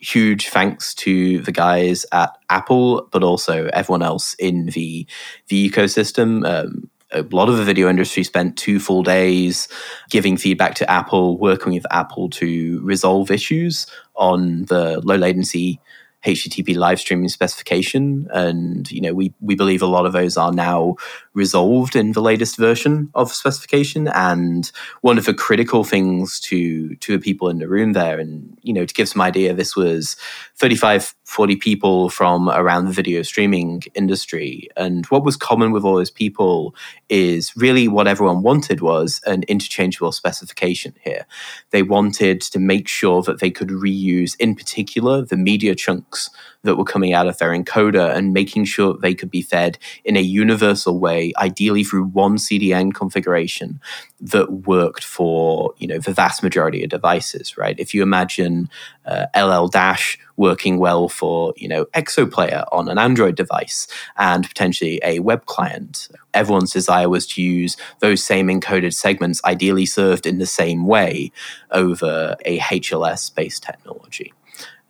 huge 0.00 0.48
thanks 0.48 0.94
to 0.94 1.40
the 1.40 1.52
guys 1.52 2.06
at 2.12 2.36
Apple, 2.48 3.08
but 3.12 3.22
also 3.22 3.66
everyone 3.72 4.02
else 4.02 4.34
in 4.34 4.66
the 4.66 5.06
the 5.48 5.70
ecosystem. 5.70 6.46
Um, 6.46 6.90
a 7.12 7.22
lot 7.32 7.48
of 7.48 7.56
the 7.56 7.64
video 7.64 7.88
industry 7.88 8.22
spent 8.22 8.56
two 8.56 8.78
full 8.78 9.02
days 9.02 9.66
giving 10.10 10.36
feedback 10.36 10.74
to 10.76 10.90
Apple, 10.90 11.38
working 11.38 11.72
with 11.72 11.86
Apple 11.90 12.30
to 12.30 12.80
resolve 12.82 13.30
issues 13.30 13.86
on 14.14 14.64
the 14.66 15.00
low 15.00 15.16
latency 15.16 15.80
HTTP 16.24 16.76
live 16.76 17.00
streaming 17.00 17.28
specification. 17.28 18.28
And, 18.32 18.90
you 18.90 19.00
know, 19.00 19.14
we, 19.14 19.32
we 19.40 19.54
believe 19.54 19.82
a 19.82 19.86
lot 19.86 20.06
of 20.06 20.12
those 20.12 20.36
are 20.36 20.52
now 20.52 20.96
resolved 21.32 21.96
in 21.96 22.12
the 22.12 22.20
latest 22.20 22.56
version 22.56 23.10
of 23.14 23.32
specification. 23.32 24.08
And 24.08 24.70
one 25.00 25.18
of 25.18 25.24
the 25.24 25.34
critical 25.34 25.84
things 25.84 26.38
to, 26.40 26.94
to 26.96 27.12
the 27.12 27.22
people 27.22 27.48
in 27.48 27.58
the 27.58 27.68
room 27.68 27.92
there, 27.94 28.18
and, 28.18 28.58
you 28.62 28.72
know, 28.72 28.84
to 28.84 28.94
give 28.94 29.08
some 29.08 29.22
idea, 29.22 29.54
this 29.54 29.74
was 29.74 30.16
35, 30.60 31.14
40 31.24 31.56
people 31.56 32.10
from 32.10 32.50
around 32.50 32.84
the 32.84 32.92
video 32.92 33.22
streaming 33.22 33.82
industry. 33.94 34.68
And 34.76 35.06
what 35.06 35.24
was 35.24 35.34
common 35.34 35.72
with 35.72 35.84
all 35.84 35.96
those 35.96 36.10
people 36.10 36.74
is 37.08 37.56
really 37.56 37.88
what 37.88 38.06
everyone 38.06 38.42
wanted 38.42 38.82
was 38.82 39.22
an 39.24 39.42
interchangeable 39.44 40.12
specification 40.12 40.94
here. 41.02 41.24
They 41.70 41.82
wanted 41.82 42.42
to 42.42 42.58
make 42.58 42.88
sure 42.88 43.22
that 43.22 43.40
they 43.40 43.50
could 43.50 43.70
reuse, 43.70 44.36
in 44.38 44.54
particular, 44.54 45.24
the 45.24 45.38
media 45.38 45.74
chunks 45.74 46.28
that 46.62 46.76
were 46.76 46.84
coming 46.84 47.14
out 47.14 47.26
of 47.26 47.38
their 47.38 47.56
encoder 47.56 48.14
and 48.14 48.34
making 48.34 48.66
sure 48.66 48.98
they 48.98 49.14
could 49.14 49.30
be 49.30 49.40
fed 49.40 49.78
in 50.04 50.14
a 50.14 50.20
universal 50.20 51.00
way, 51.00 51.32
ideally 51.38 51.84
through 51.84 52.04
one 52.04 52.36
CDN 52.36 52.92
configuration 52.92 53.80
that 54.20 54.52
worked 54.52 55.04
for 55.04 55.74
you 55.78 55.86
know 55.86 55.98
the 55.98 56.12
vast 56.12 56.42
majority 56.42 56.82
of 56.82 56.90
devices. 56.90 57.56
Right? 57.56 57.78
If 57.78 57.94
you 57.94 58.02
imagine 58.02 58.68
uh, 59.06 59.26
LL 59.36 59.68
Dash 59.68 60.18
working 60.36 60.78
well 60.78 61.08
for 61.08 61.52
you 61.56 61.68
know 61.68 61.84
Exoplayer 61.86 62.64
on 62.72 62.88
an 62.88 62.98
Android 62.98 63.36
device 63.36 63.86
and 64.16 64.46
potentially 64.48 65.00
a 65.04 65.18
web 65.20 65.46
client. 65.46 66.08
Everyone's 66.32 66.72
desire 66.72 67.08
was 67.08 67.26
to 67.28 67.42
use 67.42 67.76
those 68.00 68.22
same 68.22 68.48
encoded 68.48 68.94
segments, 68.94 69.40
ideally 69.44 69.86
served 69.86 70.26
in 70.26 70.38
the 70.38 70.46
same 70.46 70.86
way, 70.86 71.32
over 71.72 72.36
a 72.44 72.58
HLS 72.58 73.34
based 73.34 73.62
technology. 73.62 74.32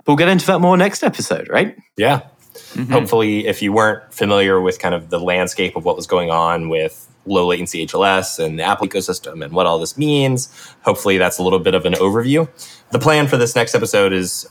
We'll 0.07 0.16
get 0.16 0.28
into 0.28 0.47
that 0.47 0.61
more 0.61 0.76
next 0.76 1.03
episode, 1.03 1.49
right? 1.49 1.76
Yeah. 1.97 2.22
Mm-hmm. 2.74 2.93
Hopefully, 2.93 3.47
if 3.47 3.62
you 3.62 3.72
weren't 3.72 4.12
familiar 4.12 4.61
with 4.61 4.78
kind 4.78 4.95
of 4.95 5.11
the 5.11 5.18
landscape 5.18 5.76
of 5.76 5.85
what 5.85 5.97
was 5.97 6.07
going 6.07 6.31
on 6.31 6.68
with 6.68 7.09
low 7.27 7.47
latency 7.47 7.87
HLS 7.87 8.45
and 8.45 8.59
the 8.59 8.62
Apple 8.62 8.89
ecosystem 8.89 9.45
and 9.45 9.53
what 9.53 9.66
all 9.66 9.79
this 9.79 9.97
means, 9.99 10.49
hopefully 10.83 11.18
that's 11.18 11.39
a 11.39 11.43
little 11.43 11.59
bit 11.59 11.75
of 11.75 11.85
an 11.85 11.95
overview. 11.95 12.49
The 12.91 12.99
plan 12.99 13.29
for 13.29 13.37
this 13.37 13.55
next 13.55 13.75
episode 13.75 14.12
is 14.12 14.49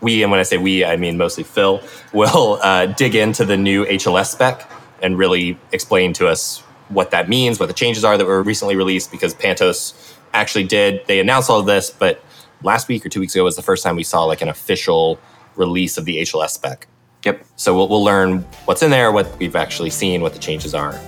we, 0.00 0.22
and 0.22 0.30
when 0.30 0.40
I 0.40 0.44
say 0.44 0.56
we, 0.56 0.84
I 0.84 0.96
mean 0.96 1.18
mostly 1.18 1.44
Phil, 1.44 1.82
will 2.12 2.58
uh, 2.62 2.86
dig 2.86 3.14
into 3.14 3.44
the 3.44 3.56
new 3.56 3.84
HLS 3.84 4.32
spec 4.32 4.68
and 5.02 5.18
really 5.18 5.58
explain 5.72 6.12
to 6.14 6.26
us 6.26 6.60
what 6.88 7.10
that 7.12 7.28
means, 7.28 7.60
what 7.60 7.66
the 7.66 7.74
changes 7.74 8.04
are 8.04 8.18
that 8.18 8.26
were 8.26 8.42
recently 8.42 8.76
released, 8.76 9.10
because 9.10 9.34
Pantos 9.34 10.14
actually 10.32 10.64
did, 10.64 11.06
they 11.06 11.20
announced 11.20 11.48
all 11.48 11.60
of 11.60 11.66
this, 11.66 11.90
but 11.90 12.22
last 12.62 12.88
week 12.88 13.04
or 13.06 13.08
two 13.08 13.20
weeks 13.20 13.34
ago 13.34 13.44
was 13.44 13.56
the 13.56 13.62
first 13.62 13.82
time 13.82 13.96
we 13.96 14.02
saw 14.02 14.24
like 14.24 14.42
an 14.42 14.48
official 14.48 15.18
release 15.56 15.96
of 15.98 16.04
the 16.04 16.18
HLS 16.18 16.50
spec. 16.50 16.86
Yep. 17.24 17.44
So 17.56 17.74
we'll, 17.74 17.88
we'll 17.88 18.04
learn 18.04 18.40
what's 18.64 18.82
in 18.82 18.90
there, 18.90 19.12
what 19.12 19.38
we've 19.38 19.56
actually 19.56 19.90
seen, 19.90 20.22
what 20.22 20.32
the 20.32 20.38
changes 20.38 20.74
are. 20.74 20.98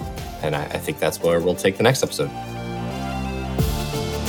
And 0.43 0.57
I, 0.57 0.65
I 0.65 0.79
think 0.79 0.99
that's 0.99 1.21
where 1.23 1.41
we'll 1.41 1.55
take 1.55 1.77
the 1.77 1.83
next 1.83 2.03
episode. 2.03 2.31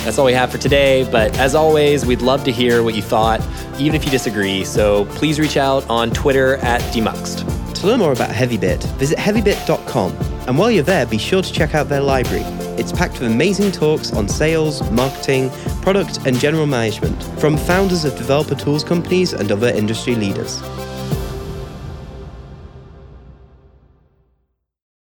That's 0.03 0.17
all 0.17 0.25
we 0.25 0.33
have 0.33 0.51
for 0.51 0.57
today. 0.57 1.07
But 1.09 1.37
as 1.39 1.55
always, 1.55 2.05
we'd 2.05 2.21
love 2.21 2.43
to 2.43 2.51
hear 2.51 2.83
what 2.83 2.93
you 2.93 3.01
thought, 3.01 3.41
even 3.79 3.95
if 3.95 4.03
you 4.03 4.11
disagree. 4.11 4.65
So 4.65 5.05
please 5.05 5.39
reach 5.39 5.55
out 5.55 5.89
on 5.89 6.11
Twitter 6.11 6.57
at 6.57 6.81
Demuxed. 6.93 7.73
To 7.75 7.87
learn 7.87 7.99
more 7.99 8.11
about 8.11 8.29
HeavyBit, 8.29 8.83
visit 8.97 9.17
heavybit.com. 9.17 10.11
And 10.47 10.57
while 10.57 10.69
you're 10.69 10.83
there, 10.83 11.05
be 11.05 11.17
sure 11.17 11.41
to 11.41 11.53
check 11.53 11.73
out 11.73 11.87
their 11.87 12.01
library. 12.01 12.43
It's 12.77 12.91
packed 12.91 13.13
with 13.13 13.31
amazing 13.31 13.71
talks 13.71 14.11
on 14.11 14.27
sales, 14.27 14.89
marketing, 14.91 15.49
product, 15.81 16.25
and 16.25 16.37
general 16.37 16.65
management 16.65 17.21
from 17.39 17.55
founders 17.55 18.03
of 18.03 18.17
developer 18.17 18.55
tools 18.55 18.83
companies 18.83 19.31
and 19.31 19.49
other 19.51 19.69
industry 19.69 20.15
leaders. 20.15 20.61